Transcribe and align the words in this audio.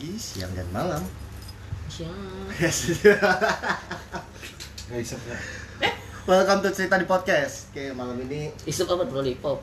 pagi, 0.00 0.16
siang 0.16 0.48
dan 0.56 0.64
malam. 0.72 1.04
Siap. 1.92 2.08
Gak 4.88 4.96
isep 4.96 5.20
ya. 5.28 5.36
Welcome 6.24 6.64
to 6.64 6.72
cerita 6.72 6.96
di 6.96 7.04
podcast. 7.04 7.68
Oke 7.68 7.92
malam 7.92 8.16
ini 8.24 8.48
Isup 8.64 8.88
apa 8.88 9.04
lollipop? 9.04 9.60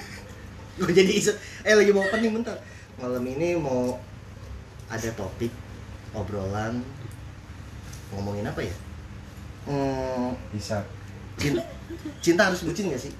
gue 0.76 0.92
jadi 0.92 1.08
isu. 1.16 1.32
Eh 1.64 1.72
lagi 1.80 1.96
mau 1.96 2.04
opening 2.04 2.36
bentar. 2.36 2.60
Malam 3.00 3.24
ini 3.24 3.56
mau 3.56 3.96
ada 4.92 5.08
topik 5.16 5.48
obrolan 6.12 6.84
ngomongin 8.12 8.44
apa 8.44 8.68
ya? 8.68 8.76
Hmm, 9.64 10.36
Isep. 10.52 10.84
cinta, 11.40 11.64
cinta 12.20 12.52
harus 12.52 12.60
bucin 12.68 12.92
gak 12.92 13.00
sih? 13.00 13.16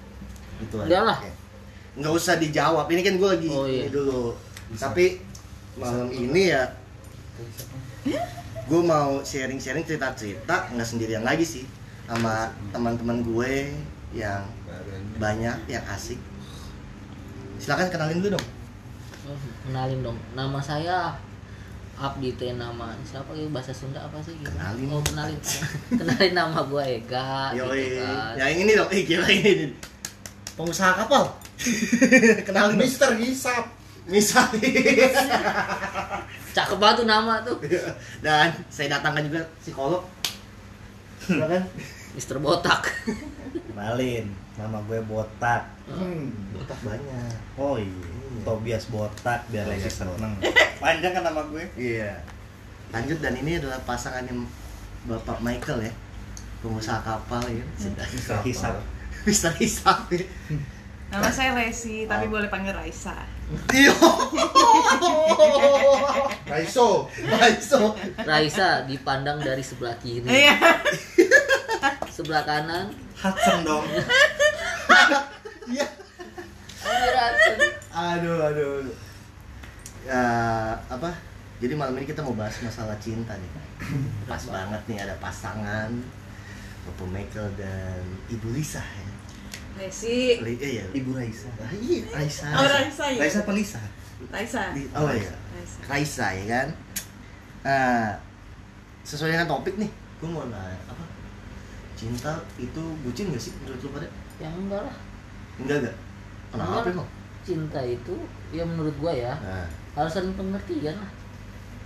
Gitu 0.61 0.77
aja. 0.77 0.93
Enggak 0.93 1.03
lah. 1.09 1.19
Oke. 1.25 1.33
Nggak 2.05 2.13
usah 2.13 2.37
dijawab. 2.37 2.85
Ini 2.93 3.01
kan 3.01 3.17
gue 3.17 3.29
lagi 3.33 3.49
Oh, 3.49 3.65
iya. 3.65 3.89
ini 3.89 3.97
dulu. 3.97 4.37
Bisa. 4.69 4.93
Tapi 4.93 5.33
malam 5.75 6.09
ini 6.09 6.51
ya 6.51 6.71
gue 8.65 8.81
mau 8.81 9.21
sharing-sharing 9.21 9.83
cerita-cerita 9.83 10.71
nggak 10.71 10.87
sendirian 10.87 11.21
lagi 11.21 11.45
sih 11.45 11.65
sama 12.05 12.49
teman-teman 12.71 13.21
gue 13.23 13.75
yang 14.13 14.45
banyak 15.17 15.57
yang 15.67 15.85
asik 15.91 16.17
silakan 17.57 17.89
kenalin 17.89 18.21
dulu 18.21 18.37
dong 18.37 18.47
Oh, 19.25 19.33
kenalin 19.65 20.05
dong. 20.05 20.21
Nama 20.37 20.61
saya 20.61 21.17
Abdi 21.97 22.37
teh 22.37 22.53
nama 22.53 22.93
siapa 23.01 23.33
ya 23.33 23.49
bahasa 23.49 23.73
Sunda 23.73 23.97
apa 23.97 24.21
sih 24.21 24.37
gitu? 24.37 24.53
Kenalin. 24.53 24.85
Oh, 24.93 25.01
kenalin. 25.01 25.41
kenalin 25.89 26.33
nama 26.37 26.61
gua 26.61 26.85
Ega 26.85 27.57
Yoi. 27.57 27.73
gitu 27.89 28.05
kan. 28.05 28.37
yang 28.37 28.53
ini 28.53 28.77
dong 28.77 28.91
eh 28.93 29.01
gila 29.01 29.25
ini 29.25 29.73
pengusaha 30.53 30.93
kapal 31.01 31.33
kenalin. 32.47 32.77
Mister 32.77 33.17
Gisap. 33.17 33.65
Misalnya 34.05 34.61
Cakep 36.55 36.79
banget 36.79 37.03
tuh 37.03 37.07
nama 37.09 37.43
tuh. 37.43 37.59
dan 38.23 38.55
saya 38.71 38.99
datangkan 38.99 39.27
juga 39.27 39.43
psikolog 39.59 40.05
silakan 41.25 41.65
Mister 42.15 42.39
Botak. 42.39 42.95
Kenalin, 43.75 44.31
nama 44.55 44.79
gue 44.87 45.03
Botak. 45.03 45.67
Hmm. 45.91 46.31
otak 46.55 46.79
banyak 46.87 47.35
Oh 47.59 47.75
iya, 47.75 48.07
Tobias 48.47 48.87
Botak 48.87 49.43
biar 49.51 49.67
lagi 49.67 49.91
seneng. 49.91 50.39
Panjang 50.79 51.11
kan 51.11 51.27
nama 51.27 51.43
gue? 51.51 51.65
Iya. 51.75 52.23
Lanjut 52.95 53.19
dan 53.19 53.35
ini 53.35 53.59
adalah 53.59 53.83
pasangannya 53.83 54.47
Bapak 55.11 55.43
Michael 55.43 55.91
ya. 55.91 55.93
Pengusaha 56.63 57.03
kapal 57.03 57.43
ya. 57.51 57.65
Sudah 57.75 58.07
Mister 58.07 58.39
Hisap. 58.47 58.75
bisa 59.25 59.49
hisap. 59.57 60.05
Nama 61.09 61.31
saya 61.33 61.57
Lesi, 61.57 62.05
tapi 62.05 62.29
boleh 62.29 62.53
panggil 62.53 62.77
Raisa. 62.77 63.17
Raiso. 66.49 67.11
Raiso. 67.29 67.81
Raisa 68.25 68.69
dipandang 68.89 69.43
dari 69.43 69.61
sebelah 69.61 69.97
kiri, 70.01 70.25
Iya. 70.29 70.55
sebelah 72.09 72.43
kanan. 72.47 72.95
Hudson 73.19 73.61
dong. 73.65 73.85
Iya. 75.65 75.87
Aduh, 77.95 78.37
aduh. 78.53 78.71
aduh. 78.85 78.97
Ya, 80.05 80.25
apa? 80.93 81.11
Jadi 81.65 81.73
malam 81.73 81.97
ini 81.97 82.05
kita 82.05 82.21
mau 82.21 82.37
bahas 82.37 82.61
masalah 82.61 82.97
cinta 83.01 83.33
nih. 83.41 83.51
Pas 84.29 84.43
banget 84.49 84.83
nih 84.85 84.99
ada 85.01 85.17
pasangan 85.17 85.89
Bapak 86.85 87.09
Michael 87.09 87.49
dan 87.57 88.05
Ibu 88.29 88.53
Lisa 88.53 88.85
ya. 88.85 89.14
Lesi. 89.75 90.39
Li- 90.39 90.57
eh, 90.57 90.71
iya. 90.79 90.85
Ibu 90.91 91.11
Raisa. 91.13 91.51
Ah, 91.57 91.71
iya, 91.73 92.07
Raisa. 92.09 92.47
Oh, 92.49 92.63
Raisa 92.63 93.05
ya. 93.09 93.19
Raisa 93.19 93.39
apa 93.43 93.53
Lisa? 93.53 93.81
Raisa. 94.31 94.63
Oh 94.95 95.11
iya. 95.11 95.33
Raisa. 95.53 95.79
Raisa 95.85 96.27
ya 96.33 96.45
kan 96.47 96.69
nah, 97.61 98.13
sesuai 99.03 99.33
dengan 99.33 99.49
topik 99.49 99.75
nih 99.77 99.89
gue 100.21 100.29
mau 100.29 100.45
nanya 100.45 100.77
apa 100.85 101.01
cinta 101.95 102.29
itu 102.57 102.83
bucin 103.01 103.33
gak 103.33 103.41
sih 103.41 103.53
menurut 103.61 103.81
lu 103.81 103.89
pada 103.91 104.09
Ya 104.37 104.49
enggak 104.51 104.83
lah. 104.83 104.97
enggak 105.57 105.77
enggak 105.81 105.97
kenapa 106.51 106.71
Enggak. 106.83 106.93
emang 106.93 107.09
Cinta 107.41 107.81
itu 107.81 108.15
ya 108.51 108.65
menurut 108.65 108.93
gua 108.97 109.13
ya 109.13 109.33
nah, 109.41 109.65
harus 109.95 110.13
saling 110.13 110.33
pengertian 110.33 110.97
lah 110.97 111.13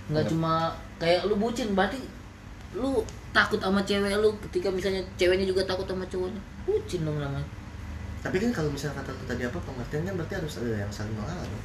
nggak 0.09 0.23
Iya. 0.25 0.31
cuma 0.31 0.53
kayak 0.97 1.27
lu 1.27 1.35
bucin 1.35 1.71
berarti 1.71 1.99
lu 2.75 2.99
takut 3.31 3.59
sama 3.59 3.79
cewek 3.83 4.11
lu 4.17 4.29
ketika 4.49 4.67
misalnya 4.67 4.99
ceweknya 5.15 5.45
juga 5.45 5.63
takut 5.63 5.87
sama 5.87 6.03
cowoknya 6.07 6.41
bucin 6.65 7.03
dong 7.03 7.19
namanya 7.19 7.47
tapi 8.19 8.35
kan 8.37 8.51
kalau 8.51 8.69
misalnya 8.69 8.99
kata 8.99 9.11
tadi 9.25 9.43
apa 9.43 9.59
pengertian 9.59 10.03
kan 10.03 10.13
berarti 10.15 10.33
harus 10.35 10.53
ada 10.57 10.75
yang 10.77 10.91
saling 10.91 11.13
mengalah 11.13 11.39
dong. 11.41 11.63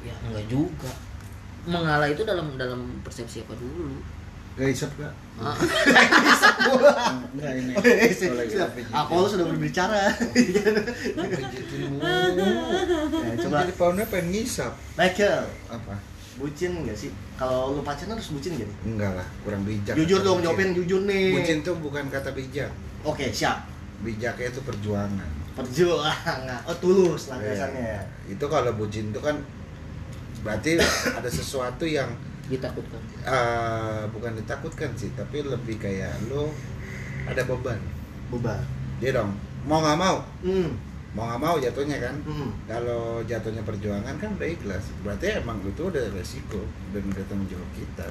ya 0.00 0.14
enggak 0.22 0.44
juga 0.46 0.90
mengalah 1.62 2.06
itu 2.06 2.22
dalam 2.22 2.54
dalam 2.54 2.80
persepsi 3.00 3.42
apa 3.42 3.54
dulu 3.54 3.98
Gak 4.50 4.66
isep 4.66 4.90
gak? 4.98 5.14
Ah, 5.38 5.54
Enggak 7.32 7.52
ini. 7.54 7.72
Oh, 7.72 7.86
iya, 7.86 8.10
siap. 8.44 8.74
pijitin. 8.74 8.92
Aku 8.92 9.12
lu 9.16 9.28
sudah 9.30 9.46
berbicara 9.46 10.10
mulu. 11.86 12.02
ya, 12.02 13.32
coba 13.38 13.56
Jadi 13.62 13.72
pohonnya 13.72 14.04
pengen 14.06 14.26
ngisap. 14.32 14.72
Michael 14.96 15.46
Apa? 15.68 15.94
bucin 16.34 16.72
gak 16.82 16.96
sih 16.96 17.12
kalau 17.36 17.76
lu 17.76 17.84
pacaran 17.84 18.16
harus 18.16 18.32
bucin 18.32 18.56
gak 18.56 18.64
nih 18.64 18.76
Enggak 18.86 19.12
lah, 19.14 19.28
kurang 19.44 19.62
bijak. 19.62 19.92
jujur 19.94 20.18
dong 20.18 20.40
jawabin 20.40 20.72
jujur 20.72 21.04
nih 21.04 21.36
Bucin 21.36 21.60
tuh 21.60 21.76
bukan 21.76 22.08
kata 22.08 22.32
bijak. 22.32 22.72
oke 23.00 23.28
siap 23.28 23.68
Bijaknya 24.00 24.48
itu 24.48 24.60
perjuangan. 24.60 25.30
Perjuangan 25.54 26.62
oh 26.66 26.76
tulus 26.78 27.28
lah 27.28 27.38
Iya. 27.38 27.44
biasanya 27.66 27.98
Itu 28.30 28.44
kalau 28.46 28.70
bucin 28.78 29.10
itu 29.10 29.20
kan 29.20 29.36
berarti 30.40 30.78
ada 31.18 31.28
sesuatu 31.28 31.84
yang 31.84 32.08
ditakutkan 32.50 32.98
eh, 33.22 34.02
bukan 34.10 34.34
ditakutkan 34.34 34.90
sih, 34.98 35.14
tapi 35.14 35.46
lebih 35.46 35.78
kayak 35.78 36.10
lo 36.26 36.50
ada 37.30 37.46
beban. 37.46 37.78
beban 38.26 38.58
Dia 38.98 39.14
dong, 39.14 39.30
mau 39.64 39.78
nggak 39.78 39.94
mau, 39.94 40.18
hmm. 40.42 40.70
mau 41.14 41.30
nggak 41.30 41.40
mau 41.40 41.56
jatuhnya 41.62 42.02
kan. 42.02 42.16
Hmm. 42.26 42.50
Kalau 42.66 43.22
jatuhnya 43.22 43.62
perjuangan 43.62 44.18
kan 44.18 44.34
udah 44.34 44.48
ikhlas. 44.50 44.90
Berarti 45.06 45.38
emang 45.38 45.62
itu 45.62 45.82
udah 45.86 46.10
resiko 46.10 46.58
dan 46.90 47.02
udah 47.06 47.24
tanggung 47.30 47.46
jawab 47.48 47.70
kita. 47.78 48.06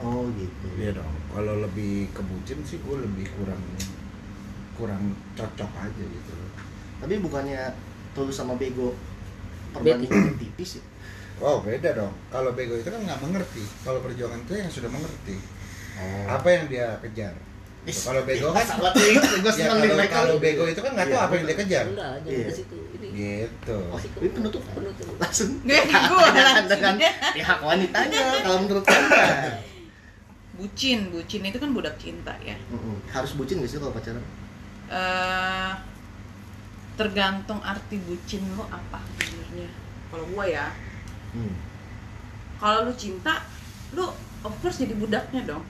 oh 0.00 0.26
gitu 0.34 0.66
Iya 0.74 0.96
dong. 0.98 1.14
Kalau 1.30 1.54
lebih 1.60 2.08
kebucin 2.10 2.58
sih 2.64 2.80
gue 2.82 2.96
lebih 2.98 3.28
kurang 3.36 3.60
kurang 4.74 5.12
cocok 5.38 5.70
aja 5.76 6.02
gitu. 6.02 6.34
Tapi 7.04 7.20
bukannya 7.20 7.68
tulus 8.16 8.32
sama 8.32 8.56
bego 8.56 8.96
perbandingan 9.76 10.40
tipis 10.40 10.80
ya? 10.80 10.82
Wow 11.36 11.60
beda 11.60 11.92
dong. 11.92 12.16
Kalau 12.32 12.56
bego 12.56 12.80
itu 12.80 12.88
kan 12.88 12.96
nggak 12.96 13.20
mengerti. 13.20 13.60
Kalau 13.84 14.00
perjuangan 14.00 14.40
itu 14.40 14.52
yang 14.56 14.70
sudah 14.72 14.88
mengerti. 14.88 15.36
Oh. 16.00 16.40
Apa 16.40 16.48
yang 16.48 16.64
dia 16.72 16.96
kejar. 17.04 17.36
Kalau 17.84 18.24
bego 18.24 18.48
kan 18.56 18.64
gue 18.64 19.52
ya, 19.52 19.68
kalau, 19.68 19.84
kalau 20.08 20.36
bego 20.40 20.64
itu 20.64 20.80
kan 20.80 20.96
nggak 20.96 21.12
tahu 21.12 21.18
Iya, 21.20 21.26
apa 21.28 21.34
yang 21.36 21.44
dia 21.44 21.56
kejar. 21.60 21.84
enggak 21.92 22.12
Iya. 22.24 22.46
ke 22.48 22.52
situ 22.56 22.76
ini 22.96 23.08
Gitu. 23.12 23.76
Oh, 23.92 24.00
ini 24.00 24.30
penutup. 24.32 24.62
penutup 24.72 25.06
Langsung. 25.20 25.50
Nggak, 25.68 25.82
gue 26.08 26.28
dengan, 26.72 26.94
pihak 27.36 27.58
wanitanya 27.60 28.20
kalau 28.48 28.58
menurut 28.64 28.84
anda. 28.88 29.60
Bucin, 30.56 31.12
bucin 31.12 31.42
itu 31.44 31.58
kan 31.60 31.70
budak 31.76 32.00
cinta 32.00 32.32
ya. 32.40 32.56
Harus 33.12 33.36
bucin 33.36 33.60
gak 33.60 33.68
sih 33.68 33.76
kalau 33.76 33.92
pacaran? 33.92 34.24
eh 34.84 35.72
tergantung 36.94 37.58
arti 37.62 37.98
bucin 38.02 38.42
lo 38.54 38.66
apa 38.70 39.02
sebenarnya. 39.20 39.70
Kalau 40.10 40.24
gua 40.30 40.44
ya, 40.46 40.66
Hmm. 41.34 41.50
kalau 42.62 42.86
lu 42.86 42.94
cinta, 42.94 43.42
lu 43.98 44.06
of 44.46 44.54
course 44.62 44.78
jadi 44.78 44.94
budaknya 44.94 45.42
dong. 45.42 45.66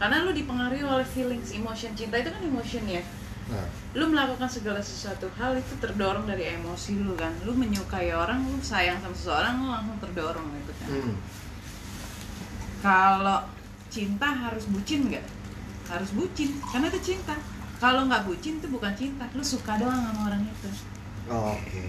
Karena 0.00 0.24
lu 0.24 0.32
dipengaruhi 0.32 0.80
oleh 0.80 1.04
feelings, 1.04 1.52
emotion. 1.52 1.92
Cinta 1.92 2.16
itu 2.16 2.32
kan 2.32 2.40
emotion 2.40 2.88
ya. 2.88 3.04
Nah, 3.44 3.68
lu 3.94 4.08
melakukan 4.08 4.48
segala 4.48 4.80
sesuatu 4.80 5.28
hal 5.36 5.54
itu 5.54 5.76
terdorong 5.76 6.24
dari 6.24 6.48
emosi 6.56 6.96
lu 6.98 7.12
kan 7.12 7.30
lu 7.44 7.52
menyukai 7.52 8.10
orang 8.16 8.40
lu 8.40 8.56
sayang 8.64 8.96
sama 9.04 9.12
seseorang 9.12 9.54
lu 9.60 9.68
langsung 9.68 9.98
terdorong 10.00 10.48
gitu 10.48 10.72
kan 10.80 10.88
hmm. 10.88 11.16
kalau 12.80 13.44
cinta 13.92 14.32
harus 14.32 14.64
bucin 14.66 15.12
nggak 15.12 15.22
harus 15.92 16.10
bucin 16.16 16.56
karena 16.72 16.88
itu 16.88 17.14
cinta 17.14 17.36
kalau 17.78 18.06
nggak 18.06 18.24
bucin 18.26 18.58
itu 18.62 18.66
bukan 18.70 18.92
cinta 18.94 19.24
lu 19.34 19.44
suka 19.44 19.78
doang 19.78 20.00
sama 20.00 20.30
orang 20.32 20.42
itu 20.46 20.70
Oke. 21.24 21.88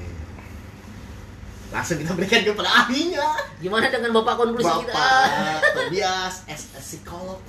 Langsung 1.75 1.99
kita 1.99 2.15
berikan 2.15 2.39
kepada 2.39 2.71
ahlinya. 2.87 3.35
gimana 3.59 3.91
dengan 3.91 4.15
bapak 4.15 4.39
konklusi 4.39 4.87
kita 4.87 4.95
Bapak 4.95 5.59
Tobias 5.75 6.47
as 6.47 6.71
a 6.71 6.79
psikolog. 6.79 7.43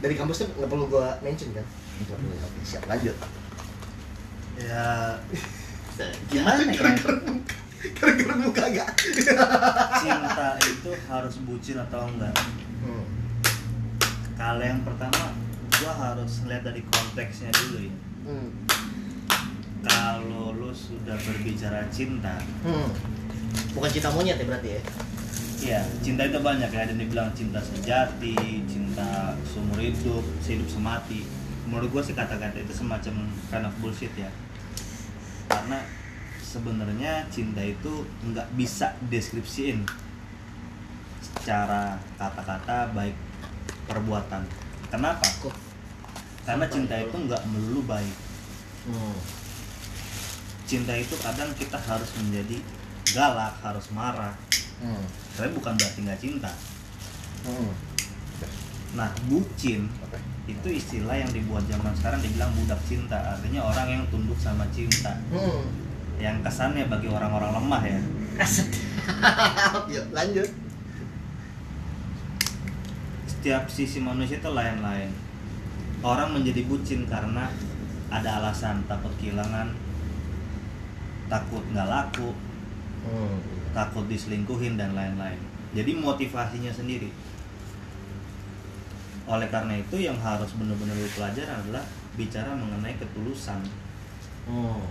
Dari 0.00 0.14
kampusnya 0.16 0.48
nggak 0.56 0.70
perlu 0.72 0.88
gua 0.88 1.20
mention 1.20 1.52
kan? 1.52 1.66
Nggak 2.00 2.16
perlu. 2.16 2.32
Oke, 2.32 2.60
siap 2.64 2.88
lanjut. 2.88 3.16
Ya 4.56 5.20
gimana 6.32 6.64
ya? 6.72 6.96
Gara-gara 7.96 8.34
muka 8.36 8.64
gak? 8.72 8.90
Cinta 10.00 10.48
itu 10.60 10.92
harus 11.08 11.34
bucin 11.48 11.76
atau 11.80 12.08
enggak? 12.08 12.32
Hmm. 12.84 13.04
Kalau 14.36 14.64
yang 14.64 14.80
pertama, 14.84 15.32
gua 15.80 15.92
harus 15.96 16.44
lihat 16.44 16.62
dari 16.62 16.84
konteksnya 16.84 17.50
dulu 17.56 17.78
ya. 17.88 17.94
Hmm. 18.28 18.50
Kalau 19.80 20.52
lu 20.52 20.70
sudah 20.76 21.16
berbicara 21.16 21.88
cinta, 21.88 22.36
Hmm. 22.60 22.92
Bukan 23.72 23.90
cinta 23.90 24.12
monyet 24.12 24.36
ya 24.36 24.44
berarti 24.46 24.68
ya? 24.76 24.82
Iya, 25.60 25.80
cinta 26.00 26.24
itu 26.24 26.40
banyak 26.40 26.70
ya. 26.72 26.80
Ada 26.84 26.92
yang 26.96 27.00
dibilang 27.04 27.28
cinta 27.36 27.60
sejati, 27.60 28.64
cinta 28.64 29.36
seumur 29.44 29.76
hidup, 29.80 30.24
sehidup 30.40 30.68
semati. 30.68 31.24
Menurut 31.68 31.92
gue 31.92 32.02
sih 32.12 32.16
kata-kata 32.16 32.56
itu 32.60 32.72
semacam 32.72 33.28
kind 33.52 33.66
of 33.68 33.74
bullshit 33.80 34.12
ya. 34.16 34.28
Karena 35.48 35.84
sebenarnya 36.40 37.28
cinta 37.28 37.60
itu 37.60 38.08
nggak 38.26 38.48
bisa 38.56 38.96
deskripsiin 39.12 39.84
secara 41.20 42.00
kata-kata 42.16 42.90
baik 42.96 43.14
perbuatan. 43.86 44.42
Kenapa? 44.90 45.22
Kok 45.44 45.54
Karena 46.42 46.64
Sampai 46.64 46.74
cinta 46.74 46.94
itu. 46.96 47.16
nggak 47.28 47.42
melulu 47.46 47.80
baik. 47.84 48.16
Hmm. 48.86 49.16
Cinta 50.64 50.92
itu 50.94 51.14
kadang 51.18 51.50
kita 51.54 51.76
harus 51.76 52.10
menjadi 52.16 52.56
galak, 53.12 53.54
harus 53.60 53.86
marah. 53.90 54.34
Hmm. 54.80 55.04
Tapi 55.36 55.50
bukan 55.52 55.74
berarti 55.74 55.98
nggak 56.00 56.20
cinta. 56.20 56.50
Hmm. 57.44 57.72
Nah, 58.90 59.06
bucin 59.30 59.86
Oke. 60.02 60.18
itu 60.50 60.68
istilah 60.74 61.14
yang 61.14 61.30
dibuat 61.30 61.62
zaman 61.64 61.94
sekarang 61.94 62.18
dibilang 62.20 62.50
budak 62.58 62.82
cinta 62.82 63.14
artinya 63.14 63.62
orang 63.62 63.86
yang 63.86 64.02
tunduk 64.10 64.34
sama 64.34 64.66
cinta 64.74 65.14
Hmm. 65.30 65.62
yang 66.18 66.42
kesannya 66.42 66.90
bagi 66.90 67.06
orang-orang 67.06 67.54
lemah 67.54 67.82
ya. 67.86 68.00
Yuk, 69.94 70.06
lanjut. 70.10 70.50
setiap 73.30 73.64
sisi 73.72 74.02
manusia 74.02 74.36
itu 74.36 74.50
lain-lain 74.50 75.08
orang 76.00 76.32
menjadi 76.32 76.64
bucin 76.64 77.04
karena 77.04 77.48
ada 78.08 78.40
alasan 78.40 78.82
takut 78.84 79.12
kehilangan 79.16 79.70
takut 81.26 81.62
nggak 81.70 81.88
laku 81.88 82.30
Hmm. 83.00 83.40
takut 83.72 84.04
diselingkuhin 84.04 84.76
dan 84.76 84.92
lain-lain 84.92 85.40
jadi 85.72 85.96
motivasinya 85.96 86.68
sendiri 86.68 87.08
oleh 89.24 89.48
karena 89.48 89.78
itu 89.78 89.96
yang 89.96 90.18
harus 90.18 90.52
benar-benar 90.52 90.92
lu 90.92 91.08
pelajari 91.08 91.48
adalah 91.48 91.80
bicara 92.12 92.52
mengenai 92.52 93.00
ketulusan 93.00 93.64
Hmm. 94.44 94.84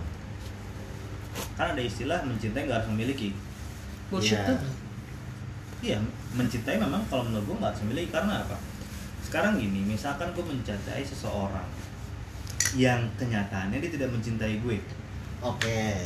kan 1.54 1.70
ada 1.70 1.78
istilah 1.78 2.18
mencintai 2.24 2.66
nggak 2.66 2.82
harus 2.82 2.90
memiliki 2.90 3.30
bullshit 4.08 4.38
Iya. 4.38 4.48
tuh 4.48 4.58
Iya, 5.80 5.96
mencintai 6.34 6.76
memang 6.76 7.00
kalau 7.08 7.24
menurut 7.24 7.46
gue 7.46 7.56
nggak 7.56 7.70
harus 7.72 7.82
memiliki 7.86 8.12
karena 8.12 8.42
apa? 8.42 8.52
Sekarang 9.20 9.60
gini, 9.60 9.84
misalkan 9.84 10.32
gue 10.32 10.42
mencintai 10.42 11.04
seseorang 11.04 11.66
yang 12.78 13.02
kenyataannya 13.18 13.82
dia 13.82 13.90
tidak 13.90 14.14
mencintai 14.14 14.62
gue 14.62 14.78
Oke. 15.42 15.98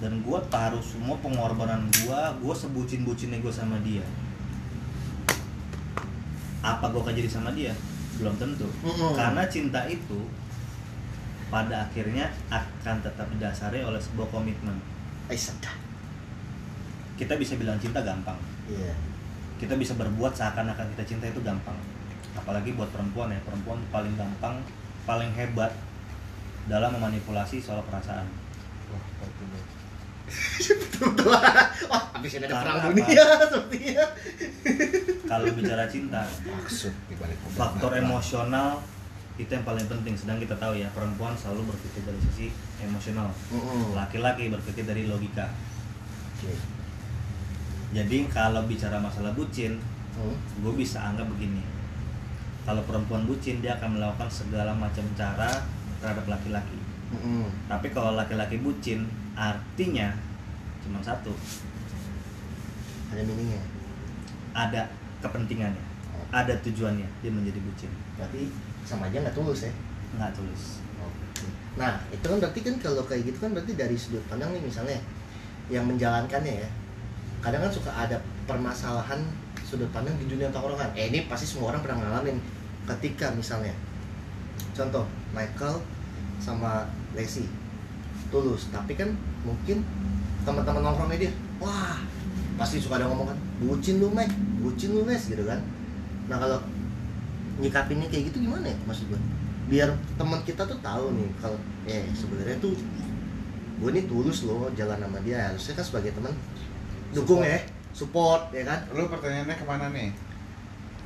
dan 0.00 0.12
gue 0.24 0.38
taruh 0.48 0.80
semua 0.80 1.12
pengorbanan 1.20 1.84
gue, 1.92 2.20
gue 2.40 2.54
sebucin-bucinnya 2.56 3.38
gue 3.44 3.52
sama 3.52 3.76
dia. 3.84 4.04
Apa 6.60 6.88
gue 6.92 7.00
akan 7.00 7.14
jadi 7.16 7.28
sama 7.28 7.52
dia? 7.52 7.72
Belum 8.20 8.36
tentu. 8.36 8.68
Mm-mm. 8.84 9.12
Karena 9.16 9.44
cinta 9.48 9.84
itu 9.88 10.24
pada 11.48 11.84
akhirnya 11.88 12.30
akan 12.48 12.96
tetap 13.02 13.26
didasari 13.32 13.82
oleh 13.84 13.98
sebuah 14.00 14.28
komitmen. 14.32 14.76
Eh, 15.28 15.36
sedap. 15.36 15.76
Kita 17.16 17.36
bisa 17.36 17.56
bilang 17.60 17.76
cinta 17.76 18.00
gampang, 18.00 18.36
Iya. 18.64 18.96
kita 19.60 19.76
bisa 19.76 19.92
berbuat 20.00 20.32
seakan-akan 20.32 20.88
kita 20.96 21.04
cinta 21.04 21.28
itu 21.28 21.40
gampang 21.44 21.76
apalagi 22.32 22.72
buat 22.72 22.88
perempuan 22.88 23.28
ya 23.28 23.40
perempuan 23.40 23.78
paling 23.88 24.14
gampang 24.14 24.62
paling 25.02 25.30
hebat 25.32 25.72
dalam 26.64 26.92
memanipulasi 26.92 27.58
soal 27.58 27.82
perasaan 27.82 28.26
Wah, 28.86 29.02
betul. 29.20 29.46
Betul. 31.00 31.26
Wah, 31.26 31.42
habis 32.12 32.32
ini 32.32 32.44
ada 32.44 32.54
Karena 32.54 32.62
perang 32.62 32.76
apa? 32.76 32.86
dunia 32.92 33.24
sepertinya. 33.44 34.04
kalau 35.24 35.46
bicara 35.48 35.84
cinta 35.86 36.22
Maksud 36.22 36.94
di 37.04 37.14
balik 37.14 37.38
faktor 37.50 37.92
emosional 37.96 38.78
itu 39.34 39.48
yang 39.48 39.64
paling 39.64 39.86
penting 39.86 40.12
sedang 40.12 40.36
kita 40.36 40.54
tahu 40.54 40.76
ya 40.76 40.86
perempuan 40.90 41.32
selalu 41.32 41.66
berpikir 41.66 42.04
dari 42.04 42.20
sisi 42.22 42.46
emosional 42.78 43.32
laki-laki 43.92 44.46
berpikir 44.48 44.84
dari 44.84 45.06
logika 45.06 45.48
Oke. 46.36 46.52
jadi 47.90 48.16
kalau 48.28 48.62
bicara 48.64 48.96
masalah 48.96 49.32
bucin 49.32 49.78
Hmm. 50.10 50.34
gue 50.34 50.74
bisa 50.74 50.98
anggap 51.00 51.22
begini 51.24 51.62
kalau 52.62 52.82
perempuan 52.84 53.24
bucin 53.24 53.58
dia 53.58 53.74
akan 53.76 53.96
melakukan 53.96 54.28
segala 54.28 54.70
macam 54.72 55.02
cara 55.14 55.50
terhadap 56.00 56.26
laki-laki 56.28 56.78
Mm-mm. 57.10 57.50
Tapi 57.66 57.90
kalau 57.90 58.14
laki-laki 58.14 58.62
bucin, 58.62 59.02
artinya 59.34 60.14
cuma 60.78 61.02
satu, 61.02 61.34
Ada 63.10 63.26
meaningnya. 63.26 63.58
ada 64.54 64.86
kepentingannya, 65.18 65.82
ada 66.30 66.54
tujuannya 66.62 67.10
dia 67.18 67.30
menjadi 67.34 67.58
bucin, 67.58 67.90
Berarti 68.14 68.54
sama 68.86 69.10
aja 69.10 69.26
nggak 69.26 69.34
tulus 69.34 69.66
ya. 69.66 69.72
nggak 70.14 70.30
tulus. 70.34 70.78
Oke. 71.02 71.46
Nah, 71.74 71.98
itu 72.10 72.22
kan 72.22 72.38
berarti 72.38 72.60
kan 72.62 72.74
kalau 72.78 73.02
kayak 73.02 73.26
gitu 73.26 73.38
kan 73.42 73.50
berarti 73.54 73.74
dari 73.74 73.98
sudut 73.98 74.22
pandang 74.30 74.54
nih 74.54 74.62
misalnya 74.62 74.98
yang 75.66 75.82
menjalankannya 75.90 76.62
ya. 76.62 76.70
Kadang 77.42 77.66
kan 77.66 77.72
suka 77.74 77.90
ada 77.90 78.22
permasalahan 78.46 79.18
sudut 79.70 79.86
pandang 79.94 80.18
di 80.18 80.26
dunia 80.26 80.50
tongkrongan. 80.50 80.90
Eh 80.98 81.14
ini 81.14 81.30
pasti 81.30 81.46
semua 81.46 81.70
orang 81.70 81.86
pernah 81.86 82.02
ngalamin 82.02 82.42
ketika 82.90 83.30
misalnya 83.30 83.70
contoh 84.74 85.06
Michael 85.30 85.78
sama 86.42 86.90
Lacey 87.14 87.46
tulus, 88.34 88.66
tapi 88.74 88.98
kan 88.98 89.14
mungkin 89.46 89.86
teman-teman 90.42 90.82
nongkrongnya 90.82 91.30
dia, 91.30 91.32
wah 91.62 92.02
pasti 92.58 92.82
suka 92.82 92.98
ada 92.98 93.06
ngomong 93.06 93.30
kan, 93.30 93.38
bucin 93.62 94.02
lu 94.02 94.10
Mike, 94.10 94.34
bucin 94.58 94.90
lu 94.90 95.06
Les 95.06 95.22
gitu 95.22 95.46
kan. 95.46 95.62
Nah 96.26 96.38
kalau 96.38 96.58
nyikapinnya 97.62 98.10
kayak 98.10 98.34
gitu 98.34 98.42
gimana 98.42 98.66
ya 98.66 98.76
maksud 98.88 99.06
gue? 99.06 99.20
biar 99.70 99.94
teman 100.18 100.42
kita 100.42 100.66
tuh 100.66 100.74
tahu 100.82 101.14
nih 101.14 101.30
kalau 101.38 101.54
eh 101.86 102.02
sebenarnya 102.10 102.58
tuh 102.58 102.74
gue 103.78 103.90
nih 103.94 104.04
tulus 104.10 104.42
loh 104.42 104.66
jalan 104.74 104.98
sama 104.98 105.22
dia 105.22 105.46
harusnya 105.46 105.78
kan 105.78 105.84
sebagai 105.86 106.10
teman 106.18 106.34
dukung 107.14 107.46
ya 107.46 107.62
support 107.92 108.50
ya 108.50 108.62
kan? 108.64 108.86
Lu 108.94 109.06
pertanyaannya 109.06 109.56
ke 109.56 109.64
mana 109.64 109.86
nih? 109.90 110.10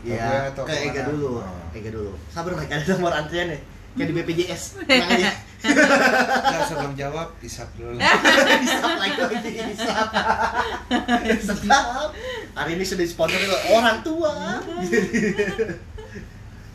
Ke 0.05 0.13
ya 0.15 0.53
atau 0.53 0.63
ke 0.65 0.73
ke 0.73 0.77
mana? 0.77 0.87
Ega 0.93 1.03
dulu 1.09 1.31
Oh. 1.41 1.77
Ega 1.77 1.91
dulu. 1.91 2.13
Sabar 2.29 2.53
Mike 2.55 2.73
ada 2.73 2.85
nomor 2.93 3.13
antrian 3.13 3.49
nih 3.51 3.61
kayak 3.95 4.11
di 4.11 4.15
BPJS 4.19 4.63
tenang 4.83 5.07
aja 5.17 5.31
Nggak 5.65 6.63
sebelum 6.69 6.93
jawab, 6.93 7.29
isap 7.41 7.73
dulu. 7.73 7.97
Isap 8.69 8.95
lagi 9.01 9.17
lagi 9.17 9.51
isap 9.73 10.09
sedap 11.41 12.13
hari 12.53 12.77
ini 12.77 12.85
sudah 12.85 13.01
disponsori 13.01 13.49
oleh 13.49 13.73
orang 13.73 14.05
tua. 14.05 14.61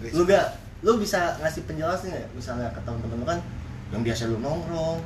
Lu 0.10 0.26
gak 0.26 0.58
lu 0.82 0.98
bisa 0.98 1.38
ngasih 1.38 1.70
penjelasan 1.70 2.10
nggak? 2.10 2.28
Misalnya 2.34 2.74
ke 2.74 2.82
teman-teman 2.82 3.28
kan 3.28 3.40
yang 3.94 4.02
biasa 4.02 4.26
lu 4.26 4.42
nongkrong 4.42 5.06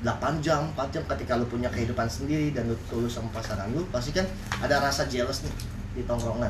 8 0.00 0.08
jam, 0.40 0.64
4 0.70 0.88
jam 0.88 1.02
ketika 1.06 1.36
lu 1.36 1.44
punya 1.44 1.68
kehidupan 1.68 2.06
sendiri 2.06 2.50
dan 2.50 2.64
lu 2.64 2.76
tulus 2.86 3.12
sama 3.12 3.28
pasangan 3.30 3.68
lu 3.68 3.84
pasti 3.86 4.10
kan 4.10 4.24
ada 4.58 4.80
rasa 4.80 5.04
jealous 5.04 5.42
nih 5.42 5.52
di 5.92 6.02
tongkrongan. 6.02 6.48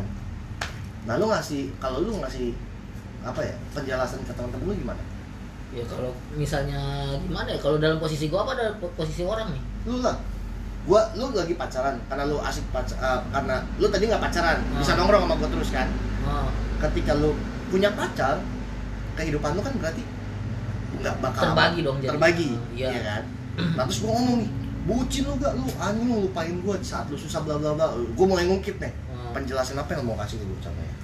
Nah 1.02 1.14
lu 1.16 1.26
ngasih 1.26 1.74
kalau 1.76 1.98
lu 2.00 2.14
ngasih 2.16 2.54
apa 3.20 3.40
ya 3.40 3.52
penjelasan 3.72 4.22
ke 4.22 4.30
teman-teman 4.30 4.64
lu 4.64 4.74
gimana? 4.76 5.02
Ya 5.70 5.82
kalau 5.84 6.10
misalnya 6.32 6.78
gimana 7.18 7.48
ya 7.48 7.58
kalau 7.58 7.76
dalam 7.76 7.98
posisi 7.98 8.26
gua 8.26 8.42
apa 8.42 8.54
dalam 8.54 8.74
po- 8.76 8.94
posisi 8.94 9.22
orang 9.22 9.50
nih. 9.50 9.62
Lu 9.84 9.98
lah. 9.98 10.14
Gua 10.80 11.02
lu 11.12 11.30
lagi 11.30 11.54
pacaran 11.54 11.98
karena 12.06 12.24
lu 12.24 12.38
asik 12.38 12.64
pacar 12.70 12.96
karena 13.26 13.56
lu 13.76 13.86
tadi 13.86 14.06
nggak 14.06 14.22
pacaran 14.22 14.58
bisa 14.74 14.92
Ah. 14.92 14.96
nongkrong 14.96 15.22
sama 15.24 15.34
gua 15.36 15.48
terus 15.50 15.70
kan? 15.70 15.88
Oh, 16.22 16.48
ketika 16.80 17.12
lu 17.14 17.34
punya 17.66 17.90
pacar 17.90 18.38
kehidupan 19.12 19.52
lu 19.52 19.60
kan 19.60 19.74
berarti 19.76 20.02
nggak 20.96 21.14
bakal 21.18 21.42
Terbagi 21.48 21.80
dong 21.80 21.96
jadi. 21.98 22.08
terbagi 22.08 22.50
Iya. 22.74 22.88
ya 22.88 23.00
kan 23.04 23.22
nah 23.76 23.84
terus 23.84 24.00
gua 24.04 24.12
ngomong 24.16 24.36
nih 24.44 24.50
bucin 24.80 25.22
lu 25.28 25.34
gak? 25.36 25.52
Lu 25.58 25.66
anjing 25.76 26.06
lu 26.08 26.16
lupain 26.30 26.54
gua 26.64 26.74
di 26.80 26.86
saat 26.86 27.06
lu 27.12 27.16
susah 27.18 27.44
bla 27.44 27.60
bla 27.60 27.76
bla. 27.76 27.92
Gua 28.16 28.26
mulai 28.26 28.48
ngungkit 28.48 28.80
nih 28.80 28.92
oh. 29.12 29.30
penjelasan 29.36 29.76
apa 29.76 29.92
yang 29.92 30.06
lu 30.06 30.14
mau 30.14 30.18
kasih 30.22 30.40
ke 30.40 30.44
gua 30.48 30.58
contohnya. 30.64 30.94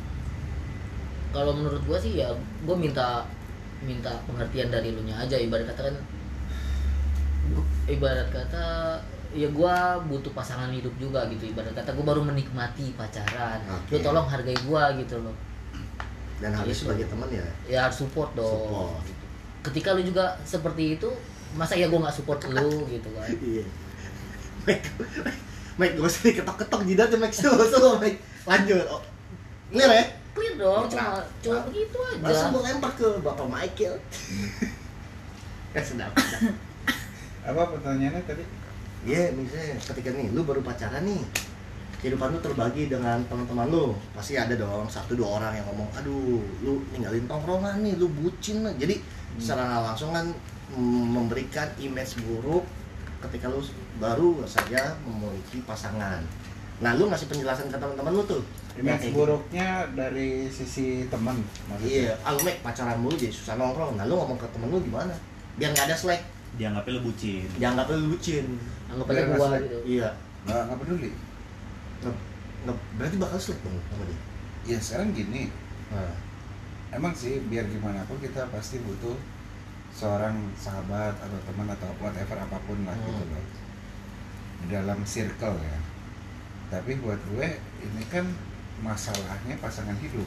Kalau 1.35 1.53
menurut 1.53 1.83
gua 1.85 1.99
sih 2.01 2.17
ya 2.17 2.33
gua 2.65 2.77
minta 2.79 3.27
minta 3.85 4.09
pengertian 4.25 4.73
dari 4.73 4.91
lu 4.97 5.05
nya 5.05 5.21
aja 5.21 5.37
ibarat 5.37 5.69
kata 5.69 5.93
kan. 5.93 5.97
Ibarat 7.87 8.29
kata 8.33 8.65
ya 9.37 9.49
gua 9.53 10.01
butuh 10.09 10.33
pasangan 10.33 10.73
hidup 10.73 10.97
juga 10.97 11.29
gitu 11.29 11.53
ibarat 11.53 11.77
kata 11.77 11.93
gua 11.93 12.17
baru 12.17 12.25
menikmati 12.25 12.97
pacaran. 12.97 13.61
Oke. 13.69 13.99
lu 13.99 13.99
tolong 14.01 14.25
hargai 14.27 14.57
gua 14.65 14.97
gitu 14.97 15.21
loh. 15.21 15.37
Dan 16.41 16.53
harus 16.53 16.73
Gitu. 16.73 16.89
sebagai 16.89 17.07
teman 17.09 17.29
ya? 17.33 17.45
Ya 17.69 17.79
harus 17.89 18.01
support 18.01 18.33
dong. 18.33 18.49
Support. 18.49 19.05
Ketika 19.65 19.93
lu 19.93 20.03
juga 20.05 20.41
seperti 20.45 20.97
itu 21.01 21.11
masa 21.57 21.75
ya 21.75 21.89
gua 21.89 22.07
nggak 22.07 22.17
support 22.17 22.41
lu 22.53 22.85
gitu 22.87 23.09
kan? 23.17 23.29
Iya. 23.41 23.65
Mike 24.67 24.87
Mike 25.77 25.95
gak 26.01 26.09
usah 26.09 26.21
diketok-ketok 26.25 26.81
jidatnya 26.89 27.19
Mike. 27.21 27.35
Slow 27.37 27.65
slow 27.69 27.95
Mike. 28.01 28.21
Lanjut. 28.49 28.87
Oh. 28.89 29.03
clear 29.73 29.91
ya? 29.93 30.05
Clear 30.37 30.55
dong 30.61 30.85
Ya, 30.87 30.93
cuma 30.93 31.09
cuma 31.43 31.59
begitu 31.69 31.97
aja. 32.01 32.23
Langsung 32.23 32.49
gua 32.55 32.63
lempar 32.65 32.93
ke 32.97 33.09
bapak 33.21 33.47
Michael? 33.49 33.95
Kan 35.73 35.85
sedap. 35.89 36.13
Apa 37.47 37.63
pertanyaannya 37.77 38.23
tadi? 38.25 38.45
Iya, 39.07 39.31
misalnya 39.37 39.79
ketika 39.79 40.11
nih 40.17 40.35
lu 40.35 40.43
baru 40.43 40.61
pacaran 40.67 41.07
nih 41.07 41.23
kehidupan 42.03 42.37
lu 42.37 42.41
terbagi 42.43 42.91
dengan 42.91 43.23
teman-teman 43.29 43.67
lu. 43.71 43.85
Pasti 44.13 44.35
ada 44.37 44.53
dong 44.57 44.89
satu 44.89 45.17
dua 45.17 45.41
orang 45.41 45.53
yang 45.57 45.67
ngomong 45.73 45.89
aduh 45.95 46.43
lu 46.65 46.83
ninggalin 46.93 47.25
tongkrongan 47.25 47.81
nih 47.85 47.95
lu 47.97 48.11
bucin 48.13 48.67
lah." 48.67 48.75
jadi 48.77 49.01
secara 49.37 49.63
nggak 49.69 49.83
langsung 49.93 50.11
kan 50.13 50.27
memberikan 50.75 51.69
image 51.79 52.19
buruk 52.27 52.67
ketika 53.23 53.47
lu 53.47 53.63
baru 54.03 54.43
saja 54.45 54.99
memiliki 55.07 55.63
pasangan. 55.63 56.21
Nah 56.83 56.93
lu 56.99 57.09
ngasih 57.09 57.31
penjelasan 57.31 57.71
ke 57.71 57.79
teman-teman 57.79 58.13
lu 58.13 58.23
tuh. 58.27 58.43
Image 58.77 59.09
kayak 59.09 59.15
buruknya 59.17 59.69
dari 59.97 60.51
sisi 60.53 61.09
teman 61.09 61.39
gitu. 61.41 61.61
maksudnya. 61.71 61.97
Iya 61.97 62.13
ah 62.21 62.31
lu 62.37 62.41
Mek, 62.45 62.57
pacaran 62.61 62.99
mulu 63.01 63.15
jadi 63.17 63.33
susah 63.33 63.57
nongkrong. 63.57 63.97
Nah 63.97 64.05
lu 64.05 64.15
ngomong 64.19 64.37
ke 64.37 64.47
temen 64.53 64.69
lu 64.69 64.83
gimana? 64.85 65.15
Biar 65.57 65.73
nggak 65.73 65.87
ada 65.89 65.97
slack. 65.97 66.23
Dianggapnya 66.61 66.93
lu 66.99 67.01
bucin. 67.09 67.49
Dianggap 67.57 67.87
lu 67.89 68.13
bucin. 68.13 68.47
Anggap 68.93 69.07
aja 69.09 69.23
nggak 69.25 69.39
gua 69.39 69.49
gitu 69.63 69.79
iya. 69.89 70.09
Nggak 70.45 70.61
nggak 70.69 70.79
peduli. 70.85 71.11
Nge- 72.05 72.23
nge- 72.69 72.83
berarti 73.01 73.17
bakal 73.17 73.39
slack 73.41 73.61
dong 73.65 73.79
sama 73.89 74.05
dia? 74.05 74.19
Ya 74.67 74.79
sekarang 74.83 75.15
gini. 75.15 75.49
Nah. 75.95 76.15
emang 76.95 77.11
sih 77.13 77.43
biar 77.51 77.67
gimana 77.67 77.99
pun 78.07 78.15
kita 78.23 78.47
pasti 78.55 78.79
butuh 78.79 79.19
seorang 79.97 80.37
sahabat 80.55 81.17
atau 81.17 81.39
teman 81.43 81.65
atau 81.67 81.89
whatever 81.97 82.37
apa 82.37 82.59
pun 82.63 82.85
lah 82.85 82.93
Hmm. 82.93 83.07
gitu 83.09 83.25
loh 83.27 83.45
di 84.57 84.67
dalam 84.69 85.01
circle 85.03 85.57
ya 85.57 85.79
tapi 86.69 86.99
buat 86.99 87.17
gue 87.27 87.49
ini 87.81 88.03
kan 88.07 88.27
masalahnya 88.79 89.57
pasangan 89.57 89.97
hidup 89.97 90.27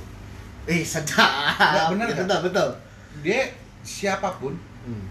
eh 0.65 0.81
sedap 0.81 1.29
Nggak, 1.53 1.85
bener 1.91 2.05
Ya, 2.05 2.13
nggak? 2.13 2.17
betul 2.25 2.39
betul 2.43 2.69
dia 3.21 3.41
siapa 3.79 4.29
pun 4.35 4.57
hmm. 4.83 5.05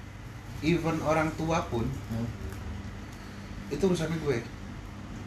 even 0.61 0.99
orang 1.03 1.31
tua 1.35 1.63
pun 1.65 1.87
Hmm. 2.09 2.27
itu 3.69 3.85
urusannya 3.85 4.19
gue 4.19 4.39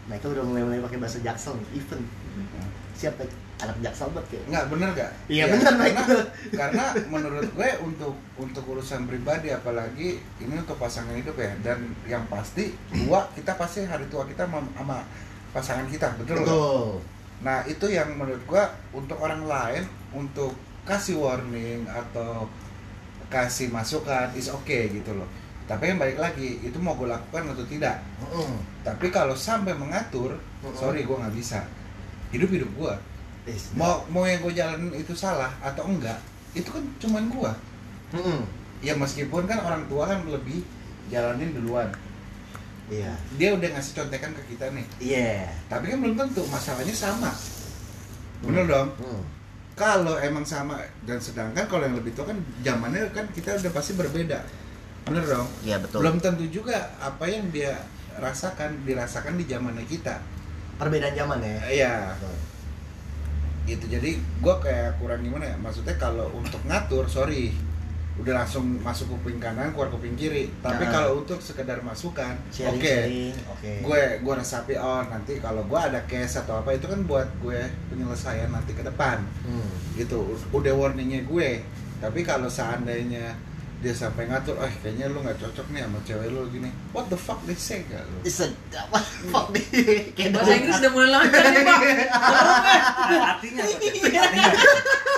Michael 0.04 0.34
udah 0.34 0.44
mulai 0.44 0.64
mulai 0.66 0.80
pakai 0.82 0.98
bahasa 0.98 1.22
jaksel 1.22 1.56
even 1.72 2.02
siap 2.92 3.16
Mek? 3.16 3.30
Anak 3.62 3.78
jaksel 3.84 4.10
banget 4.14 4.28
kayak 4.34 4.44
nggak 4.50 4.66
bener 4.74 4.90
gak? 4.98 5.12
Iya, 5.30 5.44
Ya, 5.46 5.46
bener, 5.54 5.74
karena, 5.78 6.04
karena 6.52 6.86
menurut 7.08 7.48
gue 7.54 7.70
untuk 7.86 8.14
untuk 8.38 8.64
urusan 8.66 9.06
pribadi 9.06 9.54
apalagi 9.54 10.18
ini 10.42 10.54
untuk 10.58 10.78
pasangan 10.82 11.14
hidup 11.14 11.38
ya 11.38 11.54
dan 11.62 11.80
yang 12.10 12.26
pasti 12.28 12.74
tua 12.90 13.30
kita 13.38 13.54
pasti 13.56 13.86
hari 13.86 14.06
tua 14.10 14.26
kita 14.26 14.50
sama, 14.50 14.60
sama 14.74 14.98
pasangan 15.54 15.86
kita 15.90 16.08
betul 16.18 16.42
betul 16.42 16.86
Nah 17.42 17.66
itu 17.66 17.90
yang 17.90 18.14
menurut 18.18 18.42
gua 18.46 18.70
untuk 18.94 19.18
orang 19.18 19.50
lain 19.50 19.84
untuk 20.14 20.54
kasih 20.86 21.18
warning 21.18 21.90
atau 21.90 22.46
kasih 23.32 23.72
masukan 23.72 24.30
is 24.38 24.52
okay 24.52 24.92
gitu 24.92 25.16
loh. 25.18 25.26
Tapi 25.66 25.94
yang 25.94 26.00
balik 26.02 26.20
lagi 26.20 26.60
itu 26.62 26.78
mau 26.84 26.94
gue 27.00 27.08
lakukan 27.08 27.48
atau 27.56 27.64
tidak. 27.66 27.98
Mm-mm. 28.20 28.60
Tapi 28.84 29.08
kalau 29.10 29.34
sampai 29.34 29.72
mengatur, 29.74 30.36
Mm-mm. 30.62 30.76
sorry 30.76 31.02
gua 31.08 31.26
nggak 31.26 31.36
bisa. 31.38 31.64
Hidup 32.34 32.50
hidup 32.52 32.70
gua. 32.78 32.94
Mau 33.74 34.06
mau 34.14 34.24
yang 34.30 34.40
gue 34.46 34.54
jalanin 34.54 34.94
itu 34.94 35.14
salah 35.18 35.52
atau 35.62 35.84
enggak, 35.90 36.20
itu 36.54 36.70
kan 36.70 36.84
cuman 37.02 37.24
gua. 37.34 37.52
Mm-mm. 38.14 38.42
Ya 38.82 38.94
meskipun 38.98 39.46
kan 39.50 39.60
orang 39.62 39.84
tua 39.90 40.04
kan 40.10 40.26
lebih 40.28 40.66
jalanin 41.12 41.54
duluan. 41.56 41.90
iya 42.92 43.14
Dia 43.40 43.56
udah 43.56 43.70
ngasih 43.78 43.94
contekan 43.98 44.32
ke 44.38 44.42
kita 44.56 44.66
nih. 44.76 44.86
iya 45.00 45.48
Tapi 45.72 45.90
kan 45.92 45.98
belum 46.04 46.16
tentu 46.20 46.44
masalahnya 46.52 46.94
sama. 46.94 47.32
Bener 48.42 48.66
dong? 48.68 48.90
Hmm. 48.98 49.24
kalau 49.76 50.20
emang 50.22 50.46
sama 50.46 50.78
dan 51.08 51.18
sedangkan 51.18 51.66
kalau 51.66 51.88
yang 51.88 51.98
lebih 51.98 52.14
tua 52.14 52.30
kan 52.30 52.38
zamannya 52.62 53.10
kan 53.16 53.26
kita 53.34 53.58
udah 53.58 53.72
pasti 53.74 53.98
berbeda 53.98 54.38
bener 55.08 55.24
dong 55.26 55.48
iya 55.66 55.82
betul 55.82 56.04
belum 56.04 56.22
tentu 56.22 56.46
juga 56.52 56.94
apa 57.02 57.26
yang 57.26 57.50
dia 57.50 57.82
rasakan 58.20 58.86
dirasakan 58.86 59.40
di 59.42 59.50
zamannya 59.50 59.82
kita 59.90 60.22
perbedaan 60.78 61.16
zaman 61.18 61.40
ya 61.42 61.58
iya 61.72 61.94
Betul. 62.14 62.36
Itu 63.64 63.86
jadi 63.86 64.12
gue 64.18 64.56
kayak 64.58 64.98
kurang 64.98 65.22
gimana 65.22 65.46
ya? 65.46 65.56
Maksudnya 65.58 65.96
kalau 65.96 66.30
untuk 66.32 66.62
ngatur 66.66 67.06
sorry. 67.06 67.54
Udah 68.20 68.44
langsung 68.44 68.78
masuk 68.84 69.08
kuping 69.10 69.40
kanan 69.40 69.72
keluar 69.72 69.88
kuping 69.88 70.14
kiri. 70.14 70.52
Tapi 70.60 70.84
Nah. 70.84 70.92
kalau 70.92 71.12
untuk 71.20 71.40
sekedar 71.40 71.80
masukan 71.80 72.36
oke. 72.52 72.84
sharing 72.84 73.34
oke. 73.48 73.72
Gue 73.82 74.02
gue 74.20 74.34
resapi 74.36 74.76
oh 74.76 75.02
nanti 75.08 75.40
kalau 75.40 75.64
gue 75.64 75.80
ada 75.80 76.04
case 76.06 76.38
atau 76.38 76.60
apa 76.60 76.76
itu 76.76 76.86
kan 76.86 77.02
buat 77.08 77.26
gue 77.40 77.62
penyelesaian 77.90 78.52
nanti 78.52 78.74
ke 78.74 78.84
depan. 78.84 79.24
Hmm. 79.48 79.70
gitu. 79.96 80.38
Udah 80.52 80.74
warningnya 80.76 81.24
gue. 81.24 81.64
Tapi 81.98 82.22
kalau 82.22 82.46
seandainya 82.46 83.32
dia 83.82 83.98
sampai 83.98 84.30
ngatur 84.30 84.62
oh 84.62 84.70
kayaknya 84.86 85.10
lu 85.10 85.26
nggak 85.26 85.42
cocok 85.42 85.66
nih 85.74 85.82
sama 85.82 85.98
cewek 86.06 86.30
lu 86.30 86.46
gini. 86.54 86.70
What 86.94 87.10
the 87.10 87.18
fuck 87.18 87.42
they 87.50 87.58
say? 87.58 87.82
Gak 87.90 88.06
lu. 88.06 88.22
Is 88.22 88.38
it 88.38 88.54
apa 88.78 89.02
fuck 89.34 89.50
nih 89.50 89.66
kayak 90.14 90.38
bahasa 90.38 90.54
Inggris 90.54 90.78
udah 90.86 90.92
mulai 90.94 91.10
lancar 91.10 91.44
nih 91.50 91.64
pak. 91.66 91.80
Artinya 93.34 93.62
artinya 93.66 94.52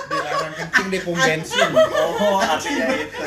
dilarang 0.08 0.54
kencing 0.56 0.88
di 0.88 0.98
pom 1.04 1.12
bensin. 1.12 1.70
Oh 1.76 2.40
artinya 2.40 2.86
itu. 2.96 3.16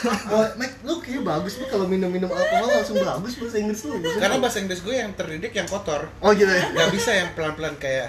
Oh, 0.00 0.46
Mac, 0.56 0.80
lu 0.80 0.96
kayaknya 1.04 1.28
bagus 1.28 1.60
lu 1.60 1.68
kalau 1.68 1.84
minum-minum 1.84 2.32
alkohol 2.32 2.72
langsung 2.72 2.96
bagus 3.04 3.36
bahasa 3.36 3.60
Inggris 3.60 3.84
lu. 3.84 4.00
karena 4.00 4.40
bahasa 4.40 4.64
Inggris 4.64 4.80
gue 4.80 4.96
yang 4.96 5.12
terdidik 5.12 5.52
yang 5.52 5.68
kotor. 5.68 6.08
Oh 6.24 6.32
gitu 6.32 6.48
ya. 6.48 6.72
nggak 6.72 6.88
bisa 6.88 7.12
yang 7.12 7.28
pelan-pelan 7.36 7.76
kayak 7.76 8.08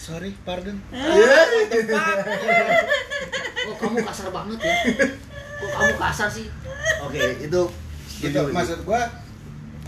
sorry 0.00 0.32
pardon. 0.48 0.80
Oh 3.68 3.74
kamu 3.76 4.00
kasar 4.00 4.32
banget 4.32 4.58
ya 4.64 4.74
kok 5.56 5.70
kamu 5.72 5.94
kasar 5.98 6.28
sih? 6.28 6.46
Oke, 7.04 7.22
itu 7.40 7.60
gitu 8.16 8.40
maksud 8.48 8.80
gue 8.84 9.02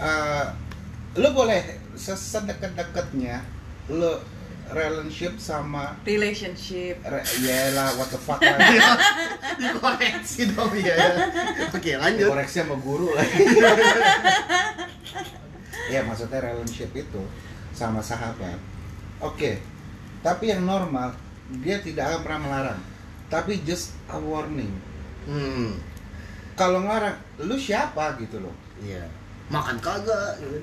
eh, 0.01 0.45
lu 1.17 1.29
boleh 1.33 1.81
sesedekat-dekatnya 1.97 3.41
lu 3.89 4.21
relationship 4.69 5.41
sama 5.41 5.97
relationship. 6.05 7.01
Re, 7.05 7.25
yaelah 7.41 7.97
what 7.97 8.13
the 8.13 8.21
fuck 8.21 8.41
lah. 8.41 8.57
Dikoreksi 9.61 10.53
dong 10.53 10.77
ya. 10.77 10.97
Oke, 11.73 11.97
lanjut. 11.97 12.29
koreksi 12.29 12.65
sama 12.65 12.77
guru 12.81 13.13
lah. 13.17 13.27
Ya 15.89 16.05
maksudnya 16.05 16.45
relationship 16.45 16.93
itu 16.93 17.23
sama 17.73 18.05
sahabat. 18.05 18.61
Oke 19.25 19.57
tapi 20.23 20.51
yang 20.51 20.67
normal 20.67 21.15
dia 21.63 21.79
tidak 21.81 22.11
akan 22.11 22.21
pernah 22.27 22.41
melarang. 22.45 22.81
Tapi 23.29 23.61
just 23.63 23.95
a 24.09 24.19
warning 24.19 24.73
Hmm. 25.29 25.77
kalau 26.55 26.81
ngelarang 26.81 27.17
lu 27.39 27.55
siapa 27.55 28.17
gitu 28.17 28.41
loh 28.41 28.55
Iya. 28.79 29.05
Makan 29.49 29.77
kagak 29.79 30.39
gitu. 30.39 30.59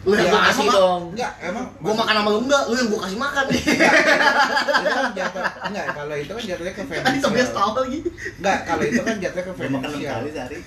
Lu 0.00 0.12
yang 0.12 0.24
Ya, 0.24 0.30
gua 0.30 0.40
kasih 0.44 0.62
emang- 0.64 0.76
dong. 0.76 1.02
enggak 1.12 1.32
emang 1.40 1.66
Gua 1.76 1.92
makan 1.92 2.14
sama 2.16 2.28
lu 2.28 2.40
enggak? 2.40 2.62
Lu 2.64 2.74
yang 2.74 2.88
gua 2.88 3.00
kasih 3.00 3.18
makan 3.18 3.44
nih. 3.44 3.58
itu 3.58 4.86
kan 4.88 5.06
jatuh 5.12 5.42
enggak 5.64 5.86
kalau 5.92 6.14
itu 6.16 6.32
kan 6.32 6.44
jatuhnya 6.44 6.72
ke 6.72 6.82
Tadi 6.82 6.88
sampai 6.88 7.18
finansial 7.18 7.50
tahu 7.68 7.70
lagi. 7.80 7.98
enggak 8.34 8.58
kalau 8.64 8.82
itu 8.84 9.00
kan 9.00 9.16
jatuhnya 9.18 9.44
ke 9.44 9.52
Udah 9.52 9.68
makan 9.68 9.88
kali 9.90 10.30
sehari 10.30 10.58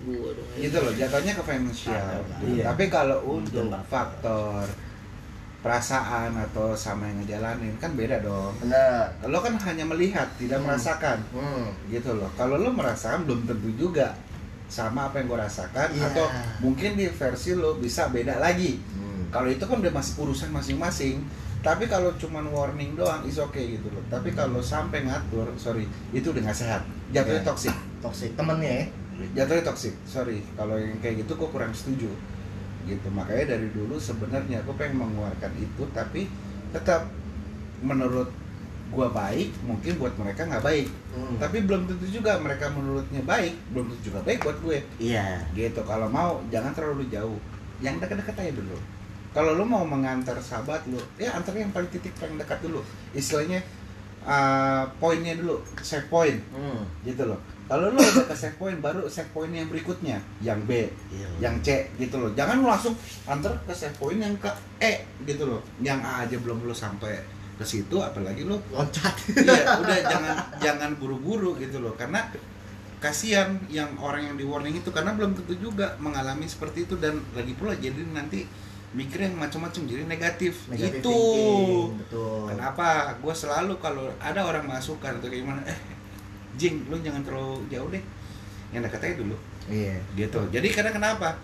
gua 0.00 0.28
dong 0.32 0.48
gitu 0.56 0.76
loh 0.76 0.92
jatuhnya 0.92 1.32
ke 1.32 1.42
finansial 1.44 2.20
Iya. 2.42 2.64
tapi 2.66 2.84
kalau 2.88 3.18
untuk 3.30 3.64
faktor 3.86 4.64
perasaan 5.60 6.32
atau 6.40 6.72
sama 6.72 7.04
yang 7.04 7.20
ngejalanin 7.20 7.76
kan 7.76 7.92
beda 7.92 8.20
dong 8.20 8.56
Benar. 8.58 9.12
lo 9.22 9.38
kan 9.38 9.54
hanya 9.60 9.84
melihat 9.84 10.26
tidak 10.34 10.58
Hmm. 10.58 10.66
merasakan 10.66 11.18
Hmm. 11.30 11.68
gitu 11.86 12.10
loh 12.12 12.32
kalau 12.34 12.56
lo 12.56 12.70
merasakan 12.70 13.24
belum 13.24 13.44
tentu 13.44 13.68
juga 13.76 14.16
sama 14.66 15.06
apa 15.06 15.18
yang 15.18 15.28
gue 15.28 15.38
rasakan 15.38 15.88
Iya. 15.90 16.08
atau 16.08 16.26
mungkin 16.60 16.94
di 16.94 17.06
versi 17.06 17.52
lo 17.52 17.76
bisa 17.76 18.08
beda 18.08 18.36
lagi 18.36 18.80
Hmm. 18.90 19.28
kalau 19.28 19.46
itu 19.46 19.60
kan 19.60 19.76
udah 19.78 19.92
masih 19.92 20.14
urusan 20.18 20.48
masing-masing 20.48 21.20
tapi 21.60 21.84
kalau 21.84 22.08
cuman 22.14 22.48
warning 22.48 22.94
doang 22.94 23.20
is 23.22 23.36
oke 23.36 23.52
gitu 23.54 23.84
loh 23.86 24.00
tapi 24.06 24.32
kalau 24.32 24.58
sampai 24.58 25.04
ngatur 25.04 25.44
sorry 25.54 25.84
itu 26.10 26.24
udah 26.26 26.40
nggak 26.42 26.56
sehat 26.56 26.82
jatuhnya 27.10 27.36
Iya. 27.36 27.46
toksik 27.46 27.76
Toxic 28.00 28.32
temennya 28.32 28.72
ya. 28.80 28.84
jatuhnya 29.36 29.60
toksik 29.62 29.92
sorry 30.02 30.40
kalau 30.54 30.72
yang 30.74 30.96
kayak 30.98 31.20
gitu 31.20 31.36
gue 31.36 31.48
kurang 31.48 31.68
setuju 31.70 32.08
gitu. 32.90 33.06
Makanya 33.14 33.54
dari 33.56 33.68
dulu 33.70 33.94
sebenarnya 33.96 34.62
gue 34.66 34.74
pengen 34.74 34.98
mengeluarkan 35.06 35.52
itu 35.56 35.82
tapi 35.94 36.26
tetap 36.74 37.06
menurut 37.80 38.28
gue 38.90 39.06
baik 39.06 39.54
mungkin 39.62 39.92
buat 40.02 40.14
mereka 40.18 40.50
nggak 40.50 40.64
baik. 40.66 40.88
Hmm. 41.14 41.38
tapi 41.42 41.62
belum 41.62 41.86
tentu 41.90 42.06
juga 42.10 42.38
mereka 42.38 42.70
menurutnya 42.70 43.22
baik 43.26 43.54
belum 43.74 43.86
tentu 43.94 44.02
juga 44.10 44.20
baik 44.26 44.42
buat 44.42 44.58
gue. 44.66 44.78
Iya. 44.98 45.46
gitu. 45.54 45.80
Kalau 45.86 46.10
mau 46.10 46.42
jangan 46.50 46.74
terlalu 46.74 47.06
jauh. 47.08 47.38
Yang 47.80 48.04
dekat-dekat 48.04 48.36
aja 48.36 48.52
dulu. 48.58 48.76
Kalau 49.30 49.54
lu 49.54 49.62
mau 49.62 49.86
mengantar 49.86 50.34
sahabat 50.42 50.82
lu 50.90 50.98
ya 51.16 51.30
antar 51.38 51.54
yang 51.54 51.70
paling 51.70 51.88
titik 51.94 52.12
paling 52.18 52.34
dekat 52.34 52.58
dulu. 52.60 52.82
Istilahnya 53.14 53.62
uh, 54.26 54.84
poinnya 55.00 55.38
dulu 55.38 55.62
save 55.80 56.10
point 56.10 56.38
Hmm. 56.52 56.82
gitu 57.06 57.24
loh 57.30 57.40
kalau 57.70 57.94
lu 57.94 58.02
udah 58.02 58.26
ke 58.26 58.34
save 58.34 58.58
point 58.58 58.74
baru 58.76 59.06
save 59.06 59.30
point 59.30 59.54
yang 59.54 59.70
berikutnya 59.70 60.18
yang 60.42 60.58
B 60.66 60.90
Iya. 61.14 61.28
yang 61.38 61.54
C 61.62 61.86
gitu 61.94 62.18
loh. 62.18 62.34
Jangan 62.34 62.58
lu 62.58 62.66
langsung 62.66 62.98
antar 63.24 63.54
ke 63.62 63.70
save 63.70 63.94
point 63.94 64.18
yang 64.18 64.34
ke 64.36 64.50
E 64.82 65.06
gitu 65.22 65.46
loh. 65.46 65.62
Yang 65.78 65.98
A 66.02 66.26
aja 66.26 66.36
belum 66.36 66.66
lu 66.66 66.74
sampai 66.74 67.14
ke 67.54 67.62
situ 67.62 67.94
apalagi 68.02 68.42
lu 68.42 68.58
loncat. 68.74 69.14
iya 69.46 69.78
udah 69.78 69.98
jangan 70.02 70.34
jangan 70.58 70.90
buru-buru 70.98 71.54
gitu 71.56 71.78
loh. 71.78 71.94
Karena 71.94 72.26
kasihan 72.98 73.54
yang 73.70 73.94
orang 73.96 74.26
yang 74.26 74.36
di 74.36 74.42
warning 74.42 74.74
itu 74.74 74.90
karena 74.90 75.14
belum 75.14 75.38
tentu 75.38 75.54
juga 75.56 75.94
mengalami 76.02 76.50
seperti 76.50 76.90
itu. 76.90 76.98
Dan 76.98 77.22
lagi 77.32 77.54
pula 77.54 77.78
jadi 77.78 78.02
nanti 78.10 78.50
mikir 78.90 79.22
yang 79.22 79.38
macam-macam 79.38 79.86
jadi 79.86 80.02
negatif, 80.02 80.66
Negative 80.66 80.98
itu 80.98 81.14
thinking, 81.14 82.02
betul. 82.02 82.50
kenapa? 82.50 83.14
Gue 83.22 83.30
selalu 83.30 83.78
kalau 83.78 84.10
ada 84.18 84.42
orang 84.42 84.66
masukkan 84.66 85.14
atau 85.14 85.30
gimana 85.30 85.62
eh 85.62 85.78
jing 86.54 86.82
lu 86.86 86.98
jangan 86.98 87.22
terlalu 87.22 87.62
jauh 87.66 87.88
deh 87.88 88.02
yang 88.70 88.82
dekat 88.82 89.00
aja 89.02 89.16
dulu 89.18 89.36
Iya. 89.66 89.98
gitu 90.16 90.40
jadi 90.50 90.66
karena 90.66 90.90
kenapa 90.90 91.38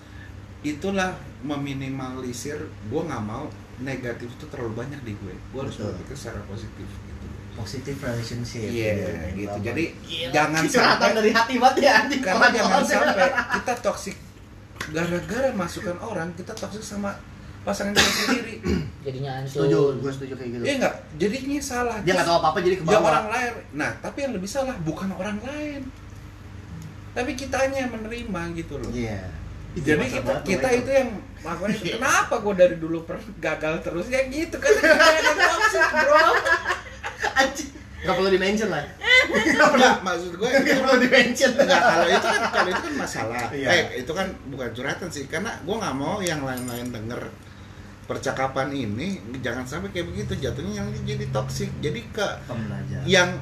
itulah 0.62 1.14
meminimalisir 1.40 2.58
gue 2.88 3.00
nggak 3.02 3.22
mau 3.22 3.46
negatif 3.78 4.26
itu 4.28 4.44
terlalu 4.48 4.72
banyak 4.74 4.98
di 5.02 5.12
gue 5.14 5.34
gue 5.34 5.60
harus 5.60 5.76
berpikir 5.76 6.16
secara 6.16 6.40
positif 6.44 6.86
gitu 6.86 7.26
Positive 7.56 7.96
relationship. 7.96 8.68
iya 8.68 9.32
gitu 9.32 9.48
Bapak. 9.48 9.64
jadi 9.64 9.84
Gila. 9.96 10.32
jangan 10.32 10.62
sampai 10.68 11.10
dari 11.14 11.30
hati 11.32 11.54
banget 11.56 11.76
ya 11.80 11.92
anjing. 12.04 12.20
karena 12.20 12.46
jangan 12.52 12.82
sampai 12.84 13.28
kita 13.32 13.74
toksik 13.80 14.16
gara-gara 14.86 15.48
masukan 15.52 15.96
orang 15.98 16.28
kita 16.34 16.52
toksik 16.52 16.84
sama 16.84 17.16
pasangan 17.66 17.92
kita 17.92 18.10
sendiri 18.22 18.54
jadinya 19.04 19.30
hancur 19.36 19.58
Setuju, 19.60 19.80
gue 19.98 20.10
setuju 20.10 20.34
kayak 20.34 20.50
gitu. 20.52 20.62
iya 20.62 20.74
enggak 20.78 20.94
jadinya 21.16 21.58
salah 21.60 21.96
Dia 22.00 22.12
nggak 22.14 22.26
tahu 22.26 22.38
apa-apa 22.38 22.58
jadi 22.60 22.76
ke 22.76 22.82
ya 22.82 22.88
bawah. 22.92 23.08
orang 23.10 23.26
lain 23.28 23.52
nah 23.74 23.90
tapi 23.98 24.18
yang 24.22 24.32
lebih 24.32 24.46
salah 24.46 24.76
bukan 24.80 25.08
orang 25.10 25.38
lain 25.40 25.82
tapi 27.10 27.30
kitanya 27.32 27.78
yang 27.82 27.92
menerima 27.92 28.40
gitu 28.54 28.74
loh 28.76 28.90
Iya. 28.90 29.20
jadi 29.74 29.98
Masa 29.98 30.14
kita 30.14 30.32
kita 30.42 30.58
Michael. 30.64 30.80
itu 30.80 30.90
yang 30.92 31.08
melakukan 31.38 31.70
itu 31.72 31.84
kenapa 31.96 32.34
gue 32.38 32.54
dari 32.54 32.76
dulu 32.76 32.98
per 33.02 33.18
gagal 33.36 33.74
terus 33.80 34.06
ya 34.06 34.20
gitu 34.24 34.56
kan 34.56 34.72
kita 34.72 35.06
yang 35.12 35.36
toxic 35.36 35.84
bro 35.92 36.26
anjing. 37.34 37.70
Gak 37.98 38.14
perlu 38.14 38.30
di-mention 38.30 38.70
lah. 38.70 38.86
Enggak, 39.26 39.98
maksud 40.00 40.32
gue 40.32 40.46
Gak 40.46 40.78
perlu 40.78 41.00
di-mention. 41.00 41.50
Enggak, 41.58 41.80
kalau 41.82 42.06
itu 42.06 42.26
kan 42.28 42.42
kalau 42.46 42.68
itu 42.68 42.82
kan 42.84 42.94
masalah. 42.94 43.42
Iya. 43.50 43.66
Eh, 43.68 43.82
itu 43.98 44.12
kan 44.12 44.26
bukan 44.46 44.68
curhatan 44.70 45.08
sih, 45.10 45.24
karena 45.26 45.58
gue 45.58 45.74
nggak 45.74 45.96
mau 45.96 46.22
yang 46.22 46.38
lain-lain 46.40 46.86
denger 46.86 47.18
percakapan 48.06 48.70
ini 48.70 49.18
jangan 49.42 49.66
sampai 49.66 49.90
kayak 49.90 50.10
begitu 50.14 50.38
jatuhnya 50.38 50.82
yang 50.82 50.88
jadi 51.04 51.26
toksik. 51.34 51.70
Jadi 51.82 52.00
ke 52.14 52.26
pembelajar 52.46 53.02
yang 53.04 53.38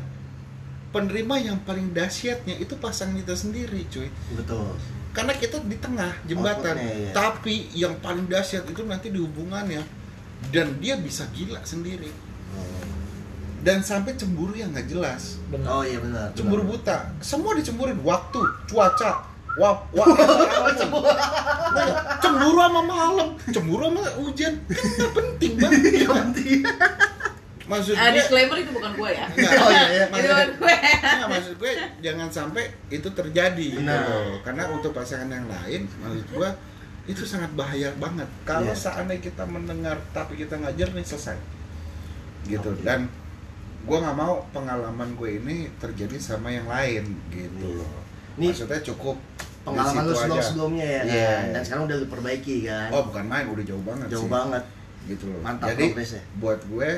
penerima 0.91 1.35
yang 1.53 1.59
paling 1.63 1.93
dahsyatnya 1.93 2.57
itu 2.59 2.75
pasangan 2.81 3.15
kita 3.19 3.35
sendiri, 3.37 3.85
cuy. 3.93 4.09
Betul. 4.37 4.73
Karena 5.15 5.31
kita 5.37 5.63
di 5.63 5.79
tengah 5.79 6.11
jembatan, 6.27 6.75
Outputnya, 6.75 6.95
iya. 6.99 7.11
tapi 7.15 7.55
yang 7.75 7.95
paling 8.03 8.27
dahsyat 8.27 8.67
itu 8.67 8.83
nanti 8.83 9.15
di 9.15 9.21
hubungannya 9.23 9.83
dan 10.51 10.77
dia 10.83 10.99
bisa 10.99 11.25
gila 11.33 11.63
sendiri 11.63 12.11
dan 13.65 13.81
sampai 13.81 14.13
cemburu 14.13 14.53
yang 14.53 14.77
nggak 14.77 14.93
jelas 14.93 15.41
benar 15.49 15.81
Oh 15.81 15.83
iya 15.83 15.97
benar. 15.97 16.37
cemburu 16.37 16.69
benar. 16.69 16.73
buta 16.77 16.97
semua 17.25 17.57
dicemburin 17.57 17.97
waktu 18.05 18.45
cuaca 18.69 19.25
wah 19.57 19.75
wah 19.91 20.07
cemburu 22.23 22.59
sama 22.59 22.81
malam 22.83 23.29
cemburu 23.47 23.85
sama 23.89 24.03
hujan 24.19 24.53
kan 24.67 25.09
penting 25.13 25.53
banget 25.57 25.81
Iya, 25.95 26.09
penting. 26.11 26.61
maksud 27.65 27.95
Ah, 27.95 28.07
gue 28.07 28.19
disclaimer 28.19 28.57
itu 28.59 28.71
bukan 28.71 28.93
gue 28.93 29.11
ya. 29.11 29.25
Enggak, 29.31 29.53
Oh, 29.57 29.71
iya, 29.71 29.85
iya. 29.89 30.05
itu 30.13 30.29
bukan 30.29 30.51
gue. 30.55 30.75
Nggak, 31.01 31.29
maksud 31.31 31.55
gue 31.57 31.71
jangan 32.01 32.29
sampai 32.29 32.63
itu 32.89 33.09
terjadi 33.09 33.67
gitu 33.71 33.81
Benar. 33.81 34.05
loh. 34.05 34.37
karena 34.41 34.63
untuk 34.69 34.93
pasangan 34.93 35.31
yang 35.31 35.47
lain 35.47 35.89
maksud 35.97 36.25
gue 36.31 36.49
itu 37.05 37.23
sangat 37.23 37.53
bahaya 37.53 37.93
banget 37.95 38.29
kalau 38.43 38.69
Iya. 38.69 38.77
seandainya 38.79 39.23
kita 39.23 39.45
mendengar 39.45 39.97
tapi 40.11 40.37
kita 40.37 40.57
nggak 40.57 40.75
jernih 40.75 41.03
selesai 41.03 41.37
gitu 42.45 42.77
dan 42.79 43.09
gue 43.81 43.97
nggak 43.99 44.13
mau 44.15 44.45
pengalaman 44.51 45.13
gue 45.15 45.31
ini 45.35 45.57
terjadi 45.75 46.17
sama 46.19 46.49
yang 46.49 46.65
lain 46.65 47.05
gitu 47.31 47.65
Iya. 47.71 47.81
loh 47.81 48.04
Ini 48.35 48.47
maksudnya 48.49 48.81
cukup 48.85 49.17
Pengalaman 49.65 50.05
lu 50.05 50.13
sebelum 50.13 50.39
sebelumnya 50.41 50.85
ya 50.85 51.03
Iya. 51.03 51.25
kan? 51.25 51.45
Dan 51.51 51.63
sekarang 51.65 51.85
udah 51.87 51.97
diperbaiki 51.99 52.57
kan. 52.65 52.89
oh 52.91 53.03
bukan 53.05 53.25
main 53.25 53.45
udah 53.47 53.65
jauh 53.65 53.81
banget 53.83 54.07
Jauh 54.09 54.23
sih. 54.23 54.31
banget. 54.31 54.65
gitu 55.05 55.25
loh 55.27 55.41
Mantap 55.41 55.69
jadi 55.69 55.85
progresnya. 55.91 56.23
buat 56.35 56.61
gue 56.65 56.91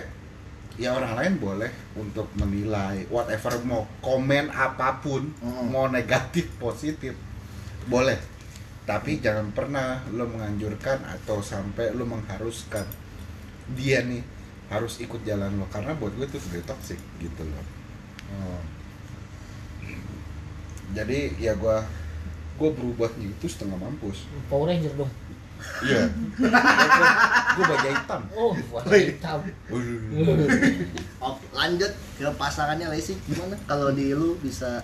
ya 0.76 0.88
orang 0.92 1.12
lain 1.14 1.32
boleh 1.36 1.66
untuk 1.94 2.26
menilai 2.34 3.02
whatever 3.08 3.50
mau 3.60 3.82
komen 3.98 4.46
apa 4.48 5.00
pun 5.00 5.26
Mm. 5.36 5.66
mau 5.66 5.86
negatif 5.88 6.46
positif 6.56 7.16
boleh 7.84 8.14
tapi 8.84 9.18
jangan 9.18 9.50
pernah 9.50 10.06
lo 10.08 10.22
menganjurkan 10.24 11.02
atau 11.02 11.40
sampai 11.40 11.90
lo 11.90 12.04
mengharuskan 12.04 12.86
dia 13.72 14.02
nih 14.02 14.22
harus 14.66 14.98
ikut 14.98 15.18
jalan 15.22 15.50
lo 15.52 15.66
karena 15.66 15.90
buat 15.92 16.12
gue 16.12 16.22
itu 16.24 16.38
sudah 16.38 16.62
toxic 16.64 16.98
gitu 17.16 17.42
loh 17.42 17.64
Oh. 18.28 18.58
Jadi 20.92 21.18
ya 21.36 21.52
gue 21.54 21.76
gue 22.56 22.70
berubah 22.72 23.10
gitu 23.16 23.46
setengah 23.46 23.76
mampus 23.76 24.28
Power 24.46 24.68
Ranger 24.68 24.92
dong 24.94 25.10
iya 25.82 26.04
gue 27.56 27.64
baja 27.64 27.88
hitam 27.90 28.22
oh 28.32 28.52
warna 28.70 28.88
Wih. 28.92 29.04
hitam 29.10 29.40
Oh, 31.16 31.34
lanjut 31.50 31.90
ke 32.20 32.28
pasangannya 32.36 32.86
Lesi 32.92 33.16
gimana? 33.24 33.56
Kalau 33.66 33.90
di 33.90 34.12
lu 34.12 34.36
bisa 34.38 34.78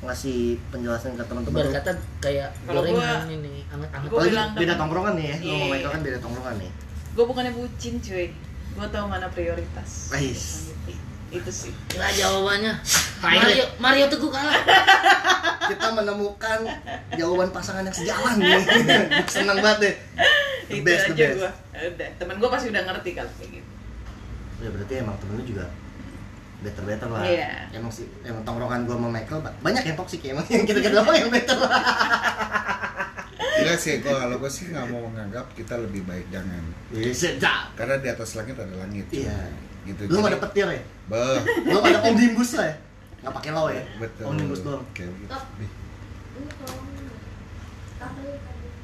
ngasih 0.00 0.56
penjelasan 0.72 1.14
ke 1.14 1.24
teman-teman 1.26 1.68
berkata 1.68 1.92
kayak 2.18 2.48
Kalau 2.64 2.80
gorengan 2.80 3.28
gua- 3.28 3.28
ini 3.28 3.54
anget-anget 3.68 4.08
gua 4.08 4.18
Apalagi 4.24 4.56
beda 4.56 4.74
tongkrongan 4.78 5.14
nih 5.18 5.26
ya. 5.26 5.36
Lu 5.36 5.52
sama 5.52 5.66
Michael 5.68 5.92
kan 5.92 6.02
beda 6.02 6.18
tongkrongan 6.18 6.54
nih. 6.58 6.70
Gue 7.12 7.24
bukannya 7.28 7.52
bucin 7.52 7.94
cuy. 8.00 8.26
Gue 8.72 8.86
tahu 8.88 9.04
mana 9.04 9.26
prioritas. 9.28 9.90
Ais. 10.16 10.72
Itu 11.32 11.48
sih. 11.48 11.72
nggak 11.90 12.12
jawabannya 12.14 12.72
Mario 13.18 13.64
Mario 13.78 14.04
teguh 14.06 14.28
kalah 14.28 14.60
Kita 15.72 15.88
menemukan 15.90 16.58
jawaban 17.14 17.48
pasangan 17.48 17.80
yang 17.80 17.94
sejalan 17.94 18.36
nih. 18.36 18.60
Senang 19.32 19.58
banget 19.58 19.78
deh. 19.80 19.94
The 20.68 20.74
itu 20.74 20.84
best, 20.84 21.04
the 21.06 21.12
aja 21.12 21.24
best. 21.24 21.38
gue. 21.38 21.50
Udah. 21.88 22.08
Temen 22.18 22.34
gue 22.36 22.48
pasti 22.50 22.66
udah 22.68 22.82
ngerti 22.84 23.10
kalau 23.14 23.32
kayak 23.34 23.50
gitu. 23.54 23.68
Ya 24.60 24.68
berarti 24.68 24.94
emang 25.00 25.16
temen 25.16 25.34
lu 25.34 25.44
juga 25.44 25.64
better 26.60 26.84
better 26.84 27.08
lah. 27.08 27.22
Iya. 27.24 27.50
Emang 27.72 27.88
sih 27.88 28.04
emang 28.22 28.42
tongkrongan 28.42 28.84
gua 28.84 28.94
sama 28.94 29.08
Michael 29.08 29.40
ba- 29.40 29.56
banyak 29.60 29.82
yang 29.82 29.96
toksik 29.96 30.20
ya 30.20 30.30
emang 30.30 30.46
yang 30.52 30.62
kita 30.62 30.78
kita 30.78 31.00
yang 31.00 31.30
better 31.30 31.56
lah. 31.56 31.82
Enggak 33.52 33.78
sih, 33.78 33.94
gua 33.98 34.14
kalau 34.18 34.36
gue 34.38 34.50
sih 34.50 34.64
nggak 34.70 34.86
mau 34.88 35.02
menganggap 35.04 35.46
kita 35.54 35.74
lebih 35.78 36.02
baik 36.02 36.26
jangan 36.28 36.62
Iya, 36.92 37.38
karena 37.74 37.96
di 37.98 38.08
atas 38.10 38.34
langit 38.34 38.54
ada 38.54 38.74
langit. 38.76 39.06
Iya. 39.08 39.38
Gitu 39.86 40.00
Lu 40.10 40.22
ada 40.22 40.38
petir 40.38 40.66
ya? 40.68 40.82
Beuh, 41.10 41.38
Lu 41.66 41.78
ada 41.82 41.98
omnibus 42.06 42.50
lah 42.58 42.66
ya? 42.70 42.76
Nggak 43.22 43.32
pakai 43.38 43.50
law 43.54 43.66
ya? 43.70 43.82
betul 44.02 44.24
Omnibus 44.30 44.60
doang. 44.66 44.84
Kayak 44.94 45.10
gitu. 45.18 45.36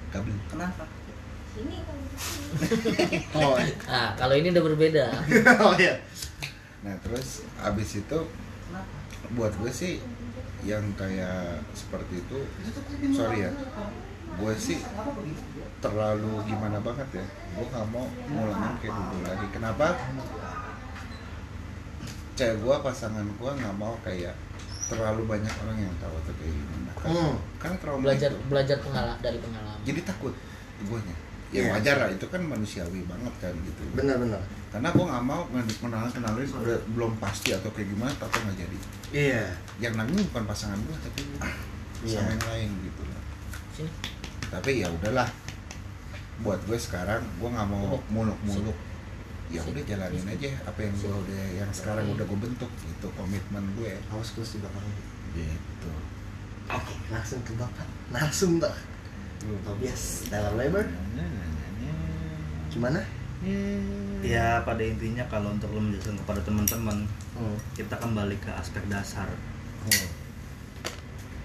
Kabel 0.09 0.35
Kenapa? 0.49 0.85
Sini. 1.55 1.79
Oh, 3.39 3.55
nah 3.87 4.17
kalau 4.19 4.35
ini 4.35 4.51
udah 4.51 4.65
berbeda 4.65 5.05
oh 5.65 5.75
iya. 5.79 6.01
nah 6.83 6.95
terus 7.05 7.45
abis 7.61 8.03
itu 8.03 8.19
buat 9.37 9.53
gue 9.61 9.71
sih 9.71 10.01
yang 10.65 10.83
kayak 10.99 11.63
seperti 11.77 12.25
itu 12.25 12.39
sorry 13.15 13.47
ya 13.47 13.51
gue 14.39 14.53
sih 14.59 14.79
terlalu 15.79 16.43
gimana 16.47 16.83
banget 16.83 17.23
ya 17.23 17.27
gue 17.27 17.65
nggak 17.69 17.87
mau 17.93 18.07
ngulangin 18.31 18.75
kayak 18.83 18.95
dulu 18.97 19.19
lagi 19.23 19.47
kenapa 19.55 19.87
cewek 22.39 22.57
gue 22.57 22.77
pasangan 22.81 23.27
gue 23.27 23.51
nggak 23.53 23.75
mau 23.75 23.99
kayak 24.01 24.35
terlalu 24.87 25.23
banyak 25.27 25.53
orang 25.59 25.79
yang 25.79 25.95
tahu 25.99 26.15
atau 26.17 26.33
kayak 26.33 26.49
gimana 26.51 26.91
kan, 26.95 27.09
Hmm. 27.09 27.35
kan 27.59 27.73
trauma 27.77 28.03
belajar 28.05 28.31
itu. 28.31 28.41
belajar 28.47 28.77
pengalaman 28.79 29.19
dari 29.19 29.39
pengalaman 29.39 29.79
jadi 29.83 30.01
takut 30.03 30.35
guanya 30.81 31.17
ya 31.49 31.59
Iya. 31.59 31.71
wajar 31.75 31.97
lah 31.97 32.09
itu 32.09 32.27
kan 32.27 32.41
manusiawi 32.41 33.01
banget 33.05 33.35
kan 33.39 33.55
gitu 33.59 33.81
Benar-benar. 33.93 34.41
karena 34.69 34.89
gue 34.89 35.05
nggak 35.07 35.25
mau 35.25 35.43
kenalan 35.75 36.11
kenalin 36.11 36.45
udah 36.47 36.79
belum 36.91 37.13
pasti 37.19 37.51
atau 37.51 37.69
kayak 37.71 37.89
gimana 37.89 38.13
atau 38.15 38.29
nggak 38.39 38.57
jadi 38.59 38.79
Iya. 39.11 39.45
yang 39.81 39.95
nanggung 39.95 40.23
bukan 40.29 40.45
pasangan 40.47 40.77
gue 40.79 40.97
tapi 41.01 41.21
Iya. 42.05 42.21
sama 42.21 42.31
yang 42.31 42.45
lain 42.47 42.69
gitu 42.83 43.03
sini 43.75 43.91
tapi 44.47 44.71
ya 44.79 44.89
udahlah 44.89 45.29
buat 46.39 46.61
gue 46.63 46.79
sekarang 46.79 47.21
gue 47.35 47.49
nggak 47.49 47.67
mau 47.67 47.85
Oh. 47.91 48.01
muluk-muluk 48.09 48.77
ya 49.49 49.61
udah 49.65 49.81
jalanin 49.81 50.25
aja 50.29 50.51
apa 50.63 50.81
yang 50.85 50.93
gue 50.93 51.09
udah 51.09 51.45
yang 51.57 51.71
sekarang 51.73 52.05
udah 52.13 52.25
gue 52.25 52.39
bentuk 52.39 52.69
itu 52.85 53.09
komitmen 53.17 53.65
gue 53.81 53.97
Awas 54.13 54.37
terus 54.37 54.57
di 54.57 54.59
belakang. 54.61 54.85
gitu 55.33 55.91
Oke, 56.69 56.93
langsung 57.09 57.41
ke 57.49 57.57
bapak. 57.57 57.89
Langsung 58.13 58.61
mbak. 58.61 58.77
Tobias 59.65 60.29
dalam 60.29 60.61
labor. 60.61 60.85
Gimana? 62.69 63.01
ya 64.19 64.61
pada 64.67 64.83
intinya 64.83 65.23
kalau 65.31 65.55
untuk 65.55 65.71
lo 65.71 65.79
menjelaskan 65.79 66.19
kepada 66.19 66.43
teman-teman 66.43 67.07
Hmm. 67.39 67.55
kita 67.73 67.95
kembali 67.95 68.35
ke 68.43 68.51
aspek 68.51 68.83
dasar 68.91 69.31
Hmm. 69.87 70.09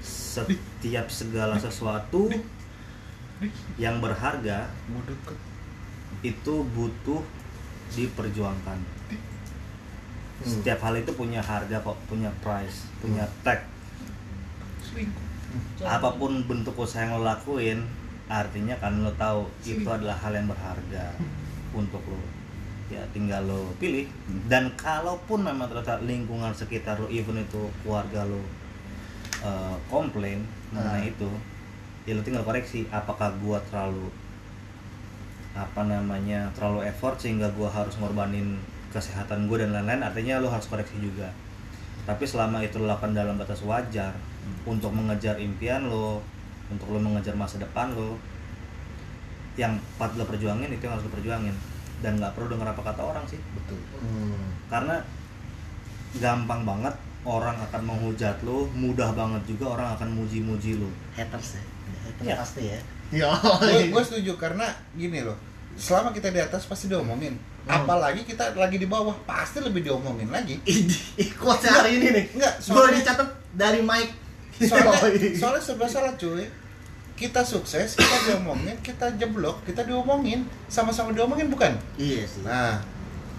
setiap 0.02 1.06
segala 1.08 1.54
sesuatu 1.56 2.34
yang 3.78 4.02
berharga 4.02 4.74
itu 6.20 6.56
butuh 6.66 7.22
diperjuangkan. 7.96 8.80
Hmm. 10.34 10.50
setiap 10.50 10.82
hal 10.84 11.00
itu 11.00 11.14
punya 11.16 11.40
harga 11.40 11.80
kok 11.80 11.96
punya 12.12 12.28
price 12.44 12.90
punya 13.00 13.24
tag. 13.48 13.64
Apa 15.86 16.20
pun 16.20 16.44
bentuk 16.50 16.76
usaha 16.76 17.06
yang 17.06 17.22
lo 17.22 17.24
lakuin 17.24 17.86
artinya 18.28 18.76
kan 18.82 19.06
lo 19.06 19.14
tahu 19.16 19.48
itu 19.64 19.86
adalah 19.86 20.18
hal 20.20 20.36
yang 20.36 20.50
berharga 20.52 21.16
untuk 21.72 22.04
lo. 22.04 22.20
Ya 22.92 23.06
tinggal 23.16 23.48
lo 23.48 23.72
pilih. 23.80 24.10
Dan 24.52 24.76
kalaupun 24.76 25.48
memang 25.48 25.72
ternyata 25.72 26.04
lingkungan 26.04 26.52
sekitar 26.52 27.00
lo 27.00 27.08
even 27.08 27.40
itu 27.40 27.72
keluarga 27.86 28.28
lo 28.28 28.42
eh, 29.46 29.76
komplain 29.88 30.44
mengenai 30.76 31.14
itu 31.14 31.30
ya 32.04 32.20
lo 32.20 32.22
tinggal 32.26 32.44
koreksi 32.44 32.84
apakah 32.92 33.32
gua 33.40 33.64
terlalu 33.72 34.12
apa 35.54 35.86
namanya 35.86 36.50
terlalu 36.58 36.90
effort 36.90 37.22
sehingga 37.22 37.46
gua 37.54 37.70
harus 37.70 37.94
ngorbanin 38.02 38.58
kesehatan 38.94 39.50
gue 39.50 39.58
dan 39.58 39.74
lain-lain 39.74 40.06
artinya 40.06 40.38
lo 40.38 40.54
harus 40.54 40.70
koreksi 40.70 41.02
juga. 41.02 41.34
Tapi 42.06 42.26
selama 42.30 42.62
itu 42.62 42.78
lo 42.78 42.86
lakukan 42.86 43.18
dalam 43.18 43.42
batas 43.42 43.66
wajar 43.66 44.14
untuk 44.70 44.94
mengejar 44.94 45.42
impian 45.42 45.90
lo 45.90 46.22
untuk 46.70 46.94
lo 46.94 47.02
mengejar 47.02 47.34
masa 47.34 47.58
depan 47.58 47.90
lo 47.98 48.18
yang 49.58 49.78
part 49.98 50.14
lo 50.18 50.26
perjuangin 50.26 50.70
itu 50.70 50.86
yang 50.86 50.94
harus 50.94 51.10
lo 51.10 51.14
perjuangin. 51.14 51.56
Dan 52.06 52.22
nggak 52.22 52.38
perlu 52.38 52.54
dengar 52.54 52.74
apa 52.74 52.82
kata 52.86 53.02
orang 53.02 53.26
sih. 53.26 53.42
Betul. 53.58 53.82
Hmm. 53.98 54.54
karena 54.70 55.02
gampang 56.22 56.62
banget 56.62 56.94
orang 57.26 57.58
akan 57.58 57.82
menghujat 57.82 58.38
lo 58.46 58.70
mudah 58.78 59.16
banget 59.18 59.42
juga 59.50 59.74
orang 59.80 59.98
akan 59.98 60.10
muji-muji 60.14 60.78
lo 60.78 60.90
haters 61.18 61.58
ya? 61.58 61.64
Haters 62.06 62.26
Iya. 62.26 62.36
pasti 62.38 62.62
ya. 62.70 62.80
Gue 63.86 64.04
setuju 64.04 64.34
karena 64.36 64.66
gini 64.92 65.22
loh 65.22 65.38
selama 65.74 66.10
kita 66.10 66.30
di 66.30 66.40
atas 66.40 66.64
pasti 66.64 66.86
diomongin 66.86 67.34
Hmm. 67.64 67.80
apalagi 67.80 68.28
kita 68.28 68.52
lagi 68.54 68.76
di 68.76 68.84
bawah 68.84 69.16
pasti 69.24 69.58
lebih 69.58 69.82
diomongin 69.82 70.28
lagi 70.28 70.60
quotes 71.34 71.64
hari 71.66 71.96
ini 71.96 72.08
nih. 72.12 72.26
Enggak, 72.34 72.60
soalnya- 72.60 73.00
dicatat 73.00 73.24
dari 73.54 73.80
Mike. 73.80 74.12
soalnya 74.60 75.00
Yoi. 75.08 75.32
soalnya 75.34 75.62
serba 75.62 75.88
salah 75.88 76.12
cuy 76.14 76.44
kita 77.14 77.40
sukses 77.42 77.96
kita 77.96 78.16
diomongin 78.28 78.76
kita 78.80 79.16
jeblok 79.16 79.64
kita 79.64 79.82
diomongin 79.82 80.44
sama-sama 80.68 81.10
diomongin 81.10 81.48
bukan 81.48 81.72
Iya 81.96 82.28
sih. 82.28 82.44
nah 82.44 82.84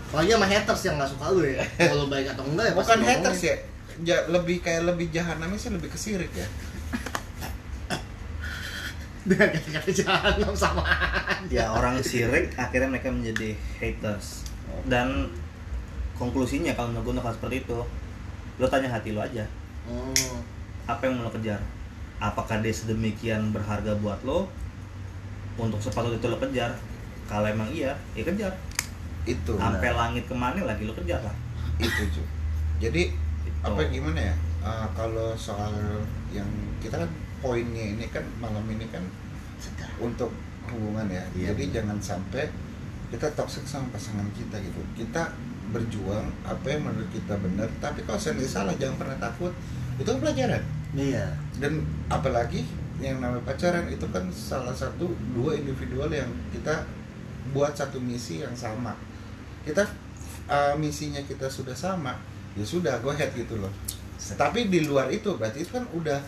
Apalagi 0.08 0.32
sama 0.32 0.46
haters 0.46 0.82
yang 0.84 0.94
gak 0.96 1.10
suka 1.10 1.26
lu 1.28 1.42
ya. 1.44 1.60
Mau 1.90 1.96
lu 1.98 2.06
baik 2.08 2.26
atau 2.30 2.44
enggak 2.44 2.64
ya 2.64 2.74
bukan 2.74 2.98
haters 2.98 3.40
ya 3.42 3.56
Ja- 4.02 4.24
lebih 4.26 4.58
kayak 4.58 4.88
lebih 4.88 5.06
jahanamnya 5.10 5.54
sih 5.54 5.68
lebih 5.68 5.86
ke 5.86 5.98
sirik 5.98 6.32
ya 6.32 6.48
Dengan 9.24 9.48
kata-kata 9.56 9.90
jahanam 9.90 10.52
sama 10.52 10.84
ya 11.48 11.72
orang 11.72 11.96
sirik 12.04 12.52
akhirnya 12.56 12.88
mereka 12.92 13.08
menjadi 13.08 13.56
haters. 13.80 14.44
Dan 14.84 15.32
konklusinya 16.16 16.76
kalau 16.76 16.92
menurut 16.92 17.04
gue 17.08 17.14
bakal 17.20 17.32
seperti 17.32 17.56
itu 17.64 17.78
lo 18.60 18.66
tanya 18.68 18.88
hati 18.92 19.16
lo 19.16 19.24
aja. 19.24 19.44
Hmm. 19.84 20.40
apa 20.84 21.08
yang 21.08 21.20
mau 21.20 21.28
lo 21.28 21.32
kejar? 21.32 21.60
Apakah 22.20 22.60
dia 22.60 22.72
sedemikian 22.72 23.52
berharga 23.52 23.96
buat 24.00 24.20
lo 24.24 24.48
untuk 25.56 25.80
sepatut 25.80 26.16
itu 26.16 26.26
lo 26.28 26.36
kejar? 26.36 26.76
Kalau 27.24 27.48
emang 27.48 27.68
iya 27.72 27.96
ya 28.12 28.22
kejar. 28.24 28.52
Itu. 29.24 29.56
Sampai 29.56 29.92
langit 29.96 30.28
ke 30.28 30.34
mana 30.36 30.60
lagi 30.60 30.84
lo 30.84 30.92
kejar 30.92 31.24
lah. 31.24 31.36
Itu 31.80 32.04
cuy 32.12 32.26
jadi 32.82 33.02
Gitu. 33.44 33.60
apa 33.64 33.80
gimana 33.88 34.20
ya? 34.20 34.34
Ah, 34.64 34.88
kalau 34.96 35.36
soal 35.36 35.72
yang 36.32 36.48
kita 36.80 36.96
kan 36.96 37.08
poinnya 37.44 37.92
ini 37.92 38.08
kan 38.08 38.24
malam 38.40 38.64
ini 38.72 38.88
kan 38.88 39.04
Sedap. 39.60 39.92
untuk 40.00 40.32
hubungan 40.72 41.04
ya. 41.12 41.20
Iya, 41.36 41.52
jadi 41.52 41.62
benar. 41.68 41.74
jangan 41.76 41.98
sampai 42.00 42.44
kita 43.12 43.28
toxic 43.36 43.68
sama 43.68 43.92
pasangan 43.92 44.24
kita 44.32 44.56
gitu. 44.64 44.80
Kita 44.96 45.28
berjuang 45.68 46.24
apa 46.48 46.64
yang 46.72 46.88
menurut 46.88 47.08
kita 47.12 47.36
benar 47.40 47.68
tapi 47.80 48.04
kalau 48.08 48.16
sendiri 48.16 48.48
salah 48.48 48.72
jangan 48.80 48.96
pernah 48.96 49.18
takut. 49.20 49.52
Itu 50.00 50.08
kan 50.16 50.20
pelajaran. 50.24 50.64
Iya. 50.94 51.26
dan 51.58 51.82
apalagi 52.06 52.62
yang 53.02 53.18
namanya 53.18 53.42
pacaran 53.42 53.90
itu 53.90 54.06
kan 54.14 54.30
salah 54.30 54.70
satu 54.70 55.10
dua 55.34 55.58
individual 55.58 56.06
yang 56.06 56.30
kita 56.54 56.86
buat 57.50 57.74
satu 57.74 57.98
misi 57.98 58.40
yang 58.40 58.54
sama. 58.54 58.94
Kita 59.66 59.82
uh, 60.46 60.78
misinya 60.78 61.18
kita 61.26 61.50
sudah 61.50 61.74
sama 61.74 62.14
ya 62.54 62.62
sudah 62.62 63.02
go 63.02 63.10
ahead 63.10 63.34
gitu 63.34 63.58
loh. 63.58 63.70
Tapi 64.18 64.70
di 64.70 64.86
luar 64.86 65.10
itu 65.10 65.34
berarti 65.34 65.66
itu 65.66 65.74
kan 65.74 65.84
udah 65.90 66.22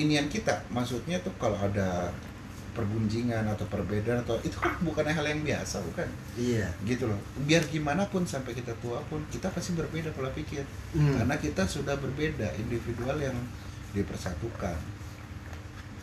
inian 0.00 0.26
kita. 0.26 0.64
Maksudnya 0.72 1.20
tuh 1.20 1.32
kalau 1.36 1.56
ada 1.56 2.08
pergunjingan 2.70 3.44
atau 3.50 3.66
perbedaan 3.66 4.22
atau 4.22 4.38
itu 4.40 4.54
kan 4.56 4.72
bukan 4.80 5.02
hal 5.02 5.26
yang 5.26 5.42
biasa 5.42 5.82
bukan? 5.84 6.06
Iya. 6.38 6.70
gitu 6.86 7.10
loh. 7.10 7.18
Biar 7.44 7.66
gimana 7.66 8.06
pun 8.06 8.22
sampai 8.24 8.54
kita 8.54 8.72
tua 8.78 9.02
pun 9.10 9.20
kita 9.28 9.50
pasti 9.50 9.74
berbeda 9.74 10.14
pola 10.14 10.30
pikir. 10.30 10.62
Hmm. 10.94 11.18
karena 11.18 11.34
kita 11.36 11.66
sudah 11.66 11.98
berbeda 11.98 12.54
individual 12.56 13.18
yang 13.18 13.34
dipersatukan. 13.92 14.78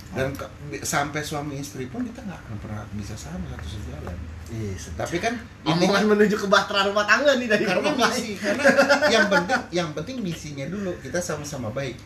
Dan 0.07 0.31
ke- 0.31 0.47
sampai 0.83 1.19
suami 1.19 1.59
istri 1.59 1.87
pun 1.87 2.03
kita 2.03 2.23
nggak 2.23 2.39
akan 2.47 2.55
pernah 2.63 2.83
bisa 2.95 3.15
sama 3.15 3.43
satu 3.51 3.67
sejalan. 3.67 4.17
Iya, 4.47 4.71
tapi 4.95 5.19
kan 5.19 5.35
Omongan 5.67 6.07
kan 6.07 6.15
menuju 6.15 6.35
ke 6.39 6.47
bahtera 6.47 6.87
rumah 6.87 7.03
tangga 7.03 7.35
nih 7.35 7.51
dari 7.51 7.67
karena 7.67 7.91
misi 7.91 8.39
karena 8.39 8.63
yang 9.11 9.27
penting 9.27 9.59
yang 9.75 9.89
penting 9.91 10.23
misinya 10.23 10.63
dulu. 10.67 10.95
Kita 11.03 11.19
sama-sama 11.19 11.67
baik. 11.75 11.99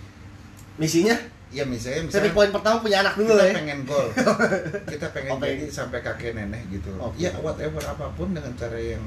Misinya? 0.81 1.13
Ya 1.51 1.63
misalnya 1.63 2.07
misalnya 2.07 2.31
poin 2.31 2.49
pertama 2.49 2.79
punya 2.79 3.03
anak 3.03 3.13
dulu 3.13 3.27
kita 3.29 3.43
ya. 3.43 3.53
pengen 3.53 3.79
gol 3.83 4.07
kita 4.93 5.07
pengen 5.11 5.31
pengen. 5.35 5.57
jadi 5.59 5.65
sampai 5.67 5.99
kakek 5.99 6.31
nenek 6.33 6.63
gitu 6.69 6.89
Oke. 6.95 7.19
ya 7.19 7.35
whatever 7.37 7.83
apa 7.83 8.07
pun 8.11 8.31
dengan 8.31 8.55
cara 8.55 8.75
yang 8.75 9.03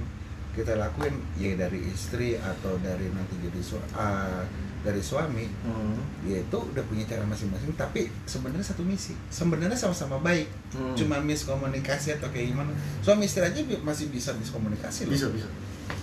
kita 0.52 0.76
lakuin 0.76 1.10
ya 1.34 1.56
dari 1.56 1.82
istri 1.88 2.36
atau 2.36 2.78
dari 2.78 3.10
nanti 3.10 3.34
jadi 3.40 3.58
su 3.58 3.74
ah, 3.92 4.44
dari 4.80 5.00
suami 5.00 5.48
Hmm. 5.64 5.96
ya 6.22 6.38
itu 6.38 6.58
udah 6.60 6.84
punya 6.84 7.02
cara 7.04 7.24
masing-masing 7.24 7.72
tapi 7.72 8.06
sebenarnya 8.22 8.62
satu 8.62 8.84
misi 8.84 9.16
sebenarnya 9.26 9.74
sama-sama 9.74 10.20
baik 10.20 10.46
Hmm. 10.70 10.92
cuma 10.92 11.16
miskomunikasi 11.18 12.14
atau 12.14 12.28
kayak 12.28 12.52
gimana 12.52 12.70
suami 13.00 13.24
istri 13.24 13.40
aja 13.40 13.56
masih 13.80 14.06
bisa 14.08 14.30
miskomunikasi 14.32 15.08
loh 15.08 15.16
Bisa, 15.16 15.26
bisa. 15.32 15.48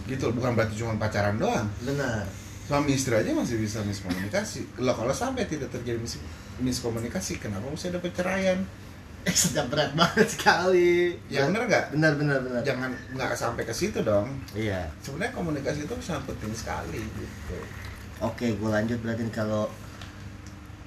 gitu 0.05 0.33
bukan 0.33 0.51
berarti 0.51 0.73
cuma 0.75 0.97
pacaran 0.97 1.37
doang 1.37 1.69
Benar. 1.79 2.25
Suami 2.71 2.95
istri 2.95 3.11
aja 3.11 3.35
masih 3.35 3.59
bisa 3.59 3.83
miskomunikasi 3.83 4.79
loh 4.79 4.95
kalau 4.95 5.11
sampai 5.11 5.43
tidak 5.43 5.67
terjadi 5.69 5.99
mis 5.99 6.15
miskomunikasi 6.57 7.35
kenapa 7.37 7.67
mesti 7.67 7.91
ada 7.91 7.99
perceraian 7.99 8.63
Eh, 9.21 9.29
sedap 9.29 9.69
berat 9.69 9.93
banget 9.93 10.25
sekali. 10.25 11.13
ya 11.29 11.45
bener 11.45 11.69
nggak 11.69 11.93
Benar, 11.93 12.17
benar, 12.17 12.41
benar. 12.41 12.61
jangan 12.65 12.89
nggak 13.11 13.35
sampai 13.35 13.61
ke 13.61 13.69
situ 13.69 14.01
dong 14.01 14.25
Iya. 14.51 14.89
sebenarnya 14.97 15.29
komunikasi 15.31 15.85
itu 15.85 15.93
sangat 16.01 16.25
penting 16.25 16.49
sekali 16.51 16.97
gitu 16.97 17.59
Oke, 18.17 18.49
gue 18.49 18.69
lanjut 18.71 18.97
berarti 18.97 19.21
kalau 19.29 19.69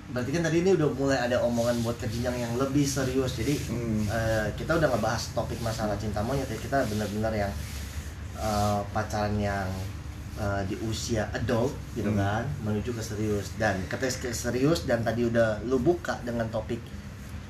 berarti 0.04 0.30
kan 0.30 0.42
tadi 0.42 0.60
ini 0.60 0.70
udah 0.72 0.88
mulai 0.92 1.18
ada 1.20 1.38
omongan 1.40 1.78
buat 1.80 1.94
ke 1.94 2.06
jenjang 2.06 2.36
yang 2.36 2.54
lebih 2.54 2.82
serius. 2.84 3.34
Jadi 3.34 3.54
Hmm. 3.66 4.02
eh, 4.06 4.46
kita 4.54 4.76
udah 4.76 4.88
ngebahas 4.88 5.30
topik 5.30 5.58
masalah 5.58 5.94
cinta 5.94 6.18
monyet 6.20 6.46
ya. 6.46 6.54
Kita 6.54 6.82
benar-benar 6.84 7.30
yang 7.32 7.52
eh, 8.34 8.80
pacaran 8.90 9.34
yang 9.34 9.66
eh, 10.34 10.62
di 10.64 10.74
usia 10.82 11.30
adult 11.30 11.70
gitu 11.92 12.08
Hmm. 12.08 12.18
kan, 12.18 12.44
menuju 12.62 12.90
ke 12.90 13.00
serius. 13.00 13.54
Dan 13.54 13.78
ketika 13.86 14.26
ke 14.26 14.30
serius 14.30 14.82
dan 14.82 15.00
tadi 15.00 15.24
udah 15.24 15.62
lu 15.62 15.78
buka 15.78 16.18
dengan 16.20 16.46
topik 16.48 16.82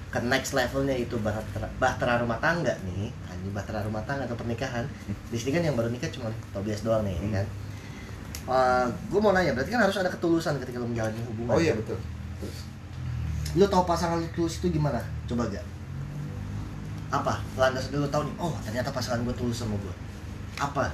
ke 0.09 0.19
next 0.23 0.53
levelnya 0.53 0.95
itu 0.95 1.19
bahtera, 1.19 1.67
bahtera 1.77 2.19
rumah 2.19 2.39
tangga 2.39 2.71
nih 2.85 3.11
ini 3.11 3.51
bahtera 3.51 3.83
rumah 3.83 4.01
tangga 4.03 4.25
atau 4.25 4.35
pernikahan. 4.35 4.87
Di 5.27 5.37
sini 5.37 5.51
kan 5.51 5.63
yang 5.63 5.75
baru 5.75 5.89
nikah 5.89 6.09
cuma 6.09 6.29
Tobias 6.51 6.81
doang 6.81 7.03
nih 7.03 7.17
Hmm. 7.19 7.33
kan. 7.35 7.47
Gue 9.09 9.21
mau 9.21 9.33
nanya 9.33 9.53
berarti 9.53 9.73
kan 9.73 9.83
harus 9.83 9.97
ada 9.97 10.09
ketulusan 10.09 10.61
ketika 10.61 10.77
lu 10.77 10.87
menjalani 10.87 11.17
hubungan. 11.25 11.57
Oh 11.57 11.61
iya 11.61 11.73
betul. 11.73 11.97
Terus. 12.41 12.59
lu 13.55 13.65
tahu 13.65 13.87
pasangan 13.87 14.19
lu 14.19 14.27
tulus 14.35 14.59
itu 14.59 14.67
gimana? 14.73 14.99
Coba 15.25 15.47
gak? 15.47 15.63
Apa? 17.09 17.39
Landas 17.55 17.87
dulu 17.89 18.03
tahu 18.09 18.27
nih 18.27 18.35
oh 18.37 18.51
ternyata 18.61 18.91
pasangan 18.91 19.23
gue 19.23 19.31
tulus 19.33 19.63
sama 19.63 19.79
gue 19.79 19.95
apa 20.55 20.91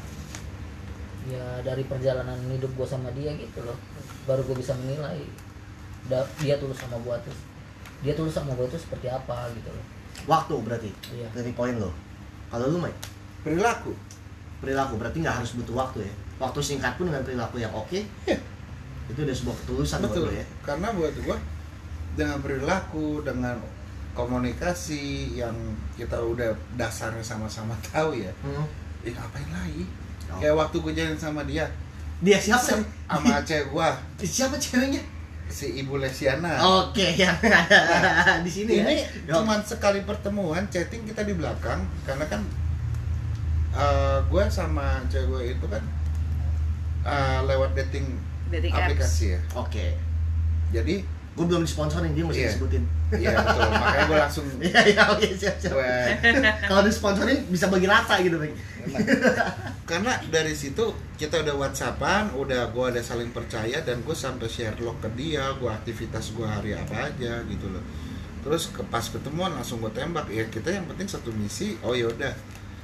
ya 1.26 1.44
dari 1.60 1.84
perjalanan 1.84 2.38
hidup 2.48 2.72
gue 2.72 2.86
sama 2.86 3.12
dia 3.12 3.32
gitu 3.32 3.60
loh 3.60 3.76
baru 4.24 4.40
gue 4.42 4.56
bisa 4.56 4.72
menilai 4.74 5.20
Da- 6.02 6.24
dia 6.38 6.56
tulus 6.56 6.76
sama 6.76 6.96
gue 6.96 7.16
tuh 7.20 7.36
dia 8.00 8.12
tulus 8.12 8.32
sama 8.32 8.52
gue 8.52 8.64
tuh 8.66 8.78
seperti 8.78 9.06
apa 9.06 9.52
gitu 9.52 9.68
loh 9.68 9.84
waktu 10.26 10.54
berarti 10.58 10.90
Iya. 11.10 11.28
dari 11.30 11.52
poin 11.52 11.76
lo 11.76 11.92
kalau 12.48 12.66
lu 12.66 12.78
Mike 12.78 12.96
perilaku 13.40 13.92
perilaku 14.58 14.96
berarti 14.96 15.20
nggak 15.20 15.36
harus 15.36 15.52
butuh 15.54 15.76
waktu 15.76 15.98
ya 16.02 16.14
waktu 16.38 16.60
singkat 16.60 16.96
pun 16.96 17.06
dengan 17.06 17.20
perilaku 17.20 17.56
yang 17.56 17.70
oke 17.70 18.00
Iya. 18.24 18.38
itu 19.06 19.18
udah 19.18 19.36
sebuah 19.36 19.56
ketulusan 19.60 19.98
buat 19.98 20.08
betul 20.08 20.24
lo 20.24 20.32
ya 20.32 20.46
karena 20.62 20.88
buat 20.90 21.14
gua 21.20 21.36
dengan 22.10 22.38
perilaku 22.38 23.06
dengan 23.22 23.56
komunikasi 24.12 25.02
yang 25.34 25.54
kita 25.94 26.16
udah 26.16 26.50
dasarnya 26.74 27.22
sama-sama 27.22 27.72
tahu 27.84 28.14
ya 28.14 28.32
Hmm. 28.40 28.66
eh 29.00 29.10
ngapain 29.10 29.48
lagi. 29.48 29.84
Kayak 30.38 30.54
waktu 30.54 30.76
gue 30.78 30.92
jalan 30.94 31.18
sama 31.18 31.42
dia. 31.42 31.66
Dia 32.20 32.36
siapa 32.36 32.78
sama 33.08 33.40
cewek 33.48 33.72
gua. 33.72 33.90
Siapa 34.20 34.54
ceweknya? 34.54 35.00
Si 35.50 35.82
ibu 35.82 35.98
Lesiana. 35.98 36.60
Oke 36.62 37.16
yang 37.16 37.34
ada 37.42 38.38
di 38.44 38.50
sini 38.52 38.84
ini 38.84 39.02
ya 39.26 39.34
cuman 39.34 39.58
sekali 39.64 40.04
pertemuan 40.06 40.62
chatting 40.70 41.02
kita 41.02 41.26
di 41.26 41.34
belakang. 41.34 41.80
Karena 42.06 42.28
kan 42.28 42.44
gue 44.28 44.44
sama 44.46 45.02
cewek 45.08 45.26
gue 45.26 45.42
itu 45.58 45.66
kan 45.66 45.82
eh, 47.02 47.40
lewat 47.48 47.72
dating 47.74 48.06
Dating 48.50 48.74
apps. 48.74 48.82
aplikasi 48.84 49.24
ya. 49.34 49.40
Oke. 49.56 49.94
Jadi 50.70 51.02
gue 51.30 51.46
belum 51.46 51.62
disponsorin 51.62 52.10
dia 52.10 52.20
mesti 52.20 52.42
Iya. 52.42 52.50
disebutin. 52.50 52.84
Iya 53.12 53.30
betul. 53.32 53.62
Makanya 53.70 54.04
gue 54.04 54.18
langsung 54.18 54.44
iya 54.66 54.80
iya 54.84 55.02
oke 55.08 55.26
siap 55.32 55.56
siap. 55.56 55.72
Kalau 56.60 56.82
disponsorin 56.82 57.38
bisa 57.46 57.66
bagi 57.66 57.86
rata 57.86 58.18
gitu 58.18 58.36
bang 58.36 58.52
karena 59.84 60.12
dari 60.26 60.52
situ 60.52 60.82
kita 61.14 61.40
udah 61.40 61.54
whatsappan 61.54 62.30
udah 62.32 62.70
gue 62.70 62.84
ada 62.86 63.00
saling 63.00 63.30
percaya 63.30 63.78
dan 63.80 64.00
gue 64.00 64.12
sampai 64.12 64.46
share 64.46 64.78
log 64.78 64.96
ke 64.98 65.10
dia 65.12 65.50
gue 65.52 65.66
aktivitas 65.66 66.32
gue 66.32 66.44
hari 66.44 66.72
apa 66.72 67.08
aja 67.08 67.40
gitu 67.44 67.66
loh. 67.66 67.82
Terus 68.40 68.70
ke 68.70 68.82
pas 68.84 69.02
ketemuan 69.02 69.50
langsung 69.50 69.78
gue 69.78 69.90
tembak. 69.90 70.26
Ya 70.28 70.46
kita 70.46 70.70
yang 70.70 70.86
penting 70.86 71.06
satu 71.06 71.30
misi 71.30 71.74
oh 71.80 71.92
ya 71.92 72.06
udah. 72.06 72.32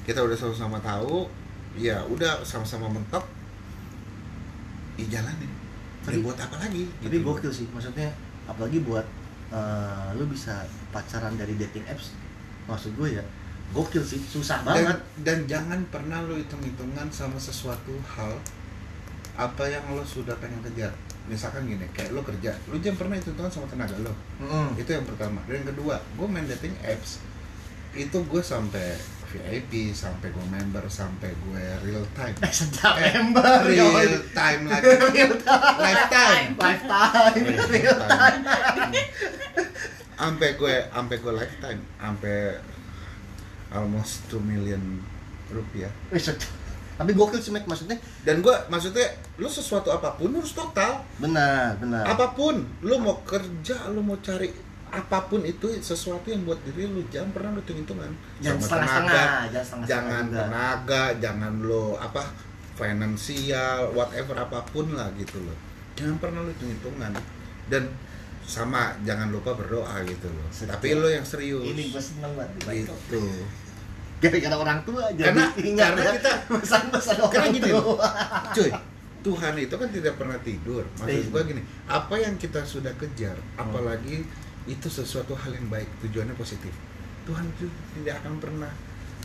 Kita 0.02 0.20
udah 0.20 0.34
sama-sama 0.34 0.78
tahu 0.78 1.26
ya 1.74 1.98
udah 2.04 2.40
sama-sama 2.42 2.86
mentok. 2.88 3.24
Ya 4.96 5.06
jalanin. 5.12 5.50
Tapi- 6.02 6.16
Tapi 6.16 6.18
buat 6.22 6.38
apa 6.38 6.56
lagi 6.58 6.86
tapi 7.00 7.18
gitu. 7.18 7.26
gokil 7.26 7.50
sih 7.52 7.66
maksudnya 7.68 8.06
apalagi 8.46 8.82
buat 8.82 9.06
eh, 9.50 10.08
lu 10.16 10.26
bisa 10.26 10.64
pacaran 10.90 11.34
dari 11.34 11.54
dating 11.54 11.86
apps 11.86 12.14
maksud 12.66 12.94
gue 12.98 13.18
ya 13.18 13.24
gokil 13.74 14.02
sih 14.02 14.22
susah 14.22 14.62
dan, 14.62 14.74
banget. 14.74 14.98
dan 15.26 15.38
jangan 15.46 15.80
pernah 15.90 16.22
lo 16.22 16.38
hitung-hitungan 16.38 17.10
sama 17.10 17.34
sesuatu 17.34 17.94
hal 18.14 18.38
apa 19.36 19.68
yang 19.68 19.84
lo 19.92 20.00
sudah 20.00 20.32
pengen 20.40 20.62
kejar. 20.64 20.94
Misalkan 21.26 21.66
gini 21.66 21.82
kayak 21.90 22.14
lo 22.14 22.22
kerja 22.22 22.54
lo 22.70 22.78
jangan 22.78 22.98
pernah 23.02 23.14
hitung-hitungan 23.18 23.52
sama 23.52 23.66
tenaga 23.66 23.98
lo 23.98 24.14
Mm. 24.38 24.78
itu 24.78 24.90
yang 24.94 25.02
pertama. 25.02 25.42
Dan 25.50 25.60
yang 25.60 25.68
kedua 25.74 25.98
gue 25.98 26.26
main 26.30 26.46
dating 26.46 26.78
apps 26.86 27.18
itu 27.98 28.18
gue 28.22 28.42
sampai 28.42 28.94
VIP 29.26 29.90
sampai 29.90 30.30
gue 30.30 30.46
member 30.46 30.86
sampai 30.86 31.34
gue 31.34 31.64
real 31.82 32.06
time. 32.14 32.36
Eh, 32.38 32.52
sedap. 32.52 32.94
Eh, 32.96 33.10
member 33.18 33.66
real 33.66 33.90
yoi. 33.90 34.22
time 34.30 34.62
lagi 34.66 34.86
Real 35.14 35.34
time. 35.36 35.76
lifetime. 35.76 36.48
Lifetime. 36.54 37.44
Real 37.66 37.98
time. 38.00 38.42
sampai 40.14 40.48
gue 40.54 40.74
sampai 40.88 41.16
gue 41.18 41.32
lifetime. 41.34 41.80
Sampai 41.96 42.36
almost 43.68 44.30
2 44.30 44.38
million 44.40 44.82
rupiah. 45.50 45.90
Sedap. 46.14 46.46
tapi 46.96 47.12
gokil 47.12 47.36
sih 47.36 47.52
Mac 47.52 47.68
maksudnya. 47.68 48.00
Dan 48.24 48.40
gue 48.40 48.56
maksudnya 48.72 49.04
lu 49.36 49.44
sesuatu 49.46 49.92
apa 49.92 50.16
pun 50.16 50.32
harus 50.32 50.56
total. 50.56 51.04
Benar 51.20 51.76
benar. 51.76 52.08
Apa 52.08 52.32
pun. 52.32 52.64
Lu 52.80 52.96
mau 52.96 53.20
kerja 53.20 53.92
lu 53.92 54.00
mau 54.00 54.16
cari 54.16 54.48
apa 54.96 55.18
pun 55.26 55.40
itu 55.42 55.68
sesuatu 55.76 56.24
yang 56.26 56.42
buat 56.42 56.56
diri 56.62 56.86
lu 56.86 57.04
jangan 57.06 57.28
pernah 57.30 57.50
lu 57.52 57.60
hitung 57.60 57.78
hitungan 57.78 58.10
jangan 58.38 58.56
setengah-setengah 58.58 59.12
tenaga, 59.12 59.44
jangan 59.46 59.62
setengah 59.62 59.86
jangan 59.86 60.24
tenaga 60.30 61.02
jangan 61.18 61.52
lo 61.60 61.84
apa 61.96 62.22
finansial 62.76 63.78
whatever 63.92 64.34
apa 64.34 64.58
pun 64.66 64.86
lah 64.90 65.08
gitu 65.14 65.40
loh. 65.40 65.56
Jangan 65.94 66.16
pernah 66.16 66.40
lu 66.40 66.50
hitung 66.50 66.70
hitungan 66.70 67.12
dan 67.66 67.82
sama 68.42 68.94
jangan 69.02 69.28
lupa 69.28 69.52
berdoa 69.52 69.96
gitu 70.02 70.28
loh. 70.28 70.46
Sedap. 70.48 70.76
tapi 70.76 70.94
lo 70.94 71.08
yang 71.08 71.24
serius. 71.24 71.60
ini 71.62 71.88
gue 71.88 71.98
seneng 71.98 72.32
banget 72.32 72.86
gitu. 72.86 73.20
Gara-gara 74.16 74.56
orang 74.56 74.80
tua 74.82 75.12
jadi 75.12 75.28
Karena- 75.28 75.52
ingat 75.68 75.88
karena 75.90 76.00
ya, 76.02 76.12
kita- 76.16 76.40
pesan-pesan 76.50 77.14
karena 77.18 77.28
orang 77.28 77.52
gini 77.52 77.70
tua. 77.70 78.08
cuy 78.52 78.70
Tuhan 79.18 79.54
itu 79.58 79.74
kan 79.74 79.88
tidak 79.90 80.14
pernah 80.14 80.38
tidur. 80.38 80.86
Maksud 80.96 81.10
Iya. 81.18 81.28
gua 81.28 81.42
gini 81.42 81.58
apa 81.84 82.14
yang 82.14 82.34
kita 82.36 82.62
sudah 82.62 82.94
kejar 82.94 83.34
apalagi 83.56 84.22
itu 84.66 84.86
sesuatu 84.86 85.34
hal 85.34 85.52
yang 85.52 85.66
baik 85.66 85.86
tujuannya 86.00 86.34
positif 86.34 86.74
Tuhan 87.22 87.42
itu 87.48 87.66
tidak 87.94 88.20
akan 88.20 88.34
pernah 88.36 88.70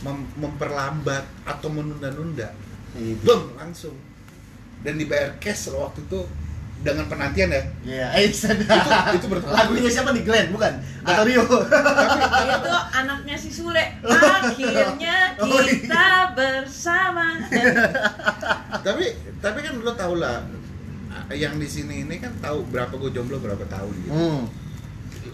mem- 0.00 0.30
memperlambat 0.36 1.24
atau 1.44 1.68
menunda-nunda 1.68 2.50
Iya. 2.92 3.16
Bum, 3.18 3.56
langsung 3.56 3.96
dan 4.80 4.94
dibayar 4.94 5.32
cash 5.38 5.68
loh 5.68 5.86
waktu 5.86 6.02
itu 6.02 6.20
dengan 6.78 7.06
penantian 7.06 7.48
ya 7.48 7.62
Iya, 7.82 8.06
eh 8.18 8.28
sadar. 8.28 9.14
itu 9.14 9.26
bertolak 9.26 9.54
Lagunya 9.56 9.88
siapa 9.88 10.10
nih 10.10 10.22
Glenn, 10.22 10.50
bukan? 10.50 10.72
Ah. 11.00 11.08
Atau 11.08 11.24
Rio? 11.24 11.40
itu 11.40 12.72
anaknya 12.92 13.32
si 13.34 13.48
Sule 13.48 13.84
akhirnya 14.02 15.16
Oh, 15.40 15.56
iya. 15.56 15.72
kita 15.72 16.04
bersama 16.34 17.38
tapi 18.78 19.04
tapi 19.38 19.58
kan 19.58 19.74
lo 19.78 19.92
tau 19.92 20.14
lah 20.14 20.42
yang 21.30 21.56
di 21.56 21.64
sini 21.64 22.02
ini 22.02 22.18
kan 22.18 22.32
tahu 22.38 22.66
berapa 22.66 22.92
gue 22.92 23.10
jomblo 23.10 23.38
berapa 23.38 23.64
tahun 23.64 23.94
gitu 24.02 24.12
Hmm. 24.12 24.42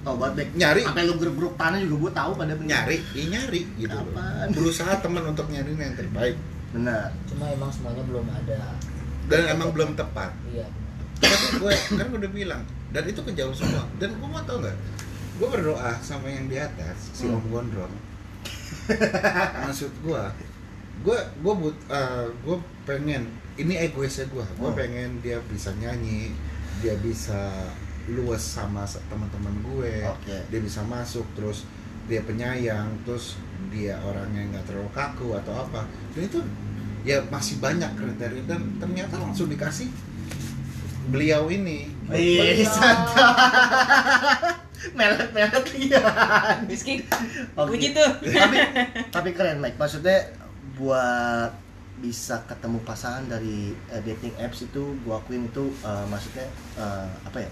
Tau 0.08 0.16
banget 0.16 0.34
Bek. 0.34 0.48
Nyari. 0.56 0.82
Sampai 0.82 1.04
lu 1.04 1.14
grup-grup 1.14 1.52
tanah 1.54 1.78
juga 1.78 1.96
gue 2.00 2.12
tahu 2.14 2.30
pada 2.34 2.52
bener. 2.54 2.68
nyari 2.70 2.96
ya 3.12 3.24
nyari 3.28 3.60
gitu 3.76 3.92
loh 3.92 4.08
Apaan? 4.08 4.48
berusaha 4.50 4.92
teman 4.98 5.22
untuk 5.26 5.46
nyari 5.46 5.68
yang 5.70 5.92
terbaik 5.94 6.36
Benar. 6.70 7.12
cuma 7.26 7.44
emang 7.46 7.68
semuanya 7.68 8.00
belum 8.02 8.24
ada 8.26 8.60
dan 9.26 9.40
emang 9.50 9.68
belum 9.70 9.92
tepat 9.94 10.32
iya 10.48 10.64
tapi 11.18 11.46
gue 11.58 11.72
kan 11.94 12.06
gue 12.06 12.18
udah 12.18 12.32
bilang 12.32 12.62
dan 12.88 13.04
itu 13.04 13.20
kejauh 13.22 13.52
semua 13.52 13.84
dan 13.96 14.12
gue 14.12 14.24
mau 14.26 14.40
tau 14.42 14.56
nggak 14.58 14.76
gue 15.34 15.48
berdoa 15.50 15.92
sama 15.98 16.24
yang 16.26 16.44
di 16.46 16.56
atas 16.56 16.96
si 17.10 17.24
Hmm. 17.24 17.36
om 17.36 17.44
gondrong 17.48 17.92
maksud 19.64 19.92
gue 19.98 20.22
gue 20.98 21.18
gue 21.38 21.54
but 21.54 21.76
gue 22.38 22.56
pengen 22.84 23.22
ini 23.54 23.74
egoisnya 23.78 24.24
gue 24.26 24.44
gue 24.44 24.66
Hmm. 24.66 24.76
pengen 24.76 25.10
dia 25.20 25.40
bisa 25.44 25.72
nyanyi 25.74 26.32
dia 26.78 26.94
bisa 26.96 27.68
luas 28.12 28.40
sama 28.40 28.88
teman-teman 29.12 29.54
gue 29.64 29.92
Oke. 30.08 30.36
dia 30.48 30.60
bisa 30.60 30.80
masuk 30.84 31.24
terus 31.36 31.68
dia 32.08 32.24
penyayang 32.24 32.88
terus 33.04 33.36
dia 33.68 34.00
orang 34.00 34.32
yang 34.32 34.48
nggak 34.48 34.64
terlalu 34.64 34.88
kaku 34.96 35.36
atau 35.36 35.52
apa 35.68 35.84
dan 36.16 36.22
itu 36.24 36.40
ya 37.04 37.20
masih 37.28 37.60
banyak 37.60 37.88
kriteria 37.94 38.44
dan 38.48 38.64
ternyata 38.80 39.20
langsung 39.20 39.52
dikasih 39.52 39.92
beliau 41.08 41.48
ini 41.48 41.88
Ih, 42.08 42.64
sadar. 42.64 43.36
Melet-melet 44.96 45.66
lian. 45.76 46.64
Rizky 46.64 47.04
Oke. 47.52 47.76
puji 47.76 47.92
tuh 47.92 48.08
tapi 48.24 48.56
tapi 49.14 49.28
keren 49.36 49.60
Mike 49.60 49.76
maksudnya 49.76 50.32
buat 50.80 51.52
bisa 51.98 52.40
ketemu 52.46 52.78
pasangan 52.86 53.26
dari 53.26 53.74
dating 54.06 54.32
apps 54.38 54.64
itu 54.64 54.94
gua 55.02 55.18
akuin 55.18 55.50
itu 55.50 55.74
eh, 55.82 56.04
maksudnya 56.06 56.46
eh, 56.78 57.08
apa 57.26 57.38
ya 57.42 57.50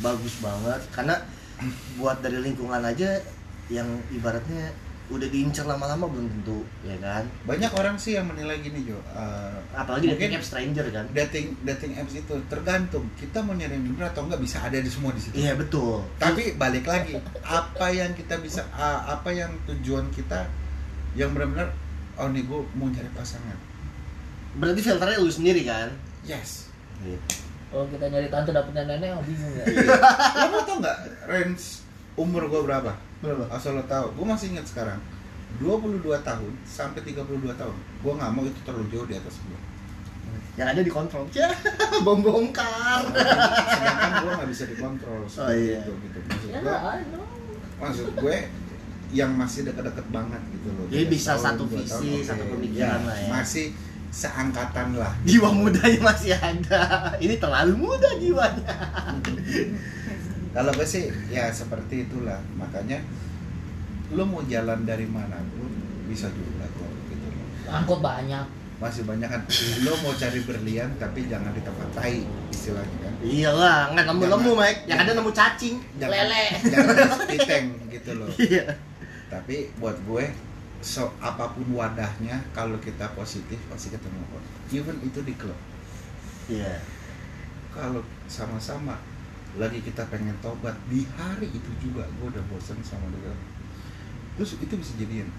bagus 0.00 0.34
banget. 0.40 0.80
Karena 0.92 1.16
buat 2.00 2.24
dari 2.24 2.40
lingkungan 2.40 2.80
aja 2.80 3.20
yang 3.68 3.86
ibaratnya 4.10 4.72
udah 5.10 5.26
diincar 5.26 5.66
lama-lama 5.66 6.06
belum 6.06 6.26
tentu 6.30 6.62
ya 6.86 6.94
kan? 7.02 7.26
Banyak 7.42 7.74
orang 7.74 7.98
sih 7.98 8.14
yang 8.14 8.30
menilai 8.30 8.62
gini 8.62 8.86
Jo. 8.86 8.94
Eh, 9.10 9.58
apalagi 9.74 10.14
dating 10.14 10.38
apps 10.38 10.54
stranger 10.54 10.86
kan? 10.94 11.06
dating 11.10 11.58
dating 11.66 11.98
apps 11.98 12.14
itu 12.14 12.34
tergantung 12.46 13.10
kita 13.18 13.42
mau 13.42 13.58
nyari 13.58 13.74
bener 13.74 14.14
atau 14.14 14.22
enggak 14.22 14.38
bisa 14.38 14.62
ada 14.62 14.78
di 14.78 14.86
semua 14.86 15.10
di 15.10 15.18
situ. 15.18 15.34
Iya 15.34 15.58
betul. 15.58 16.06
Tapi 16.22 16.54
balik 16.54 16.86
lagi 16.86 17.18
apa 17.42 17.86
yang 17.90 18.14
kita 18.14 18.38
bisa 18.38 18.62
ah, 18.70 19.18
apa 19.18 19.34
yang 19.34 19.50
tujuan 19.66 20.06
kita 20.14 20.46
yang 21.18 21.34
benar-benar 21.34 21.74
oh 22.14 22.30
nih 22.30 22.46
gue 22.46 22.60
mau 22.78 22.86
cari 22.94 23.10
pasangan. 23.10 23.58
Berarti 24.62 24.78
filternya 24.78 25.18
lu 25.18 25.30
sendiri 25.30 25.66
kan? 25.66 25.90
Yes 26.22 26.70
kalau 27.70 27.86
kita 27.86 28.04
nyari 28.06 28.28
tante 28.28 28.50
dapetnya 28.50 28.82
nenek 28.84 29.14
oh 29.14 29.22
bingung 29.22 29.54
ya. 29.54 29.64
Lo 30.36 30.46
mau 30.50 30.62
tau 30.62 30.76
nggak 30.78 30.96
range 31.24 31.64
umur 32.14 32.42
gue 32.46 32.60
berapa? 32.62 32.92
Berapa? 33.20 33.44
Asal 33.48 33.78
lo 33.78 33.84
tahu 33.84 34.10
gue 34.12 34.26
masih 34.26 34.50
ingat 34.50 34.66
sekarang. 34.66 34.98
22 35.58 36.02
tahun 36.22 36.52
sampai 36.62 37.00
32 37.02 37.26
tahun. 37.54 37.76
Gue 38.00 38.12
nggak 38.12 38.30
mau 38.30 38.42
itu 38.42 38.58
terlalu 38.62 38.86
jauh 38.88 39.06
di 39.06 39.14
atas 39.14 39.38
gue 39.40 39.58
yang 40.58 40.66
ada 40.66 40.82
dikontrol. 40.82 41.24
Ya 41.38 41.48
bom 42.02 42.20
bongkar 42.20 43.06
sedangkan 43.06 44.10
gue 44.18 44.30
nggak 44.34 44.50
bisa 44.50 44.64
dikontrol 44.66 45.22
Oh, 45.24 45.50
iya. 45.54 45.78
itu 45.80 45.92
gitu. 45.94 46.18
Maksud 46.20 46.48
ya 46.50 46.58
gue 46.60 46.76
maksud 47.80 48.06
gue 48.18 48.36
yang 49.10 49.30
masih 49.34 49.66
deket-deket 49.66 50.06
banget 50.10 50.42
gitu 50.54 50.68
loh. 50.70 50.86
Jadi 50.86 51.04
bisa 51.06 51.34
tahun, 51.34 51.42
satu 51.42 51.64
visi, 51.66 52.22
satu 52.22 52.44
pemikiran 52.46 52.98
Ya, 52.98 53.08
lah 53.08 53.16
ya. 53.18 53.28
masih 53.32 53.66
seangkatan 54.10 54.98
lah. 54.98 55.14
Jiwa 55.22 55.54
mudanya 55.54 56.00
masih 56.02 56.34
ada. 56.34 57.14
Ini 57.22 57.38
terlalu 57.38 57.78
muda 57.78 58.10
jiwanya. 58.18 58.74
Kalau 60.50 60.70
gue 60.74 60.86
sih 60.86 61.08
ya 61.30 61.46
seperti 61.54 62.10
itulah. 62.10 62.42
Makanya 62.58 62.98
lo 64.10 64.26
mau 64.26 64.42
jalan 64.50 64.82
dari 64.82 65.06
mana 65.06 65.38
pun 65.54 65.70
bisa 66.10 66.26
juga 66.34 66.66
kok 66.74 66.90
gitu 67.14 67.26
loh. 67.30 67.46
Angkot 67.70 68.02
banyak. 68.02 68.46
Masih 68.82 69.06
banyak 69.06 69.30
kan. 69.30 69.42
Lo 69.86 69.94
mau 70.02 70.10
cari 70.18 70.42
berlian 70.42 70.90
tapi 70.98 71.30
jangan 71.30 71.54
di 71.54 71.62
tempat 71.62 71.88
tai 71.94 72.26
istilahnya 72.50 72.98
kan. 72.98 73.14
Iyalah 73.22 73.94
nggak 73.94 74.04
nemu 74.10 74.24
nemu 74.26 74.50
Mike 74.58 74.80
yang 74.90 74.98
ada 75.06 75.12
nemu 75.14 75.30
cacing. 75.30 75.76
Jangan, 76.02 76.12
Lele. 76.18 76.44
jangan 76.66 76.94
di 76.98 77.10
spiteng 77.14 77.66
gitu 77.94 78.10
loh. 78.18 78.28
Iya. 78.42 78.66
Tapi 79.30 79.70
buat 79.78 79.94
gue 80.02 80.49
so 80.80 81.12
apa 81.20 81.52
pun 81.52 81.68
wadahnya 81.76 82.40
kalau 82.56 82.80
kita 82.80 83.04
positif 83.12 83.60
pasti 83.68 83.92
ketemu 83.92 84.20
kok 84.32 84.44
even 84.72 84.96
itu 85.04 85.20
di 85.20 85.36
klub 85.36 85.56
iya. 86.48 86.80
Kalau 87.70 88.02
sama-sama 88.26 88.98
lagi 89.54 89.78
kita 89.82 90.02
pengen 90.10 90.34
tobat 90.42 90.74
di 90.90 91.06
hari 91.14 91.46
itu 91.50 91.70
juga 91.78 92.02
gue 92.18 92.26
udah 92.26 92.44
bosen 92.50 92.78
sama 92.82 93.06
dia. 93.14 93.34
Terus 94.34 94.58
itu 94.58 94.74
bisa 94.74 94.92
jadian 94.98 95.30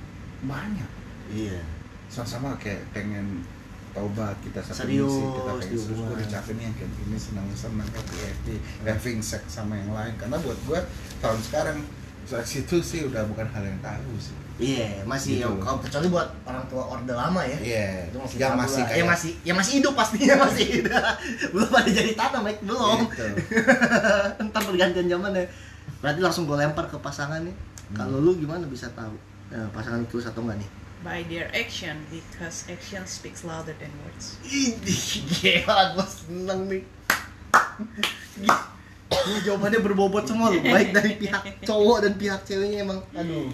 banyak. 0.48 0.88
Iya. 1.32 1.60
Sama-sama 2.08 2.56
kayak 2.56 2.88
pengen 2.96 3.44
taubat 3.92 4.40
kita 4.40 4.64
satu 4.64 4.88
Serius, 4.88 5.12
misi 5.12 5.28
kita 5.36 5.52
di 5.52 5.68
Yesus 5.76 5.92
gue 5.92 6.08
udah 6.16 6.28
capek 6.32 6.54
nih 6.56 6.64
yang 6.64 6.76
kayak 6.80 6.92
gini 6.96 7.18
senang 7.20 7.48
senang 7.52 7.90
happy 7.92 8.18
happy 8.24 8.56
having 8.88 9.20
sex 9.20 9.44
sama 9.52 9.76
yang 9.76 9.92
lain. 9.92 10.16
Karena 10.16 10.40
buat 10.40 10.60
gue 10.64 10.80
tahun 11.20 11.40
sekarang 11.44 11.78
seks 12.24 12.64
itu 12.64 12.78
sih 12.80 13.00
udah 13.12 13.28
bukan 13.28 13.48
hal 13.52 13.64
yang 13.68 13.80
tabu 13.84 14.16
sih 14.16 14.41
Iya, 14.62 15.02
masih 15.10 15.42
Gitu. 15.42 15.50
kalau 15.58 15.82
kecuali 15.82 16.08
buat 16.08 16.30
orang 16.46 16.64
tua 16.70 16.84
orde 16.86 17.14
lama 17.18 17.42
ya. 17.42 17.58
Iya, 17.58 17.90
Itu 18.14 18.18
masih 18.22 18.38
yang 18.38 18.54
masih 18.54 18.82
kayak 18.86 18.98
ya 18.98 19.04
masih 19.10 19.32
ya 19.42 19.54
masih 19.58 19.72
hidup 19.82 19.94
pastinya 19.98 20.36
masih 20.46 20.66
hidup. 20.70 21.02
belum 21.50 21.72
ada 21.74 21.90
jadi 21.90 22.12
tata, 22.14 22.38
Mike, 22.40 22.62
belum. 22.62 22.98
Gitu. 23.10 23.26
Ntar 24.48 24.62
pergantian 24.62 25.08
zaman 25.10 25.32
ya. 25.34 25.46
Berarti 25.98 26.20
langsung 26.22 26.46
gue 26.46 26.58
lempar 26.58 26.86
ke 26.86 26.98
pasangan 27.02 27.42
nih. 27.42 27.56
Kalau 27.92 28.22
lu 28.22 28.38
gimana 28.38 28.64
bisa 28.70 28.88
tahu 28.94 29.18
eh, 29.50 29.68
pasangan 29.74 30.00
lu 30.00 30.08
tulus 30.08 30.30
atau 30.30 30.46
enggak 30.46 30.62
nih? 30.62 30.70
By 31.02 31.26
their 31.26 31.50
action, 31.50 31.98
because 32.14 32.70
action 32.70 33.02
speaks 33.10 33.42
louder 33.42 33.74
than 33.82 33.90
words. 34.06 34.38
Ini 34.46 34.86
gila, 35.34 35.98
gue 35.98 36.06
seneng 36.06 36.70
nih. 36.70 36.84
Ini 39.12 39.38
jawabannya 39.44 39.80
berbobot 39.84 40.24
semua 40.24 40.50
loh, 40.50 40.64
baik 40.64 40.96
dari 40.96 41.20
pihak 41.20 41.68
cowok 41.68 42.08
dan 42.08 42.14
pihak 42.16 42.42
ceweknya 42.48 42.88
emang 42.88 43.04
aduh. 43.12 43.52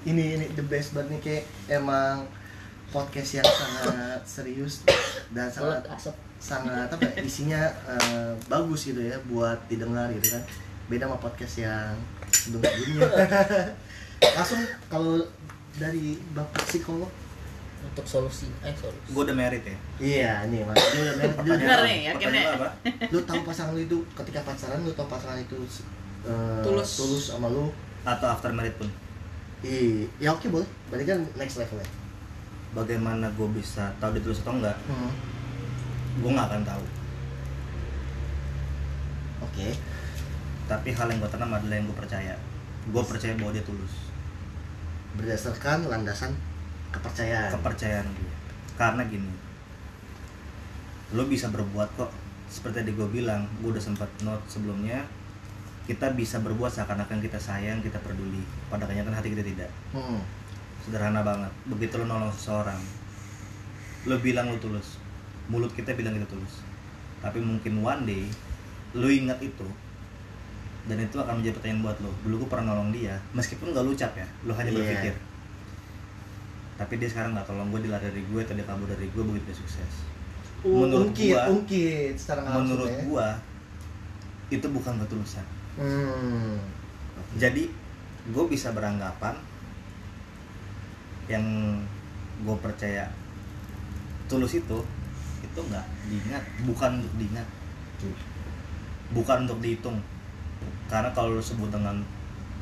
Ini 0.00 0.24
ini 0.34 0.46
the 0.52 0.64
best 0.64 0.96
banget 0.96 1.08
nih 1.10 1.20
kayak 1.20 1.44
emang 1.70 2.24
podcast 2.88 3.36
yang 3.36 3.46
sangat 3.46 4.20
serius 4.24 4.82
dan 5.30 5.46
sangat 5.46 5.84
asap. 5.86 6.14
sangat 6.40 6.88
apa 6.88 7.04
ya, 7.04 7.20
isinya 7.20 7.62
eh, 7.84 8.32
bagus 8.48 8.88
gitu 8.88 8.96
ya 8.98 9.12
buat 9.28 9.60
didengar 9.68 10.08
gitu 10.10 10.32
kan. 10.32 10.42
Beda 10.88 11.04
sama 11.04 11.20
podcast 11.20 11.60
yang 11.60 11.92
sebelumnya. 12.26 13.04
Langsung 14.36 14.60
kalau 14.88 15.20
dari 15.76 16.16
Bapak 16.32 16.64
psikolog 16.64 17.12
untuk 17.80 18.04
solusi 18.04 18.48
eh 18.60 18.72
solusi. 18.72 19.12
Gue 19.12 19.22
udah 19.22 19.36
merit 19.36 19.64
ya? 19.64 19.76
Iya, 20.00 20.32
nih 20.48 20.64
mas. 20.64 20.76
Dia 20.76 21.00
udah 21.12 21.28
dia 21.44 21.52
udah- 21.54 21.84
nih, 21.84 21.98
yakin 22.08 22.28
apa? 22.56 22.68
Lu 23.08 23.20
tahu 23.22 23.40
pasangan 23.44 23.72
lu 23.72 23.80
itu 23.80 23.96
ketika 24.16 24.40
pacaran 24.40 24.80
lu 24.80 24.92
tahu 24.92 25.08
pasangan 25.08 25.36
itu 25.36 25.56
eh, 26.24 26.60
Tulus. 26.64 26.88
tulus 26.96 27.24
sama 27.30 27.52
lu? 27.52 27.68
Atau 28.02 28.26
after 28.26 28.48
merit 28.50 28.72
pun 28.76 28.88
Ih, 29.64 30.08
ya 30.16 30.32
oke 30.32 30.48
boleh. 30.48 30.68
Berarti 30.88 31.04
kan 31.04 31.20
next 31.36 31.60
level 31.60 31.78
ya? 31.78 31.88
Bagaimana 32.72 33.26
gue 33.34 33.48
bisa 33.50 33.90
tahu 33.98 34.16
dia 34.16 34.22
tulus 34.22 34.40
atau 34.40 34.56
enggak? 34.56 34.76
Hmm. 34.88 35.12
gue 36.10 36.30
nggak 36.30 36.48
akan 36.50 36.62
tahu. 36.66 36.84
Oke. 39.46 39.68
Tapi 40.66 40.88
hal 40.90 41.06
yang 41.10 41.18
gue 41.22 41.30
tanam 41.30 41.54
adalah 41.54 41.76
yang 41.78 41.86
gue 41.86 41.98
percaya. 41.98 42.34
Gue 42.90 43.02
percaya 43.06 43.32
bahwa 43.38 43.54
dia 43.54 43.62
tulus. 43.62 44.10
Berdasarkan 45.14 45.86
landasan 45.86 46.34
kepercayaan. 46.90 47.54
Kepercayaan 47.54 48.06
gue 48.10 48.40
karena 48.80 49.04
gini 49.04 49.28
lo 51.12 51.28
bisa 51.28 51.52
berbuat 51.52 52.00
kok. 52.00 52.08
Seperti 52.48 52.82
tadi 52.82 52.96
gue 52.96 53.08
bilang 53.12 53.44
gue 53.60 53.70
udah 53.70 53.82
sempat 53.82 54.08
note 54.24 54.42
sebelumnya 54.48 55.04
kita 55.90 56.14
bisa 56.14 56.38
berbuat 56.38 56.70
seakan-akan 56.70 57.18
kita 57.18 57.34
sayang 57.36 57.82
kita 57.82 57.98
peduli 57.98 58.38
pada 58.68 58.86
kenyataan 58.86 59.10
hati 59.12 59.28
kita 59.28 59.42
tidak. 59.42 59.70
Hmm. 59.90 60.22
sederhana 60.80 61.20
banget. 61.20 61.50
Begitu 61.66 61.98
lo 61.98 62.06
nolong 62.06 62.30
seseorang 62.30 62.78
lo 64.04 64.16
bilang 64.16 64.46
lo 64.46 64.56
tulus. 64.56 65.02
Mulut 65.46 65.68
kita 65.70 65.92
bilang 65.92 66.14
kita 66.14 66.30
tulus. 66.30 66.62
Tapi 67.18 67.36
mungkin 67.36 67.82
one 67.82 68.06
day 68.06 68.24
lo 68.92 69.06
ingat 69.06 69.36
itu 69.40 69.66
dan 70.80 70.96
itu 70.96 71.12
akan 71.14 71.36
menjadi 71.36 71.54
pertanyaan 71.54 71.82
buat 71.84 71.98
lo. 71.98 72.14
Dulu 72.22 72.34
gue 72.38 72.48
pernah 72.48 72.72
nolong 72.72 72.90
dia 72.90 73.18
meskipun 73.32 73.70
gak 73.70 73.82
lo 73.82 73.90
ucap 73.90 74.14
ya 74.14 74.24
lo 74.42 74.54
hanya 74.54 74.70
Iya. 74.70 74.78
berpikir. 74.78 75.14
Tapi 76.76 76.96
dia 76.96 77.08
sekarang 77.08 77.34
nggak 77.34 77.44
tolong 77.44 77.68
gue 77.68 77.80
dia 77.82 77.92
lari 77.92 78.08
dari 78.08 78.22
gue 78.24 78.40
atau 78.40 78.54
dia 78.54 78.64
kabur 78.64 78.88
dari 78.88 79.04
gue 79.04 79.22
begitu 79.22 79.44
dia 79.44 79.56
sukses. 79.58 79.92
Menurut 80.62 81.10
ungkit 81.10 81.28
gua- 81.30 81.48
ungkit 81.50 82.14
secara 82.14 82.40
menurut 82.46 82.88
ya. 82.88 83.00
gue 83.02 83.28
itu 84.50 84.66
bukan 84.66 84.96
ketulusan 84.98 85.44
hmm. 85.78 86.56
jadi 87.38 87.70
gue 88.30 88.44
bisa 88.50 88.70
beranggapan 88.74 89.38
yang 91.30 91.44
gue 92.42 92.56
percaya 92.58 93.06
tulus 94.26 94.58
itu 94.58 94.78
itu 95.40 95.60
nggak 95.66 95.86
diingat 96.06 96.42
bukan 96.66 96.90
untuk 97.02 97.14
diingat. 97.18 97.48
Bukan 99.10 99.36
untuk 99.48 99.58
dihitung. 99.58 99.98
Karena 100.86 101.10
kalau 101.10 101.34
lu 101.34 101.42
sebut 101.42 101.66
dengan 101.72 101.98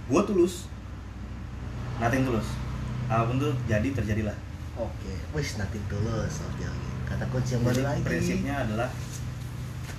gue 0.09 0.23
tulus 0.25 0.68
nothing 2.01 2.25
tulus. 2.25 2.49
Apa 3.12 3.29
pun 3.29 3.37
tuh 3.37 3.53
jadi 3.68 3.92
terjadilah. 3.92 4.37
Oke. 4.79 5.12
Wis 5.37 5.61
nothing 5.61 5.85
tulus 5.92 6.40
oke 6.40 6.64
oke. 6.64 6.90
Kata 7.05 7.25
kunci 7.29 7.57
yang 7.57 7.64
baru 7.64 7.81
lagi. 7.85 8.01
prinsipnya 8.05 8.55
adalah 8.64 8.88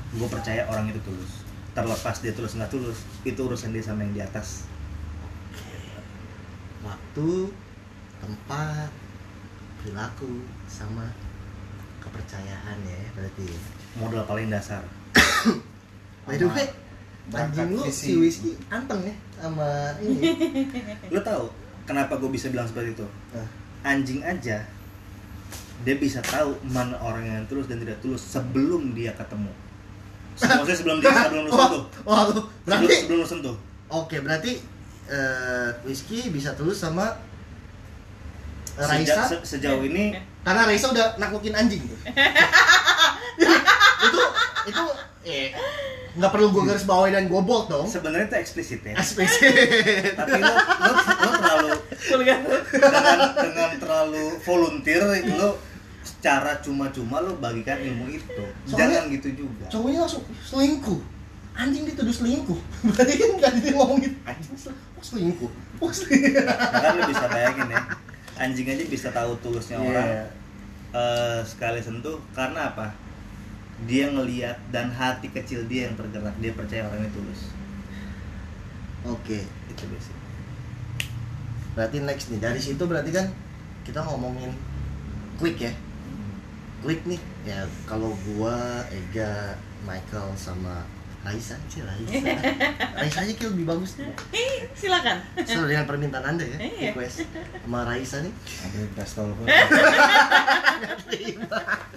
gue 0.09 0.27
percaya 0.29 0.65
orang 0.65 0.89
itu 0.89 0.97
tulus 1.05 1.38
terlepas 1.85 2.15
dia 2.19 2.33
tulus 2.35 2.53
nggak 2.59 2.71
tulus 2.71 2.99
itu 3.23 3.39
urusan 3.39 3.71
dia 3.71 3.83
sama 3.83 4.03
yang 4.03 4.13
di 4.15 4.21
atas. 4.23 4.67
Waktu 6.83 7.29
tempat 8.19 8.89
perilaku 9.79 10.43
sama 10.67 11.07
kepercayaan 12.03 12.77
ya 12.83 13.01
berarti. 13.15 13.47
Modal 13.95 14.23
paling 14.27 14.51
dasar. 14.51 14.83
By 16.27 16.35
the 16.35 16.47
way 16.47 16.67
anjing 17.29 17.77
lu 17.77 17.85
si 17.93 18.17
whisky 18.17 18.57
anteng 18.73 19.05
ya 19.05 19.15
sama 19.37 19.93
ini. 20.01 20.33
Lu 21.13 21.21
tahu 21.21 21.45
kenapa 21.85 22.17
gue 22.17 22.29
bisa 22.33 22.49
bilang 22.49 22.65
seperti 22.65 22.97
itu? 22.97 23.05
Nah. 23.33 23.47
anjing 23.85 24.19
aja 24.25 24.65
dia 25.87 25.95
bisa 25.95 26.19
tahu 26.19 26.59
mana 26.67 26.99
orang 26.99 27.23
yang 27.23 27.43
tulus 27.47 27.71
dan 27.71 27.79
tidak 27.79 27.95
tulus 28.03 28.19
sebelum 28.19 28.91
dia 28.91 29.15
ketemu 29.15 29.47
maksudnya 30.41 30.75
sebelum 30.75 30.97
dia 30.99 31.11
sebelum 31.11 31.43
lu 31.43 31.51
sentuh? 31.51 31.83
Wah, 32.07 32.13
wah, 32.15 32.23
sebelum, 32.25 32.45
berarti 32.63 32.95
sebelum 32.97 33.17
lu 33.17 33.27
sentuh? 33.27 33.55
Oke 33.89 34.17
berarti 34.19 34.51
eh, 35.07 35.69
whisky 35.83 36.29
bisa 36.29 36.53
tulus 36.53 36.77
sama 36.77 37.17
Sejak- 38.71 38.89
Raisa? 38.89 39.21
se- 39.27 39.45
sejauh 39.45 39.83
ini? 39.83 40.15
Karena 40.39 40.63
Raisa 40.63 40.87
udah 40.87 41.17
naklukin 41.17 41.51
anjing 41.51 41.83
tuh. 41.83 41.99
itu 43.39 44.21
itu 44.65 44.83
eh 45.25 45.51
nggak 46.09 46.31
perlu 46.31 46.49
gue 46.49 46.63
garis 46.65 46.83
bawahi 46.83 47.11
dan 47.11 47.27
gue 47.27 47.41
bold 47.41 47.67
dong. 47.67 47.85
Sebenarnya 47.85 48.27
itu 48.27 48.37
eksplisit 48.39 48.81
ya. 48.81 48.95
Eksplisit. 48.95 50.15
Tapi 50.19 50.31
lo, 50.37 50.51
lo, 50.51 50.91
lo 50.95 51.31
terlalu 51.33 51.69
dengan, 51.99 52.39
dengan 53.35 53.69
terlalu 53.77 54.23
volunteer 54.41 55.03
itu 55.17 55.31
lo 55.33 55.59
secara 56.09 56.57
cuma-cuma 56.59 57.21
lo 57.21 57.37
bagikan 57.37 57.77
ilmu 57.77 58.09
itu. 58.09 58.43
Soalnya- 58.65 58.97
jangan 58.97 59.13
gitu 59.13 59.29
juga. 59.37 59.65
cowoknya 59.69 59.99
langsung 60.01 60.23
selingkuh. 60.41 60.99
Anjing 61.53 61.83
dituduh 61.85 62.15
selingkuh. 62.15 62.55
Berarti 62.87 63.13
kan 63.15 63.29
nggak 63.35 63.51
dia 63.59 63.71
ngomongin? 63.73 64.11
Anjing. 64.23 64.55
Sel- 64.55 64.73
oh, 64.95 65.03
selingkuh. 65.03 65.51
Oh 65.79 65.87
selingkuh 65.87 66.43
Nah, 66.43 66.79
kan 66.81 66.91
lo 66.93 67.03
bisa 67.05 67.25
bayangin 67.27 67.67
ya. 67.69 67.81
Anjing 68.35 68.65
aja 68.65 68.83
bisa 68.85 69.07
tahu 69.09 69.31
tulusnya 69.39 69.75
orang 69.77 70.07
Iya. 70.07 70.23
eh, 70.91 71.39
sekali 71.43 71.79
sentuh. 71.79 72.17
Karena 72.31 72.67
apa? 72.69 72.87
Dia 73.83 74.09
ngeliat 74.09 74.59
dan 74.71 74.89
hati 74.89 75.27
kecil 75.29 75.63
dia 75.65 75.87
yang 75.87 75.95
tergerak. 75.95 76.35
Dia 76.37 76.51
percaya 76.51 76.83
orang 76.83 76.99
itu 77.01 77.15
tulus. 77.15 77.41
Oke. 79.05 79.39
Itu 79.67 79.83
basic. 79.87 80.15
Berarti 81.71 81.97
next 82.01 82.27
nih. 82.29 82.39
Dari 82.39 82.59
situ 82.59 82.83
berarti 82.83 83.11
kan 83.11 83.27
kita 83.83 83.99
ngomongin 84.01 84.51
quick 85.35 85.59
ya 85.59 85.71
quick 86.79 87.01
nih 87.05 87.19
ya 87.43 87.59
kalau 87.83 88.11
gua 88.25 88.55
Ega 88.89 89.53
Michael 89.81 90.31
sama 90.33 90.83
Raisa 91.19 91.59
sih 91.67 91.79
Raisa 91.79 92.15
Raisa 92.95 93.19
aja 93.21 93.33
kayak 93.33 93.51
lebih 93.51 93.65
bagus 93.65 93.99
nih 93.99 94.07
Silakan. 94.71 95.19
sesuai 95.37 95.67
dengan 95.69 95.83
permintaan 95.85 96.25
anda 96.29 96.43
ya 96.43 96.55
Iya. 96.57 96.91
request 96.91 97.27
sama 97.59 97.83
Raisa 97.83 98.17
nih 98.21 98.31
ada 98.31 98.77
pistol 98.95 99.27
gua. 99.33 99.47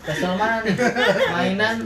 Kesel 0.03 0.35
mana 0.35 0.59
nih? 0.61 0.75
Mainan 1.31 1.77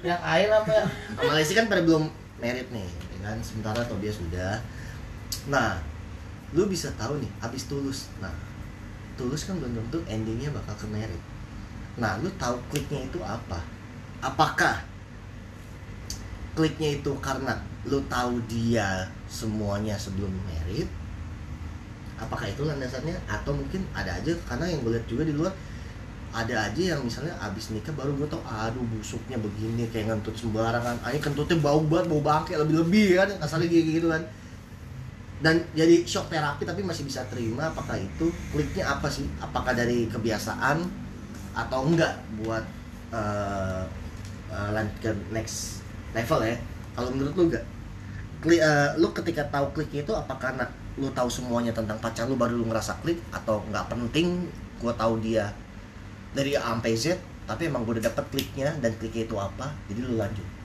yang 0.00 0.20
air 0.22 0.48
apa 0.48 0.70
ya? 0.70 0.84
sama 1.12 1.32
Lesti 1.34 1.52
kan 1.52 1.66
pada 1.66 1.82
belum 1.82 2.08
merit 2.36 2.68
nih 2.70 2.84
ya 2.86 3.18
kan 3.22 3.36
sementara 3.40 3.84
Tobias 3.84 4.16
sudah 4.16 4.56
nah 5.46 5.76
lu 6.52 6.64
bisa 6.66 6.88
tahu 6.94 7.18
nih 7.18 7.30
abis 7.40 7.66
tulus 7.66 8.08
nah 8.16 8.32
tulus 9.14 9.44
kan 9.44 9.56
belum 9.56 9.76
tentu 9.78 9.98
endingnya 10.06 10.48
bakal 10.50 10.72
ke 10.74 10.86
merit 10.86 11.20
nah 11.96 12.20
lu 12.20 12.28
tahu 12.36 12.60
kliknya 12.68 13.08
itu 13.08 13.18
apa? 13.24 13.60
Apakah 14.20 14.84
kliknya 16.56 16.96
itu 17.00 17.12
karena 17.20 17.56
lu 17.88 18.00
tahu 18.08 18.40
dia 18.48 19.08
semuanya 19.28 19.96
sebelum 19.96 20.32
merit? 20.44 20.88
Apakah 22.16 22.48
itu 22.48 22.64
landasannya? 22.64 23.16
Atau 23.28 23.52
mungkin 23.56 23.84
ada 23.92 24.12
aja 24.12 24.32
karena 24.48 24.64
yang 24.68 24.80
gue 24.84 24.92
lihat 24.96 25.06
juga 25.08 25.24
di 25.24 25.36
luar 25.36 25.52
ada 26.36 26.68
aja 26.68 26.82
yang 26.96 27.00
misalnya 27.00 27.32
abis 27.40 27.72
nikah 27.72 27.96
baru 27.96 28.12
gue 28.12 28.28
tau 28.28 28.44
aduh 28.44 28.84
busuknya 28.92 29.40
begini 29.40 29.88
kayak 29.88 30.12
ngentut 30.12 30.36
sembarangan. 30.36 31.00
Ayo 31.04 31.16
kentutnya 31.20 31.56
bau 31.60 31.80
banget 31.80 32.12
bau 32.12 32.20
bangke 32.20 32.56
lebih 32.60 32.84
lebih 32.84 33.06
kan 33.16 33.28
kayak 33.40 33.72
gitu 33.72 34.08
kan. 34.12 34.20
Dan 35.36 35.60
jadi 35.76 36.04
shock 36.08 36.32
terapi 36.32 36.64
tapi 36.64 36.80
masih 36.80 37.04
bisa 37.04 37.24
terima 37.28 37.68
apakah 37.68 38.00
itu 38.00 38.28
kliknya 38.52 38.84
apa 38.88 39.08
sih? 39.08 39.24
Apakah 39.40 39.76
dari 39.76 40.08
kebiasaan 40.08 41.05
atau 41.56 41.88
enggak 41.88 42.12
buat 42.36 42.64
eh, 43.10 43.82
eh, 44.52 44.68
lanjut 44.76 44.96
ke 45.00 45.10
next 45.32 45.80
level 46.12 46.44
ya? 46.44 46.56
Kalau 46.92 47.08
menurut 47.16 47.32
lu 47.32 47.42
enggak? 47.48 47.64
Klik 48.44 48.60
eh, 48.60 48.88
lu 49.00 49.08
ketika 49.16 49.42
tahu 49.48 49.72
klik 49.72 49.90
itu 49.96 50.12
apa 50.12 50.36
karena 50.36 50.68
lu 51.00 51.08
tahu 51.16 51.28
semuanya 51.32 51.72
tentang 51.72 51.96
pacar 52.00 52.28
lu 52.28 52.36
baru 52.36 52.60
lu 52.60 52.68
ngerasa 52.68 53.00
klik 53.00 53.18
atau 53.32 53.64
nggak 53.72 53.88
penting? 53.88 54.46
Gua 54.76 54.92
tahu 54.92 55.16
dia 55.24 55.48
dari 56.36 56.52
A 56.52 56.76
sampai 56.76 56.92
Z 56.92 57.16
tapi 57.46 57.70
emang 57.70 57.86
gue 57.86 57.96
udah 57.96 58.10
dapet 58.10 58.24
kliknya 58.34 58.74
dan 58.82 58.92
kliknya 58.98 59.24
itu 59.24 59.36
apa 59.38 59.70
jadi 59.86 60.02
lu 60.02 60.18
lanjut 60.18 60.55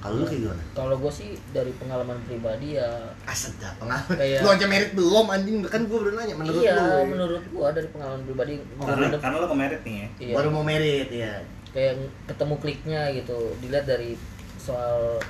kalau 0.00 0.16
lu 0.16 0.24
kayak 0.24 0.40
gimana? 0.42 0.62
Kalau 0.72 0.96
gue 0.96 1.12
sih 1.12 1.30
dari 1.52 1.72
pengalaman 1.76 2.16
pribadi 2.24 2.80
ya 2.80 2.88
asal 3.24 3.52
dah 3.60 3.68
pengalaman. 3.76 4.16
Kayak- 4.16 4.40
lu 4.40 4.48
aja 4.48 4.66
merit 4.66 4.90
belum 4.96 5.26
anjing. 5.28 5.56
Kan 5.68 5.84
gue 5.84 5.98
udah 6.00 6.12
nanya 6.16 6.34
menurut 6.34 6.62
iya 6.64 6.72
lu 6.74 7.04
menurut 7.06 7.44
gua 7.52 7.68
dari 7.70 7.88
pengalaman 7.88 8.24
pribadi 8.24 8.52
karena 8.80 8.96
menurut- 9.06 9.20
karena 9.20 9.36
lo 9.36 9.46
kemerit 9.46 9.80
nih 9.84 9.94
ya? 9.94 10.06
Iya, 10.18 10.34
baru 10.34 10.48
mau 10.48 10.64
merit 10.64 11.08
ya 11.08 11.32
kayak 11.70 11.92
ketemu 12.26 12.54
kliknya 12.58 13.02
gitu. 13.12 13.38
Dilihat 13.60 13.84
dari 13.84 14.16
soal 14.56 15.20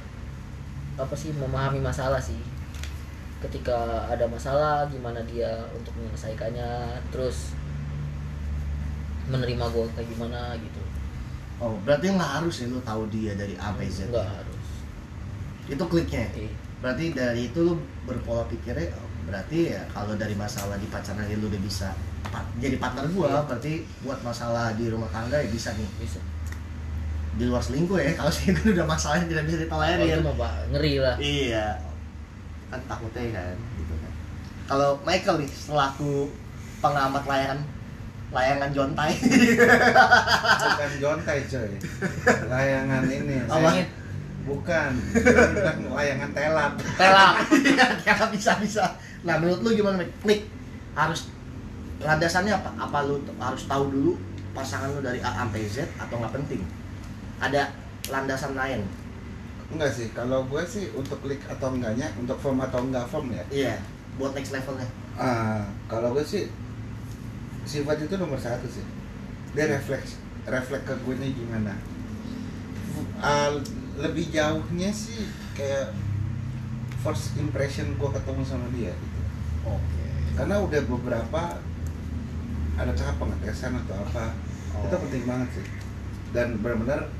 apa 0.94 1.14
sih 1.14 1.34
memahami 1.34 1.82
masalah 1.82 2.22
sih. 2.22 2.38
Ketika 3.40 4.06
ada 4.06 4.28
masalah 4.28 4.84
gimana 4.86 5.18
dia 5.24 5.48
untuk 5.72 5.90
menyelesaikannya 5.96 6.70
terus 7.10 7.56
menerima 9.26 9.64
gue 9.66 9.84
kayak 9.94 10.08
gimana 10.10 10.54
gitu. 10.58 10.82
Oh 11.60 11.76
berarti 11.84 12.08
nggak 12.08 12.32
harus 12.40 12.64
ya 12.64 12.66
lu 12.66 12.80
tahu 12.80 13.04
dia 13.12 13.36
dari 13.36 13.52
A 13.54 13.68
sampai 13.70 13.86
Z? 13.88 14.08
Nggak 14.08 14.28
harus 14.32 14.49
itu 15.70 15.84
kliknya. 15.86 16.26
Iya. 16.34 16.50
berarti 16.80 17.04
dari 17.12 17.42
itu 17.46 17.60
lu 17.60 17.76
berpola 18.02 18.40
pikirnya 18.44 18.88
oh, 18.96 19.04
berarti 19.22 19.70
ya 19.70 19.84
kalau 19.92 20.16
dari 20.16 20.32
masalah 20.32 20.74
di 20.74 20.88
pacaran 20.88 21.28
lu 21.30 21.46
udah 21.46 21.60
bisa 21.60 21.92
pa- 22.24 22.48
jadi 22.56 22.76
partner 22.76 23.04
gua 23.10 23.28
Iya. 23.30 23.40
berarti 23.46 23.72
buat 24.00 24.20
masalah 24.20 24.72
di 24.74 24.88
rumah 24.88 25.06
tangga 25.08 25.36
ya 25.36 25.46
bisa 25.46 25.70
nih. 25.72 25.84
Bisa. 25.96 26.16
Di 27.30 27.44
luar 27.44 27.60
selingkuh 27.60 27.96
ya 27.96 28.16
kalau 28.16 28.32
selingkuh 28.34 28.72
udah 28.72 28.86
masalah 28.86 29.20
yang 29.20 29.28
tidak 29.28 29.44
bisa 29.44 29.56
oh, 29.56 29.62
ditolerir 29.62 30.08
itu 30.10 30.22
mah 30.24 30.34
Pak, 30.34 30.52
ngeri 30.72 30.94
lah. 30.98 31.16
Iya. 31.16 31.66
Kan 32.68 32.80
takutnya 32.86 33.22
kan 33.30 33.56
gitu 33.76 33.94
kan. 33.94 34.12
Kalau 34.66 34.90
Michael 35.04 35.36
nih 35.38 35.50
selaku 35.50 36.32
pengamat 36.80 37.22
layangan 37.24 37.58
layangan 38.30 38.70
jontai. 38.72 39.12
Bukan 39.20 40.90
jontai 40.96 41.38
coy. 41.44 41.70
Layangan 42.52 43.02
ini. 43.04 43.36
Apa? 43.44 43.68
saya- 43.68 43.99
bukan. 44.50 44.90
Bukan 45.14 45.76
layangan 45.94 46.30
telap. 46.34 46.72
Telak 46.98 47.34
ya 48.06 48.14
bisa 48.34 48.52
bisa. 48.58 48.84
Nah 49.22 49.38
menurut 49.38 49.62
lu 49.62 49.70
gimana 49.78 50.02
Mike? 50.02 50.14
klik 50.26 50.42
harus 50.98 51.30
landasannya 52.02 52.50
apa? 52.50 52.70
Apa 52.74 53.06
lu 53.06 53.22
harus 53.38 53.62
tahu 53.70 53.84
dulu 53.94 54.12
pasangan 54.50 54.90
lu 54.90 55.00
dari 55.00 55.22
A 55.22 55.30
sampai 55.46 55.62
Z 55.70 55.86
atau 55.94 56.18
nggak 56.18 56.34
penting? 56.34 56.62
Ada 57.38 57.70
landasan 58.10 58.58
lain? 58.58 58.82
Enggak 59.70 59.94
sih. 59.94 60.10
Kalau 60.10 60.42
gue 60.50 60.62
sih 60.66 60.90
untuk 60.98 61.22
klik 61.22 61.40
atau 61.46 61.70
enggaknya 61.70 62.10
untuk 62.18 62.34
form 62.42 62.58
atau 62.58 62.82
enggak 62.82 63.06
form 63.06 63.30
ya. 63.30 63.44
Iya. 63.48 63.76
Buat 64.18 64.34
next 64.34 64.50
levelnya. 64.50 64.88
Ah 65.14 65.62
kalau 65.86 66.10
gue 66.16 66.26
sih 66.26 66.50
sifat 67.62 68.02
itu 68.02 68.18
nomor 68.18 68.40
satu 68.40 68.66
sih. 68.66 68.82
Dia 69.54 69.70
refleks 69.70 70.18
refleks 70.50 70.84
ke 70.88 70.94
gue 71.06 71.14
nya 71.14 71.28
gimana. 71.30 71.74
Ah, 73.20 73.52
lebih 74.00 74.32
jauhnya 74.32 74.90
sih 74.90 75.28
kayak 75.52 75.92
first 77.00 77.36
impression 77.36 77.96
gue 77.96 78.10
ketemu 78.12 78.42
sama 78.44 78.66
dia 78.72 78.92
gitu. 78.92 79.20
Oke. 79.68 80.04
Karena 80.36 80.56
udah 80.60 80.80
beberapa 80.88 81.42
ada 82.76 82.92
tahap 82.96 83.16
pengetesan 83.20 83.76
atau 83.84 83.96
apa 84.00 84.32
Oh. 84.70 84.86
itu 84.86 84.96
penting 85.02 85.22
banget 85.26 85.48
sih. 85.58 85.66
Dan 86.30 86.62
benar-benar 86.62 87.10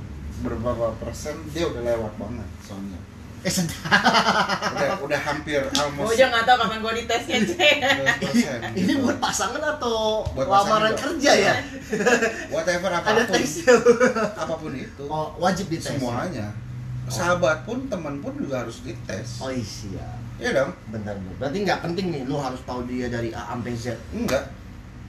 beberapa 0.40 0.94
persen 1.02 1.34
dia 1.50 1.66
udah 1.66 1.82
lewat 1.82 2.12
banget 2.14 2.48
soalnya. 2.62 3.00
Eh 3.40 3.48
udah 3.48 5.00
udah 5.00 5.20
hampir 5.24 5.64
Gue 5.64 5.80
almost 5.80 6.12
aja 6.12 6.28
nggak 6.28 6.44
tahu 6.44 6.56
kapan 6.60 6.78
gue 6.84 6.92
ditesnya 7.02 7.36
cek. 7.40 7.76
100%, 8.20 8.76
ini 8.76 8.92
gitu. 8.94 9.00
buat 9.00 9.16
pasangan 9.16 9.62
atau 9.64 10.22
Buat 10.36 10.44
lamaran 10.46 10.92
pasangan 10.92 10.94
kerja 10.94 11.32
ya? 11.34 11.54
Whatever 12.52 12.90
ada 12.92 13.00
apa 13.00 13.10
pun. 13.24 13.32
tesnya 13.34 13.74
apa 14.36 14.54
pun 14.60 14.72
itu. 14.76 15.04
Oh 15.08 15.32
wajib 15.40 15.66
dites. 15.72 15.88
Semuanya 15.88 16.52
sahabat 17.12 17.58
pun 17.62 17.78
teman 17.86 18.14
pun 18.18 18.32
juga 18.34 18.62
harus 18.62 18.80
dites. 18.80 19.38
Oh 19.38 19.48
iya 19.48 20.06
iya 20.36 20.50
dong. 20.54 20.70
Bentar 20.88 21.12
Bu. 21.16 21.30
berarti 21.36 21.58
nggak 21.60 21.80
penting 21.82 22.06
nih 22.08 22.22
lu 22.24 22.34
harus 22.34 22.60
tahu 22.62 22.82
dia 22.84 23.06
dari 23.06 23.30
A 23.30 23.50
sampai 23.50 23.72
Z? 23.72 23.92
Enggak. 24.10 24.40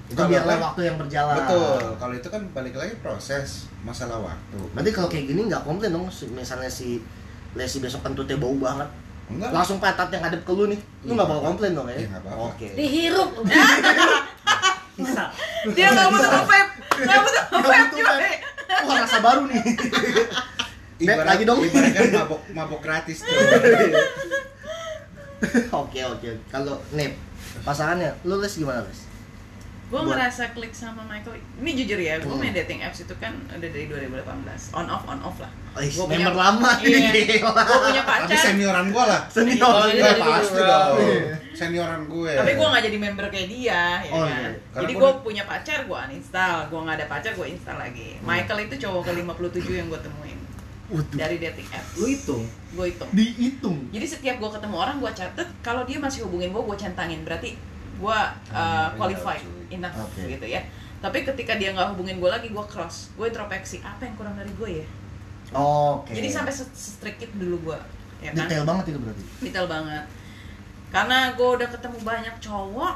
Itu 0.05 0.17
Kalau 0.17 0.27
biarlah 0.27 0.55
kan- 0.55 0.65
waktu 0.67 0.81
yang 0.83 0.97
berjalan. 0.97 1.35
Betul. 1.37 1.79
Kalau 1.95 2.13
itu 2.13 2.27
kan 2.27 2.41
balik 2.51 2.75
lagi 2.75 2.93
proses 2.99 3.47
masalah 3.79 4.19
waktu. 4.19 4.59
Berarti 4.71 4.91
kalau 4.91 5.07
kayak 5.07 5.25
gini 5.25 5.47
nggak 5.47 5.63
komplain 5.63 5.91
dong, 5.91 6.03
misalnya 6.29 6.67
si 6.67 6.99
Lesi 7.51 7.79
besok 7.79 7.99
kentutnya 8.01 8.35
bau 8.35 8.55
banget, 8.55 8.87
enggak. 9.27 9.51
Langsung 9.51 9.75
petat 9.77 10.07
yang 10.09 10.19
ngadep 10.21 10.39
ke 10.41 10.51
lu 10.51 10.67
nih, 10.67 10.79
lu 11.03 11.13
nggak 11.13 11.23
Iya. 11.23 11.31
bakal 11.31 11.43
komplain 11.45 11.71
dong 11.73 11.87
ya? 11.87 11.95
Iya. 11.97 12.17
Oke. 12.33 12.67
dihirup. 12.75 13.29
Bisa. 14.93 15.23
Dia 15.71 15.87
nggak 15.89 16.07
butuh 16.09 16.29
nge-vape, 16.29 16.71
nggak 17.01 17.19
butuh 17.21 17.43
vape. 17.61 18.33
Wah 18.81 18.95
rasa 18.99 19.17
baru 19.19 19.41
nih. 19.47 19.61
Beb, 21.03 21.17
lagi 21.21 21.43
dong. 21.43 21.59
ibarat 21.59 21.91
kan 21.91 22.03
mabok 22.19 22.41
mabok 22.51 22.79
gratis 22.79 23.19
tuh 23.19 23.33
Oke 25.73 25.99
oke. 25.99 26.29
Kalau 26.47 26.77
Nip 26.91 27.17
pasangannya, 27.61 28.13
lu 28.23 28.37
Les 28.37 28.53
gimana 28.53 28.81
Les? 28.81 29.09
Gue 29.89 29.99
Buat- 29.99 30.15
ngerasa 30.15 30.55
klik 30.55 30.71
sama 30.71 31.03
Michael. 31.03 31.35
Ini 31.57 31.71
jujur 31.75 31.99
ya, 31.99 32.15
gue 32.15 32.23
Hmm. 32.25 32.39
main 32.39 32.53
dating 32.53 32.79
apps 32.79 33.03
itu 33.03 33.11
kan 33.17 33.35
udah 33.45 33.59
dari 33.65 33.85
2018. 33.85 34.71
On 34.71 34.87
off, 34.87 35.03
on 35.03 35.19
off 35.19 35.35
lah. 35.37 35.51
Oh, 35.71 35.83
Gua 35.83 36.05
member 36.07 36.31
punya- 36.31 36.43
lama 36.47 36.71
Iya. 36.79 37.09
nih. 37.11 37.25
Gue 37.41 37.51
punya 37.81 38.01
tapi 38.01 38.23
pacar. 38.27 38.39
senioran 38.45 38.85
gua 38.87 39.03
lah 39.05 39.21
Senior. 39.27 39.67
Oh, 39.67 39.83
ini 39.85 39.97
Ya, 39.97 40.07
dari 40.09 40.21
pasti 40.21 40.61
dong 40.61 40.95
Iya. 40.95 41.35
senioran 41.53 42.01
gue 42.05 42.31
Tapi 42.33 42.51
gue 42.53 42.67
gak 42.69 42.83
jadi 42.85 42.97
member 42.97 43.25
kayak 43.27 43.47
dia, 43.49 43.81
ya 43.99 44.11
Oh, 44.11 44.23
kan. 44.23 44.31
iya. 44.31 44.49
Jadi 44.77 44.93
gua 44.93 45.09
gue 45.09 45.21
punya 45.21 45.43
pacar, 45.43 45.79
gue 45.81 45.97
uninstall. 45.99 46.57
Gue 46.67 46.79
gak 46.81 46.95
ada 46.95 47.07
pacar, 47.07 47.31
gue 47.33 47.47
install 47.49 47.77
lagi. 47.77 48.09
Hmm. 48.15 48.23
Michael 48.23 48.59
itu 48.61 48.75
cowok 48.79 49.01
ke 49.03 49.11
57 49.17 49.73
yang 49.75 49.87
gue 49.87 49.99
temuin 49.99 50.39
Waduh. 50.91 51.17
dari 51.17 51.39
dating 51.39 51.69
apps. 51.71 51.95
lu 51.95 52.05
hitung 52.11 52.43
Gue 52.71 52.85
hitung. 52.91 53.09
Dihitung. 53.11 53.77
Jadi 53.91 54.05
setiap 54.07 54.35
gue 54.39 54.47
ketemu 54.47 54.75
orang, 54.79 54.95
gue 55.03 55.11
catet. 55.11 55.47
Kalau 55.59 55.83
dia 55.83 55.99
masih 55.99 56.23
hubungin 56.23 56.55
gue, 56.55 56.63
gue 56.63 56.77
centangin. 56.79 57.23
Berarti 57.27 57.59
gue 57.99 58.17
uh, 58.55 58.87
qualified 58.95 59.43
enough 59.67 59.95
Oke. 59.99 60.23
gitu 60.23 60.47
ya. 60.47 60.63
Tapi 61.03 61.27
ketika 61.27 61.59
dia 61.59 61.75
nggak 61.75 61.95
hubungin 61.95 62.19
gue 62.19 62.31
lagi, 62.31 62.47
gue 62.47 62.65
cross. 62.67 63.11
Gue 63.19 63.27
introspeksi. 63.27 63.83
Apa 63.83 64.07
yang 64.07 64.15
kurang 64.15 64.39
dari 64.39 64.51
gue 64.55 64.69
ya? 64.83 64.87
Oke. 65.51 66.15
Jadi 66.15 66.27
sampai 66.31 66.55
itu 67.19 67.35
dulu 67.35 67.71
gue. 67.71 67.79
Ya 68.21 68.31
kan? 68.31 68.47
detail 68.47 68.63
banget 68.63 68.95
itu 68.95 68.99
berarti. 69.01 69.23
detail 69.41 69.67
banget 69.67 70.05
karena 70.91 71.31
gue 71.39 71.49
udah 71.57 71.69
ketemu 71.71 71.99
banyak 72.03 72.35
cowok 72.43 72.95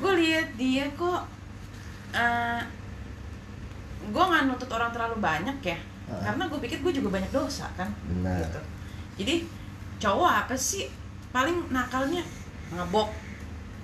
gue 0.00 0.12
lihat 0.22 0.48
dia 0.54 0.86
kok 0.94 1.26
uh, 2.14 2.62
gue 4.02 4.22
nggak 4.22 4.42
nuntut 4.44 4.70
orang 4.70 4.90
terlalu 4.90 5.16
banyak 5.18 5.58
ya 5.62 5.78
Ah. 6.06 6.26
karena 6.26 6.42
gue 6.44 6.58
pikir 6.58 6.78
gue 6.80 6.90
juga 6.92 7.08
banyak 7.12 7.30
dosa 7.30 7.70
kan 7.72 7.86
Benar. 8.04 8.42
gitu 8.42 8.60
jadi 9.16 9.46
cowok 10.00 10.32
apa 10.42 10.54
sih 10.54 10.90
paling 11.30 11.70
nakalnya 11.70 12.26
mabok 12.68 13.14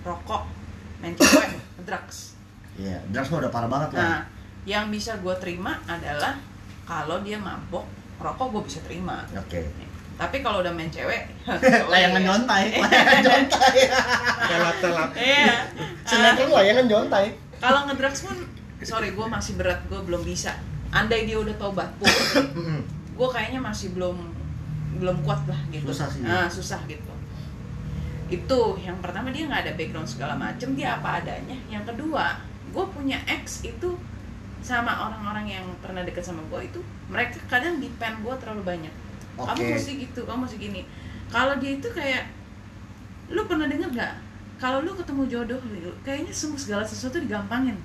rokok 0.02 0.42
main 0.98 1.14
cewek 1.14 1.54
drugs 1.86 2.34
Iya, 2.74 2.98
drugs 3.08 3.30
mah 3.30 3.40
udah 3.40 3.52
parah 3.54 3.70
banget 3.70 3.88
lah. 3.90 3.98
nah 4.00 4.18
yang 4.64 4.90
bisa 4.90 5.14
gue 5.16 5.30
terima 5.38 5.78
adalah 5.86 6.34
kalau 6.82 7.22
dia 7.22 7.38
mabok 7.38 7.86
rokok 8.18 8.50
gue 8.50 8.62
bisa 8.66 8.82
terima 8.82 9.22
Oke. 9.32 9.62
tapi 10.18 10.42
kalau 10.42 10.58
udah 10.60 10.72
main 10.72 10.90
cewek 10.90 11.30
Layangan 11.94 12.22
nyontai, 12.22 12.74
layangan 12.74 13.22
nyontai. 13.22 13.80
telap 14.50 14.76
telap 14.82 15.10
iya 15.14 15.62
Sinetron 16.02 16.50
layangan 16.50 16.86
nyontai. 16.86 17.26
kalau 17.56 17.86
ngedrugs 17.86 18.26
pun 18.26 18.34
sorry 18.84 19.16
gue 19.16 19.26
masih 19.26 19.56
berat 19.56 19.80
gue 19.88 20.00
belum 20.04 20.22
bisa. 20.26 20.52
Andai 20.92 21.24
dia 21.24 21.40
udah 21.40 21.56
tobat 21.56 21.88
pun 21.96 22.08
gue 23.16 23.28
kayaknya 23.32 23.60
masih 23.60 23.96
belum 23.96 24.16
belum 25.00 25.16
kuat 25.24 25.40
lah 25.48 25.60
gitu. 25.72 25.88
Susah 25.92 26.08
sih. 26.08 26.20
nah 26.24 26.48
susah 26.48 26.80
gitu. 26.88 27.12
Itu 28.28 28.76
yang 28.82 28.98
pertama 29.00 29.32
dia 29.32 29.46
nggak 29.48 29.62
ada 29.68 29.72
background 29.78 30.08
segala 30.08 30.34
macem 30.36 30.76
dia 30.76 31.00
apa 31.00 31.24
adanya. 31.24 31.56
Yang 31.72 31.94
kedua 31.94 32.36
gue 32.72 32.84
punya 32.92 33.16
ex 33.24 33.64
itu 33.64 33.96
sama 34.60 34.90
orang-orang 34.90 35.46
yang 35.46 35.66
pernah 35.78 36.02
deket 36.02 36.26
sama 36.26 36.42
gue 36.50 36.66
itu 36.66 36.80
mereka 37.06 37.38
kadang 37.46 37.78
depend 37.78 38.20
gue 38.20 38.34
terlalu 38.40 38.62
banyak. 38.66 38.94
Kamu 39.36 39.52
Oke. 39.52 39.72
mesti 39.76 39.92
gitu 40.00 40.20
kamu 40.24 40.48
mesti 40.48 40.56
gini. 40.56 40.82
Kalau 41.28 41.56
dia 41.60 41.76
itu 41.76 41.88
kayak 41.92 42.28
lu 43.32 43.42
pernah 43.48 43.68
denger 43.68 43.90
nggak? 43.92 44.14
Kalau 44.56 44.80
lu 44.80 44.96
ketemu 44.96 45.22
jodoh 45.28 45.60
kayaknya 46.00 46.32
semua 46.32 46.56
segala 46.56 46.82
sesuatu 46.84 47.20
digampangin 47.20 47.76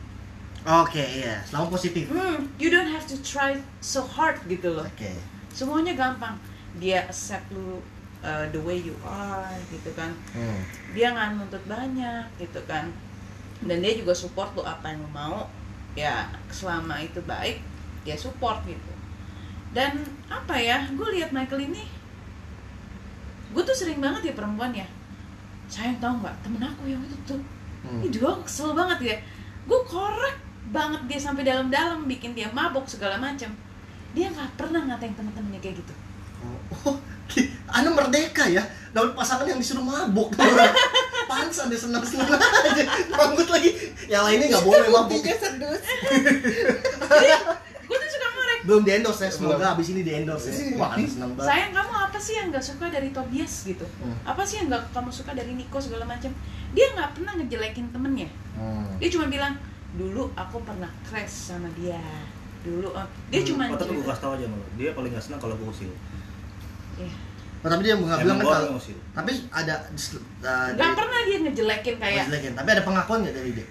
Oke, 0.61 1.01
iya. 1.01 1.41
Selalu 1.41 1.67
positif. 1.71 2.05
hmm, 2.05 2.37
you 2.55 2.69
don't 2.69 2.85
have 2.87 3.03
to 3.03 3.17
try 3.19 3.57
so 3.79 4.05
hard 4.05 4.37
gitu 4.45 4.69
loh 4.71 4.85
Oke. 4.85 5.09
semuanya 5.49 5.91
gampang 5.93 6.37
dia 6.77 7.03
accept 7.03 7.49
lu 7.49 7.81
uh, 8.21 8.45
the 8.47 8.61
way 8.61 8.77
you 8.77 8.93
are 9.01 9.49
gitu 9.67 9.89
kan 9.91 10.13
Hmm. 10.31 10.61
dia 10.93 11.09
nggak 11.09 11.35
nuntut 11.35 11.59
banyak 11.65 12.23
gitu 12.37 12.61
kan 12.63 12.87
dan 13.61 13.77
dia 13.77 13.93
juga 13.93 14.13
support 14.13 14.53
lu 14.53 14.63
apa 14.63 14.85
yang 14.87 15.01
lu 15.01 15.09
mau 15.09 15.49
ya 15.91 16.29
selama 16.47 16.95
itu 16.97 17.19
baik 17.21 17.59
dia 18.01 18.15
support 18.15 18.61
gitu 18.63 18.91
dan 19.71 19.97
apa 20.27 20.55
ya 20.55 20.87
gue 20.87 21.07
lihat 21.11 21.29
Michael 21.31 21.67
ini 21.67 21.83
gue 23.51 23.61
tuh 23.61 23.75
sering 23.75 23.99
banget 23.99 24.31
ya 24.31 24.33
perempuan 24.33 24.71
ya 24.71 24.87
sayang 25.67 25.97
tau 25.97 26.15
nggak 26.15 26.35
temen 26.41 26.61
aku 26.61 26.85
yang 26.85 27.01
itu 27.01 27.17
tuh 27.25 27.41
Hmm. 27.81 27.97
ini 27.97 28.13
juga 28.13 28.37
kesel 28.39 28.71
banget 28.71 28.99
ya 29.01 29.17
gue 29.65 29.79
korek 29.83 30.37
banget 30.69 31.01
dia 31.09 31.19
sampai 31.19 31.41
dalam-dalam 31.41 32.05
bikin 32.05 32.37
dia 32.37 32.47
mabok 32.53 32.85
segala 32.85 33.17
macam. 33.17 33.49
Dia 34.13 34.27
nggak 34.29 34.59
pernah 34.59 34.85
ngatain 34.85 35.15
temen-temennya 35.17 35.59
kayak 35.63 35.81
gitu. 35.81 35.93
Oh, 36.85 36.97
Anda 37.71 37.89
merdeka 37.93 38.45
ya? 38.49 38.61
Dapat 38.91 39.15
pasangan 39.15 39.47
yang 39.47 39.61
disuruh 39.61 39.85
mabuk 39.85 40.35
pansan 41.31 41.71
dia 41.71 41.79
senang 41.79 42.03
senang 42.03 42.27
aja. 42.27 42.83
Rambut 43.07 43.47
lagi. 43.47 43.71
Yang 44.11 44.23
lainnya 44.27 44.45
nggak 44.51 44.65
boleh 44.67 44.87
mabuk 44.91 45.21
Buktinya 45.21 45.37
sedus. 45.39 45.81
gue 47.87 47.97
tuh 47.99 48.09
suka 48.11 48.27
ngorek. 48.35 48.59
Belum 48.67 48.81
di 48.83 48.91
endorse 48.91 49.21
ya 49.27 49.31
semoga 49.31 49.65
abis 49.75 49.87
ini 49.95 50.01
di 50.03 50.11
endorse 50.11 50.51
ya 50.51 50.75
wah 50.75 50.91
Anda 50.95 51.07
senang 51.07 51.31
banget. 51.39 51.47
Sayang 51.51 51.71
kamu 51.71 51.93
apa 51.95 52.17
sih 52.19 52.33
yang 52.35 52.47
nggak 52.51 52.65
suka 52.65 52.85
dari 52.91 53.09
Tobias 53.15 53.53
gitu? 53.63 53.85
Hmm. 54.03 54.15
apa 54.27 54.41
sih 54.43 54.55
yang 54.59 54.67
nggak 54.71 54.83
kamu 54.91 55.09
suka 55.11 55.31
dari 55.31 55.51
Nico 55.55 55.79
segala 55.79 56.03
macam? 56.03 56.31
Dia 56.75 56.87
nggak 56.95 57.09
pernah 57.15 57.33
ngejelekin 57.39 57.87
temennya. 57.95 58.29
Hmm. 58.59 58.91
dia 58.99 59.07
cuma 59.07 59.31
bilang 59.31 59.55
dulu 59.97 60.31
aku 60.37 60.57
pernah 60.63 60.91
crash 61.03 61.51
sama 61.51 61.67
dia 61.75 61.99
dulu 62.61 62.93
oh, 62.93 63.07
dia 63.33 63.41
cuma 63.43 63.67
Oh, 63.67 63.77
tapi 63.79 63.97
gue 63.97 64.05
kasih 64.05 64.21
tau 64.21 64.37
aja 64.37 64.45
malu. 64.45 64.61
Dia 64.77 64.93
paling 64.93 65.11
gak 65.17 65.25
senang 65.25 65.41
kalau 65.41 65.57
gue 65.57 65.65
usil. 65.65 65.89
Iya. 67.01 67.09
Oh, 67.61 67.69
tapi 67.69 67.81
dia 67.85 67.93
nggak 67.93 68.19
bilang 68.25 68.41
kan 68.41 68.73
tapi 69.13 69.31
ada 69.53 69.85
uh, 69.85 70.67
nggak 70.73 70.91
pernah 70.97 71.19
dia 71.29 71.37
ngejelekin 71.45 71.95
kayak 72.01 72.25
Ngejelekin. 72.25 72.53
tapi 72.57 72.69
ada 72.73 72.81
pengakuan 72.81 73.21
nggak 73.21 73.35
dari 73.37 73.51
dia 73.53 73.67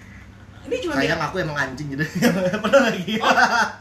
dia 0.61 0.77
cuma 0.85 0.93
sayang 0.93 1.17
bilang 1.17 1.21
aku 1.25 1.35
emang 1.41 1.57
anjing 1.57 1.87
gitu. 1.97 2.05
Pernah 2.63 2.81
lagi. 2.93 3.15
Oh 3.17 3.33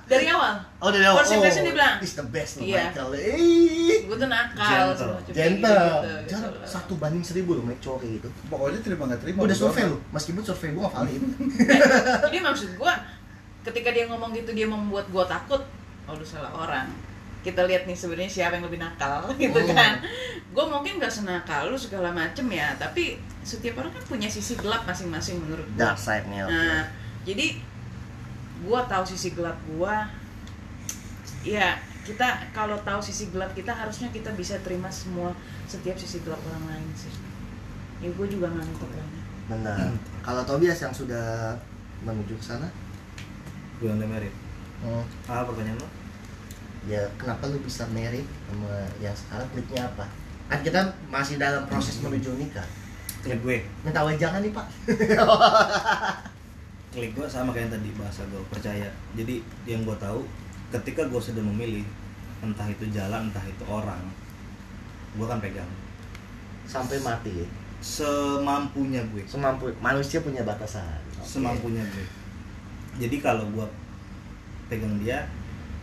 dari 0.09 0.26
awal? 0.33 0.55
Oh 0.81 0.89
dari 0.89 1.05
awal. 1.05 1.20
First 1.20 1.33
impression 1.37 1.62
oh, 1.62 1.66
dia 1.68 1.74
bilang. 1.76 1.97
is 2.01 2.14
the 2.16 2.26
best 2.33 2.53
loh 2.57 2.64
Iya. 2.64 2.83
Michael. 2.89 3.11
Eh 3.20 3.99
gue 4.09 4.16
tuh 4.16 4.28
nakal 4.33 4.87
Gentle. 4.97 5.12
gentle. 5.28 5.28
gitu, 5.28 5.37
gitu, 5.37 6.31
Jangan 6.33 6.49
gitu. 6.49 6.66
satu 6.66 6.93
banding 6.97 7.24
seribu 7.26 7.51
loh 7.61 7.64
make 7.68 7.83
cowok 7.85 7.99
kayak 8.01 8.12
gitu. 8.22 8.28
Pokoknya 8.49 8.81
terima 8.81 9.03
nggak 9.11 9.20
terima. 9.20 9.39
Udah 9.45 9.57
survei 9.57 9.85
loh 9.85 10.01
meskipun 10.14 10.43
survei 10.47 10.68
gue 10.72 10.81
nggak 10.81 10.95
valid. 10.97 11.22
Jadi 12.24 12.39
maksud 12.41 12.68
gue 12.81 12.93
ketika 13.61 13.89
dia 13.93 14.05
ngomong 14.09 14.31
gitu 14.33 14.51
dia 14.57 14.64
membuat 14.64 15.05
gue 15.12 15.24
takut. 15.28 15.62
Oh 16.09 16.14
lu 16.16 16.24
salah 16.24 16.51
orang 16.57 17.09
kita 17.41 17.64
lihat 17.64 17.84
nih 17.84 17.95
sebenarnya 17.95 18.28
siapa 18.28 18.57
yang 18.57 18.68
lebih 18.68 18.78
nakal 18.78 19.24
gitu 19.41 19.57
Hmm. 19.57 19.72
kan. 19.72 19.93
Gue 20.51 20.64
mungkin 20.66 20.99
gak 20.99 21.09
senakal 21.11 21.68
lu 21.68 21.76
segala 21.76 22.11
macem 22.11 22.45
ya 22.47 22.74
tapi 22.74 23.16
setiap 23.41 23.78
orang 23.78 23.91
kan 23.91 24.05
punya 24.05 24.26
sisi 24.26 24.53
gelap 24.55 24.82
masing-masing 24.84 25.38
menurut 25.38 25.64
gue 25.64 25.78
dark 25.78 25.97
side-nya 25.97 26.45
nah 26.45 26.84
jadi 27.22 27.57
gue 28.61 28.80
tahu 28.84 29.05
sisi 29.07 29.32
gelap 29.32 29.57
gue 29.64 29.95
ya 31.43 31.72
kita 32.03 32.26
kalau 32.51 32.76
tahu 32.80 33.01
sisi 33.01 33.30
gelap 33.30 33.53
kita 33.53 33.70
harusnya 33.70 34.11
kita 34.11 34.28
bisa 34.34 34.61
terima 34.61 34.91
semua 34.91 35.32
setiap 35.64 35.95
sisi 35.95 36.20
gelap 36.20 36.41
orang 36.43 36.64
lain 36.68 36.88
sih. 36.93 37.12
Ya 38.01 38.09
gue 38.11 38.26
juga 38.26 38.49
nggak 38.49 38.64
ngerti 38.66 38.86
banget 38.86 39.22
benar. 39.47 39.78
Kalau 40.26 40.43
Tobias 40.43 40.78
yang 40.78 40.91
sudah 40.91 41.57
menuju 42.03 42.34
ke 42.34 42.45
sana? 42.45 42.68
Gue 43.78 43.88
yang 43.88 43.97
udah 43.97 44.09
married. 44.09 44.34
hmm, 44.80 45.05
Ah, 45.26 45.45
pertanyaan 45.45 45.76
lo? 45.76 45.88
Ya 46.89 47.03
kenapa 47.20 47.51
lu 47.51 47.61
bisa 47.61 47.85
married 47.93 48.24
sama 48.49 48.72
yang 49.03 49.16
sekarang? 49.16 49.49
Kliknya 49.53 49.83
apa? 49.91 50.07
Kan 50.49 50.61
kita 50.64 50.81
masih 51.12 51.37
dalam 51.37 51.68
proses 51.68 52.01
menuju 52.01 52.41
nikah. 52.41 52.66
Klik 53.20 53.41
gue. 53.45 53.61
minta 53.85 54.01
wejangan 54.01 54.41
nih 54.41 54.53
pak? 54.53 54.66
Klik 56.97 57.12
gue 57.12 57.26
sama 57.28 57.53
kayak 57.53 57.68
yang 57.68 57.72
tadi 57.76 57.91
bahasa 57.97 58.22
gue 58.33 58.43
percaya. 58.49 58.89
Jadi 59.12 59.45
yang 59.68 59.85
gue 59.85 59.97
tahu 60.01 60.24
ketika 60.72 61.05
gue 61.07 61.20
sudah 61.20 61.45
memilih 61.45 61.85
entah 62.41 62.64
itu 62.64 62.89
jalan 62.89 63.28
entah 63.28 63.45
itu 63.45 63.64
orang, 63.68 64.01
gue 65.14 65.24
akan 65.28 65.41
pegang. 65.45 65.68
Sampai 66.64 66.97
mati? 67.05 67.45
Ya 67.45 67.49
semampunya 67.81 69.01
gue. 69.09 69.24
semampu 69.24 69.72
manusia 69.81 70.20
punya 70.20 70.45
batasan. 70.45 71.01
Oke. 71.16 71.24
semampunya 71.24 71.81
gue. 71.81 72.07
Jadi 73.01 73.16
kalau 73.24 73.49
gue 73.49 73.66
pegang 74.68 75.01
dia 75.01 75.24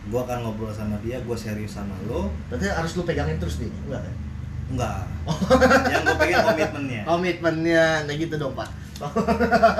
gue 0.06 0.20
akan 0.22 0.46
ngobrol 0.46 0.70
sama 0.70 0.94
dia 1.02 1.18
gue 1.18 1.36
serius 1.36 1.74
sama 1.74 1.98
lo. 2.06 2.30
Berarti 2.46 2.70
harus 2.70 2.94
lu 2.94 3.02
pegangin 3.02 3.42
terus 3.42 3.58
nih? 3.58 3.72
Enggak 3.90 4.06
kan 4.06 4.14
enggak. 4.68 5.00
Yang 5.92 6.02
gue 6.04 6.16
pegang 6.20 6.44
komitmennya. 6.44 7.02
Komitmennya 7.08 7.84
nah 8.04 8.14
gitu 8.14 8.34
dong 8.36 8.54
pak. 8.54 8.68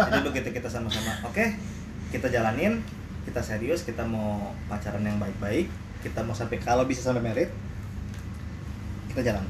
Jadi 0.08 0.20
begitu 0.24 0.48
kita 0.56 0.68
sama-sama 0.68 1.12
oke? 1.26 1.44
Kita 2.08 2.26
jalanin 2.32 2.80
kita 3.28 3.44
serius 3.44 3.84
kita 3.84 4.00
mau 4.08 4.56
pacaran 4.72 5.04
yang 5.04 5.20
baik-baik 5.20 5.68
kita 6.00 6.24
mau 6.24 6.32
sampai 6.32 6.56
kalau 6.56 6.88
bisa 6.88 7.04
sampai 7.04 7.20
merit 7.20 7.50
kita 9.12 9.20
jalan. 9.32 9.44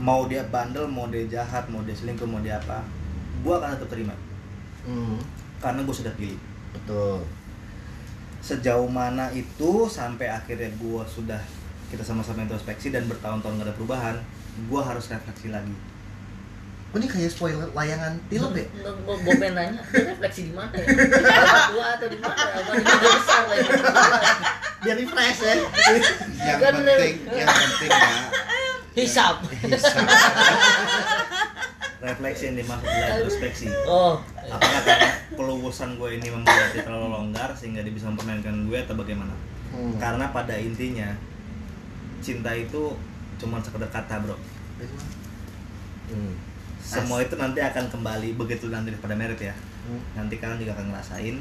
Mau 0.00 0.30
dia 0.30 0.46
bandel 0.46 0.86
mau 0.86 1.10
dia 1.10 1.26
jahat 1.26 1.66
mau 1.66 1.82
dia 1.82 1.96
selingkuh 1.96 2.28
mau 2.30 2.38
dia 2.38 2.62
apa 2.62 2.86
gue 3.42 3.54
akan 3.56 3.74
tetap 3.74 3.90
terima. 3.90 4.14
Hmm, 4.86 5.18
karena 5.58 5.82
gue 5.82 5.96
sudah 5.96 6.14
pilih. 6.14 6.38
Betul 6.70 7.26
sejauh 8.40 8.88
mana 8.88 9.28
itu 9.36 9.86
sampai 9.86 10.32
akhirnya 10.32 10.72
gue 10.80 11.02
sudah 11.08 11.40
kita 11.92 12.00
sama-sama 12.00 12.44
introspeksi 12.44 12.88
dan 12.88 13.04
bertahun-tahun 13.06 13.60
gak 13.60 13.66
ada 13.68 13.74
perubahan 13.76 14.16
gue 14.66 14.80
harus 14.80 15.04
refleksi 15.12 15.52
lagi 15.52 15.76
oh, 16.90 16.96
ini 16.98 17.06
kayak 17.06 17.30
spoiler 17.30 17.68
layangan 17.76 18.16
film 18.32 18.52
ya 18.56 18.66
Gue 19.06 19.34
pengen 19.36 19.54
nanya, 19.54 19.80
dia 19.92 20.10
refleksi 20.10 20.50
di 20.50 20.52
mana 20.56 20.74
ya? 20.74 20.86
Tua 21.70 21.86
atau 21.94 22.08
di 22.08 22.18
mana? 22.18 22.44
Apa 22.56 22.72
besar 22.98 23.42
lagi? 23.46 23.70
biar 24.80 24.96
refresh 24.96 25.40
ya 25.44 25.54
yang 26.40 26.58
penting 26.72 27.14
yang 27.28 27.48
penting 27.48 27.90
ya 27.92 28.20
Hisap. 28.90 29.46
hisap. 29.62 30.02
Refleksi 32.00 32.42
yang 32.48 32.56
dimaksud 32.64 32.88
adalah 32.88 33.16
introspeksi. 33.20 33.68
Oh, 33.84 34.16
apakah 34.48 34.80
karena 34.88 35.10
peluasan 35.36 36.00
gue 36.00 36.10
ini 36.16 36.32
membuat 36.32 36.72
dia 36.72 36.82
terlalu 36.82 37.12
longgar 37.12 37.52
sehingga 37.52 37.84
dia 37.84 37.92
bisa 37.92 38.08
mempermainkan 38.08 38.66
gue 38.66 38.78
atau 38.80 38.96
bagaimana? 38.96 39.36
Hmm. 39.70 39.94
karena 40.02 40.34
pada 40.34 40.58
intinya 40.58 41.14
cinta 42.18 42.50
itu 42.50 42.90
cuma 43.38 43.62
sekedar 43.62 43.86
kata 43.86 44.18
bro. 44.18 44.34
Hmm. 46.10 46.34
semua 46.82 47.22
itu 47.22 47.38
nanti 47.38 47.62
akan 47.62 47.86
kembali 47.86 48.34
begitu 48.34 48.66
nanti 48.66 48.90
pada 48.98 49.14
merit 49.14 49.38
ya. 49.38 49.54
Hmm. 49.86 50.02
nanti 50.18 50.42
kalian 50.42 50.58
juga 50.58 50.74
akan 50.74 50.86
ngerasain. 50.90 51.36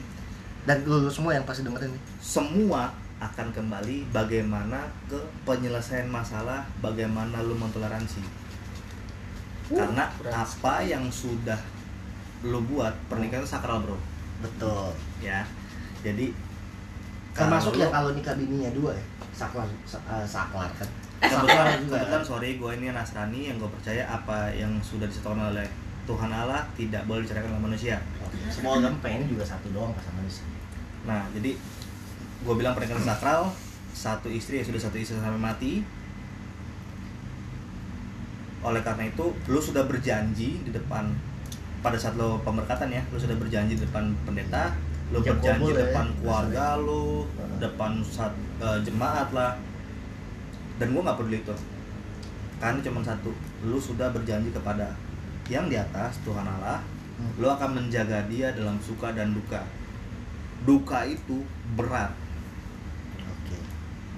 Dan 0.68 0.78
lu 0.86 1.10
semua 1.10 1.34
yang 1.34 1.48
pasti 1.48 1.66
dengerin 1.66 1.90
nih 1.90 2.04
semua 2.22 2.94
akan 3.20 3.52
kembali 3.52 4.12
bagaimana 4.14 4.88
ke 5.10 5.18
penyelesaian 5.44 6.08
masalah 6.08 6.64
bagaimana 6.80 7.42
lu 7.44 7.58
mentoleransi 7.58 8.22
karena 9.70 10.04
berat 10.18 10.34
apa 10.34 10.74
yang 10.82 11.04
sudah 11.10 11.58
lu 12.42 12.60
buat 12.66 12.92
pernikahan 13.08 13.46
itu 13.46 13.50
sakral 13.50 13.86
bro. 13.86 13.98
Betul. 14.42 14.92
Ya. 15.22 15.46
Jadi 16.02 16.32
termasuk 17.36 17.76
kalau 17.76 17.84
yang 17.84 17.94
kalau 17.94 18.10
nikah 18.18 18.34
bininya 18.36 18.72
dua 18.74 18.92
ya? 18.96 19.06
Saklar 19.36 19.68
sa- 19.86 20.04
eh, 20.10 20.26
saklar 20.26 20.72
kan? 20.76 20.90
Kebetulan, 21.20 21.84
juga. 21.84 22.00
kebetulan 22.00 22.24
sorry 22.24 22.50
gue 22.56 22.72
ini 22.80 22.96
Nasrani 22.96 23.52
yang 23.52 23.60
gue 23.60 23.68
percaya 23.68 24.08
apa 24.08 24.48
yang 24.56 24.72
sudah 24.80 25.04
disetakan 25.04 25.52
oleh 25.52 25.68
Tuhan 26.08 26.32
Allah 26.32 26.64
tidak 26.80 27.04
boleh 27.06 27.28
diceraikan 27.28 27.52
oleh 27.60 27.64
manusia. 27.76 28.00
Semua 28.48 28.80
orang 28.80 28.96
pengen 29.04 29.28
juga 29.28 29.44
satu 29.44 29.70
doang 29.76 29.92
pasangan 29.92 30.24
sih 30.26 30.48
nah 31.08 31.24
jadi 31.32 31.56
gue 32.40 32.54
bilang 32.56 32.76
pernikahan 32.76 33.04
sakral 33.04 33.52
satu 33.96 34.28
istri 34.32 34.60
ya 34.60 34.64
sudah 34.64 34.80
satu 34.80 34.98
istri 35.00 35.16
sampai 35.16 35.40
mati 35.40 35.84
oleh 38.60 38.82
karena 38.84 39.08
itu 39.08 39.26
lu 39.48 39.60
sudah 39.64 39.88
berjanji 39.88 40.60
di 40.68 40.72
depan 40.76 41.08
pada 41.80 41.96
saat 41.96 42.20
lo 42.20 42.44
pemberkatan 42.44 42.92
ya 42.92 43.00
lu 43.08 43.16
sudah 43.16 43.40
berjanji 43.40 43.80
di 43.80 43.84
depan 43.88 44.12
pendeta 44.28 44.76
lu 45.10 45.24
Ijab 45.24 45.40
berjanji 45.40 45.72
di 45.72 45.74
ya, 45.74 45.82
depan 45.88 46.06
keluarga 46.20 46.66
lu 46.78 47.24
Heeh. 47.24 47.58
depan 47.64 47.92
saat 48.06 48.34
eh, 48.62 48.80
jemaat 48.86 49.32
lah. 49.34 49.58
Dan 50.80 50.96
gue 50.96 51.02
nggak 51.04 51.18
peduli 51.20 51.44
itu. 51.44 51.56
Karena 52.62 52.80
cuma 52.80 53.04
satu 53.04 53.32
lu 53.68 53.80
sudah 53.80 54.16
berjanji 54.16 54.54
kepada 54.54 54.96
yang 55.52 55.68
di 55.68 55.76
atas 55.76 56.20
Tuhan 56.24 56.46
Allah 56.46 56.84
Hmm. 57.20 57.36
lu 57.36 57.52
akan 57.52 57.76
menjaga 57.76 58.32
dia 58.32 58.56
dalam 58.56 58.80
suka 58.80 59.12
dan 59.12 59.36
duka. 59.36 59.60
Duka 60.64 61.04
itu 61.04 61.44
berat. 61.76 62.16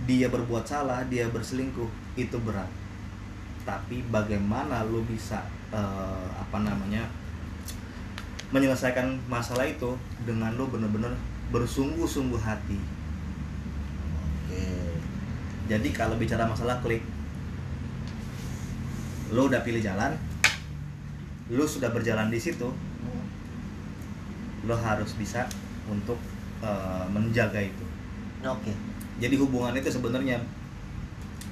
Dia 0.05 0.29
berbuat 0.29 0.69
salah 0.69 1.01
dia 1.09 1.25
berselingkuh 1.29 1.89
itu 2.13 2.37
berat 2.45 2.69
tapi 3.61 4.01
bagaimana 4.09 4.83
lu 4.87 5.05
bisa 5.05 5.45
eh, 5.69 6.27
apa 6.35 6.57
namanya 6.61 7.05
menyelesaikan 8.51 9.15
masalah 9.31 9.63
itu 9.63 9.95
dengan 10.27 10.51
lu 10.59 10.67
bener-bener 10.67 11.15
bersungguh-sungguh 11.55 12.41
hati? 12.41 12.79
Oke. 14.51 14.65
Jadi 15.71 15.89
kalau 15.95 16.19
bicara 16.19 16.43
masalah 16.43 16.83
klik 16.83 17.05
lu 19.31 19.47
udah 19.47 19.63
pilih 19.63 19.79
jalan 19.79 20.11
lu 21.47 21.63
sudah 21.63 21.87
berjalan 21.95 22.27
di 22.27 22.35
situ 22.35 22.67
lo 24.67 24.75
harus 24.75 25.15
bisa 25.15 25.47
untuk 25.87 26.19
eh, 26.61 27.05
menjaga 27.09 27.63
itu. 27.63 27.85
Oke. 28.43 28.73
Jadi 29.21 29.35
hubungan 29.37 29.77
itu 29.77 29.87
sebenarnya 29.87 30.41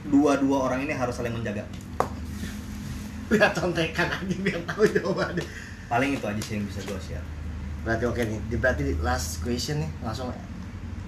dua-dua 0.07 0.71
orang 0.71 0.87
ini 0.87 0.93
harus 0.95 1.15
saling 1.15 1.35
menjaga 1.35 1.63
lihat 3.29 3.51
contekan 3.53 4.09
aja 4.09 4.35
biar 4.41 4.61
tahu 4.65 4.83
jawabannya. 4.89 5.45
Paling 5.85 6.17
itu 6.17 6.25
aja 6.25 6.41
sih 6.41 6.53
yang 6.57 6.65
bisa 6.65 6.79
gue 6.85 6.99
share. 7.01 7.25
Berarti 7.85 8.03
oke 8.05 8.21
nih 8.21 8.39
Di- 8.49 8.59
berarti 8.59 8.83
last 8.99 9.41
question 9.41 9.81
nih 9.81 9.89
langsung 10.01 10.29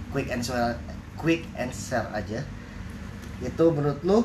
quick 0.09 0.29
answer 0.29 0.77
quick 1.17 1.45
answer 1.53 2.01
aja. 2.11 2.41
Itu 3.41 3.73
menurut 3.73 3.99
lu 4.01 4.21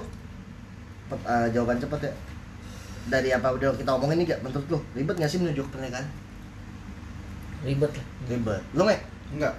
pe- 1.09 1.25
eh, 1.25 1.49
jawaban 1.51 1.77
cepat 1.77 2.01
ya? 2.05 2.13
Dari 3.07 3.31
apa 3.31 3.55
udah 3.55 3.71
kita 3.75 3.91
omongin 3.95 4.23
nih 4.23 4.35
gak 4.35 4.41
menurut 4.43 4.67
lu 4.67 4.79
ribet 4.93 5.17
gak 5.17 5.31
sih 5.31 5.39
menuju 5.39 5.63
ke 5.63 5.71
pernikahan? 5.73 6.07
Ribet 7.65 7.93
lah. 7.93 8.07
Ribet. 8.29 8.63
Lu 8.75 8.83
nggak? 8.85 9.03
Enggak 9.35 9.55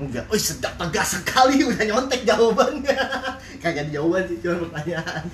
enggak 0.00 0.24
oh 0.26 0.40
sedap 0.40 0.74
tegas 0.80 1.20
sekali 1.20 1.62
udah 1.68 1.84
nyontek 1.84 2.24
jawabannya. 2.26 2.96
Kagak 3.62 3.86
ada 3.86 3.90
jawaban 3.92 4.24
sih 4.26 4.38
cuma 4.40 4.66
pertanyaan. 4.66 5.24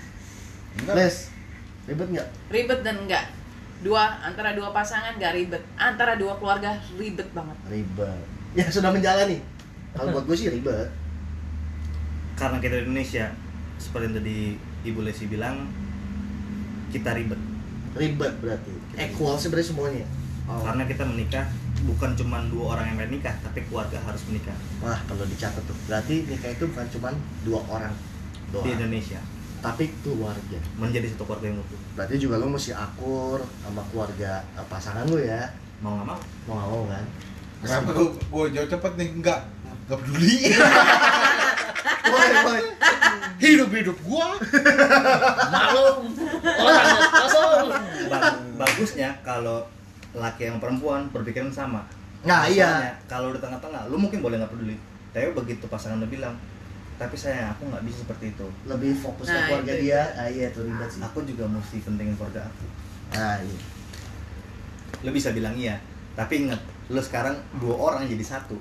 Enggak 0.83 0.95
Les 0.99 1.17
ribet 1.89 2.09
nggak? 2.13 2.29
Ribet 2.53 2.81
dan 2.85 2.97
enggak 3.03 3.25
dua 3.79 4.19
antara 4.27 4.59
dua 4.59 4.75
pasangan 4.75 5.15
nggak 5.17 5.35
ribet. 5.39 5.63
Antara 5.79 6.19
dua 6.19 6.35
keluarga 6.39 6.75
ribet 6.99 7.29
banget. 7.31 7.57
Ribet. 7.71 8.25
Ya 8.57 8.67
sudah 8.67 8.91
menjalani. 8.91 9.39
Kalau 9.95 10.11
buat 10.15 10.25
gue 10.27 10.37
sih 10.37 10.51
ribet. 10.51 10.91
Karena 12.35 12.59
kita 12.63 12.83
di 12.83 12.85
Indonesia 12.91 13.31
seperti 13.79 14.05
yang 14.11 14.15
tadi 14.19 14.39
Ibu 14.87 15.01
Lesi 15.07 15.25
bilang 15.31 15.71
kita 16.91 17.15
ribet. 17.15 17.39
Ribet 17.95 18.33
berarti. 18.43 18.73
Equal 18.99 19.39
sebenarnya 19.39 19.69
semuanya. 19.71 20.07
Oh. 20.49 20.65
karena 20.65 20.89
kita 20.89 21.05
menikah 21.05 21.45
bukan 21.85 22.17
cuma 22.17 22.41
dua 22.49 22.73
orang 22.73 22.97
yang 22.97 23.05
menikah 23.05 23.37
tapi 23.45 23.69
keluarga 23.69 24.01
harus 24.01 24.25
menikah. 24.33 24.57
Wah 24.81 24.97
perlu 25.05 25.29
dicatat 25.29 25.61
tuh. 25.61 25.77
Berarti 25.85 26.25
nikah 26.25 26.57
itu 26.57 26.65
bukan 26.73 26.89
cuma 26.89 27.13
dua 27.45 27.61
orang 27.69 27.93
di 27.93 28.57
doang 28.57 28.73
Indonesia 28.73 29.21
tapi 29.59 29.91
keluarga 30.07 30.59
menjadi 30.79 31.11
satu 31.11 31.27
keluarga 31.27 31.51
yang 31.51 31.59
utuh. 31.59 31.81
Berarti 31.99 32.15
juga 32.17 32.39
lo 32.39 32.47
mesti 32.47 32.71
akur 32.71 33.43
sama 33.63 33.83
keluarga 33.91 34.43
eh, 34.55 34.67
pasangan 34.71 35.05
lo 35.11 35.19
ya. 35.19 35.51
Mau 35.83 35.99
nggak 35.99 36.07
mau? 36.07 36.19
Mau 36.47 36.55
nggak 36.55 36.69
mau 36.71 36.83
kan? 36.87 37.05
Kenapa 37.59 37.91
gue 37.91 38.09
gue 38.15 38.45
jauh 38.55 38.69
cepet 38.71 38.93
nih? 38.95 39.09
Enggak. 39.19 39.41
Enggak 39.87 39.99
peduli. 40.07 40.35
Boy, 42.09 42.29
boy. 42.41 42.63
hidup 43.39 43.71
hidup 43.71 43.99
gua. 44.03 44.35
Malum 45.53 46.09
orang 46.43 46.87
kosong 47.13 47.69
Ba- 48.09 48.39
bagusnya 48.57 49.13
kalau 49.23 49.63
laki 50.17 50.49
yang 50.49 50.59
perempuan 50.59 51.07
berpikiran 51.13 51.53
sama. 51.53 51.85
Nah 52.25 52.49
iya. 52.49 52.97
Kalau 53.07 53.31
di 53.31 53.39
tengah-tengah 53.39 53.93
lu 53.93 54.01
mungkin 54.01 54.25
boleh 54.25 54.41
nggak 54.41 54.51
peduli. 54.51 54.77
Tapi 55.13 55.37
begitu 55.37 55.69
pasangan 55.69 56.01
lu 56.01 56.09
bilang 56.09 56.35
tapi 56.99 57.15
saya 57.15 57.55
aku 57.55 57.71
nggak 57.71 57.83
bisa 57.87 58.03
seperti 58.03 58.35
itu. 58.35 58.47
Lebih 58.67 58.93
fokus 58.99 59.31
ke 59.31 59.39
Nah, 59.39 59.47
keluarga 59.47 59.73
itu 59.73 59.83
dia. 59.87 60.03
ah 60.19 60.29
iya 60.29 60.51
itu 60.51 60.61
ribet 60.67 60.91
sih. 60.91 61.01
Aku 61.01 61.19
juga 61.23 61.45
mesti 61.47 61.79
pentingin 61.81 62.15
keluarga 62.19 62.43
aku. 62.45 62.67
Nah 63.15 63.39
iya. 63.39 63.61
Lu 65.07 65.11
bisa 65.15 65.31
bilang 65.31 65.55
iya 65.55 65.79
tapi 66.19 66.43
ingat 66.51 66.59
lu 66.91 66.99
sekarang 66.99 67.39
dua 67.63 67.75
orang 67.79 68.11
jadi 68.11 68.25
satu. 68.27 68.59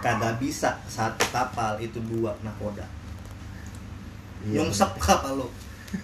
Kagak 0.00 0.38
bisa 0.38 0.78
satu 0.86 1.26
kapal 1.34 1.76
itu 1.82 1.98
dua 2.06 2.32
nakoda. 2.40 2.86
Iya, 4.46 4.62
nyungsep 4.64 4.96
kapal 4.96 5.44
lu. 5.44 5.48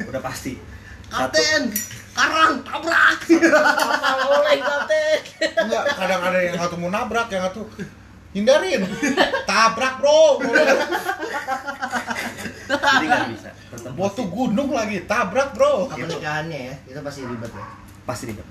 Udah 0.05 0.21
pasti. 0.21 0.59
Kapten 1.07 1.71
karang 2.13 2.67
tabrak. 2.67 3.23
Kapal 3.23 4.19
oleh 4.35 4.59
kapten 4.59 5.19
enggak 5.63 5.85
kadang 5.95 6.21
ada 6.27 6.39
yang 6.43 6.57
satu 6.59 6.75
mau 6.81 6.91
nabrak 6.91 7.29
yang 7.31 7.47
satu 7.47 7.63
hindarin. 8.37 8.85
Tabrak 9.49 10.05
bro. 10.05 10.45
Jadi 12.69 13.05
nggak 13.09 13.33
bisa 13.33 13.49
tuh 14.13 14.29
gunung 14.29 14.77
lagi. 14.77 15.09
Tabrak 15.09 15.57
bro. 15.57 15.89
Apa 15.89 16.05
nikahannya 16.05 16.61
ya. 16.69 16.75
Itu 16.85 17.01
pasti 17.01 17.25
ribet 17.25 17.49
ya. 17.49 17.65
Pasti 18.05 18.29
ribet. 18.29 18.45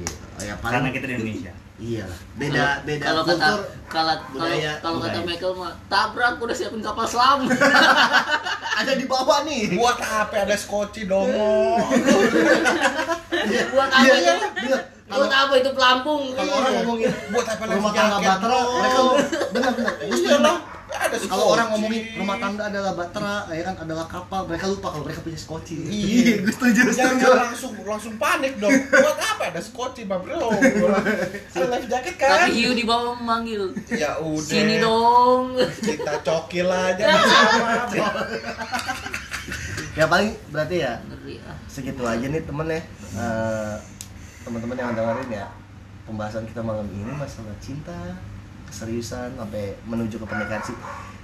Iya. 0.00 0.08
Oh, 0.10 0.42
ya 0.42 0.54
karena 0.58 0.90
kita 0.90 1.06
di 1.06 1.14
Indonesia. 1.14 1.54
Iya 1.80 2.04
beda 2.36 2.84
beda 2.84 3.08
kalau 3.08 3.24
kata 3.24 3.40
kultur 3.40 3.64
kalau 3.88 3.88
kalau 3.88 4.14
budaya, 4.36 4.76
kalau 4.84 5.00
kata. 5.00 5.24
Michael 5.24 5.56
mah 5.56 5.72
tabrak 5.88 6.36
udah 6.36 6.52
siapin 6.52 6.84
kapal 6.84 7.08
selam. 7.08 7.48
Ada 8.84 9.00
di 9.00 9.08
bawah 9.08 9.48
nih. 9.48 9.80
Buat 9.80 9.96
apa? 9.96 10.44
Ada 10.44 10.60
skoci 10.60 11.08
dong. 11.08 11.32
Buat 13.72 13.88
apa 13.96 14.04
Iya, 14.04 14.12
ya? 14.20 14.36
iya. 14.60 14.99
Buat 15.10 15.32
apa 15.32 15.54
itu 15.58 15.70
pelampung 15.74 16.22
kalau 16.32 16.52
orang 16.56 16.72
ngomongin 16.80 17.10
buat 17.28 17.46
apa 17.46 17.64
lagi 17.66 17.76
rumah 17.76 17.92
tangga 17.92 18.32
bro? 18.38 18.60
mereka 18.78 19.00
benar 19.50 19.70
benar 19.74 19.92
setuju. 19.98 20.22
iyalah 20.22 20.56
ada 20.90 21.16
kalau 21.22 21.46
orang 21.54 21.66
ngomongin 21.70 22.02
rumah 22.14 22.36
tangga 22.38 22.62
adalah 22.66 22.92
batera 22.94 23.36
ya 23.50 23.62
kan 23.62 23.74
adalah 23.78 24.06
kapal 24.06 24.40
mereka 24.46 24.66
lupa 24.66 24.86
kalau 24.90 25.04
mereka 25.06 25.22
punya 25.22 25.38
skoci 25.38 25.74
Iya, 25.86 26.34
gue 26.42 26.50
setuju 26.50 26.80
Jangan 26.90 27.14
setuju 27.14 27.30
langsung 27.30 27.72
langsung 27.86 28.14
panik 28.18 28.58
dong. 28.58 28.74
Buat 28.90 29.18
apa 29.18 29.42
ada 29.54 29.62
skoci, 29.62 30.02
Bang 30.10 30.26
Bro? 30.26 30.50
Ada 30.50 31.66
life 31.70 31.86
jacket 31.86 32.14
kan? 32.18 32.28
tapi 32.42 32.58
hiu 32.58 32.74
di 32.74 32.82
bawah 32.82 33.14
memanggil 33.14 33.70
Ya 33.86 34.18
udah. 34.18 34.42
sini 34.42 34.82
dong 34.82 35.54
Kita 35.78 36.26
cokil 36.26 36.66
aja 36.66 37.04
ya 39.98 40.06
paling 40.06 40.32
berarti 40.48 40.76
ya 40.86 41.02
ah. 41.44 41.56
segitu 41.66 42.02
aja 42.06 42.22
nih 42.24 42.42
temen 42.42 42.66
ya 42.70 42.80
Eh, 43.10 43.74
teman-teman 44.44 44.76
yang 44.76 44.92
dengerin 44.96 45.30
ya 45.30 45.46
pembahasan 46.08 46.48
kita 46.48 46.64
malam 46.64 46.88
ini 46.90 47.12
masalah 47.12 47.52
cinta 47.60 48.16
keseriusan 48.70 49.36
sampai 49.36 49.74
menuju 49.84 50.16
ke 50.22 50.26
pernikahan 50.26 50.62
sih. 50.62 50.76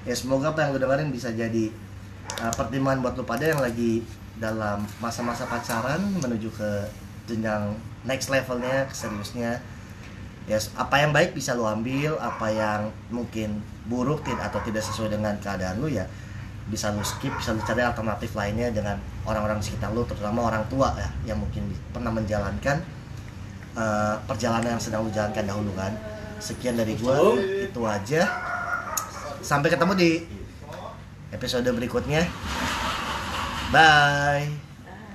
Ya 0.06 0.14
semoga 0.14 0.54
apa 0.54 0.66
yang 0.66 0.76
lu 0.76 0.80
dengerin 0.82 1.10
bisa 1.14 1.30
jadi 1.32 1.70
uh, 2.42 2.52
pertimbangan 2.54 3.02
buat 3.02 3.14
lu 3.18 3.24
pada 3.24 3.46
yang 3.46 3.62
lagi 3.62 4.02
dalam 4.36 4.84
masa-masa 5.00 5.48
pacaran 5.48 6.02
menuju 6.20 6.52
ke 6.52 6.70
jenjang 7.26 7.74
next 8.04 8.28
levelnya 8.28 8.86
keseriusnya. 8.90 9.58
Ya 10.46 10.58
apa 10.78 11.02
yang 11.02 11.10
baik 11.10 11.34
bisa 11.34 11.58
lu 11.58 11.66
ambil 11.66 12.14
apa 12.22 12.46
yang 12.54 12.80
mungkin 13.10 13.58
buruk 13.90 14.22
tid- 14.22 14.38
atau 14.38 14.62
tidak 14.62 14.82
sesuai 14.86 15.18
dengan 15.18 15.34
keadaan 15.42 15.82
lu 15.82 15.90
ya 15.90 16.06
bisa 16.66 16.90
lu 16.94 17.02
skip 17.02 17.30
bisa 17.34 17.54
lu 17.54 17.62
cari 17.62 17.82
alternatif 17.82 18.34
lainnya 18.34 18.70
dengan 18.74 18.98
orang-orang 19.26 19.62
sekitar 19.62 19.90
lu 19.94 20.02
terutama 20.06 20.50
orang 20.50 20.62
tua 20.66 20.94
ya 20.98 21.34
yang 21.34 21.38
mungkin 21.38 21.66
pernah 21.94 22.10
menjalankan 22.10 22.78
eh, 23.76 24.14
perjalanan 24.24 24.74
yang 24.76 24.82
sedang 24.82 25.04
lu 25.04 25.12
jalankan 25.12 25.44
dahulu 25.44 25.70
kan? 25.76 25.92
Sekian 26.40 26.76
dari 26.80 26.96
gua. 26.96 27.36
Itu 27.36 27.84
aja. 27.84 28.24
Sampai 29.44 29.70
ketemu 29.70 29.92
di 29.94 30.10
episode 31.30 31.68
berikutnya. 31.70 32.24
Bye 33.70 34.65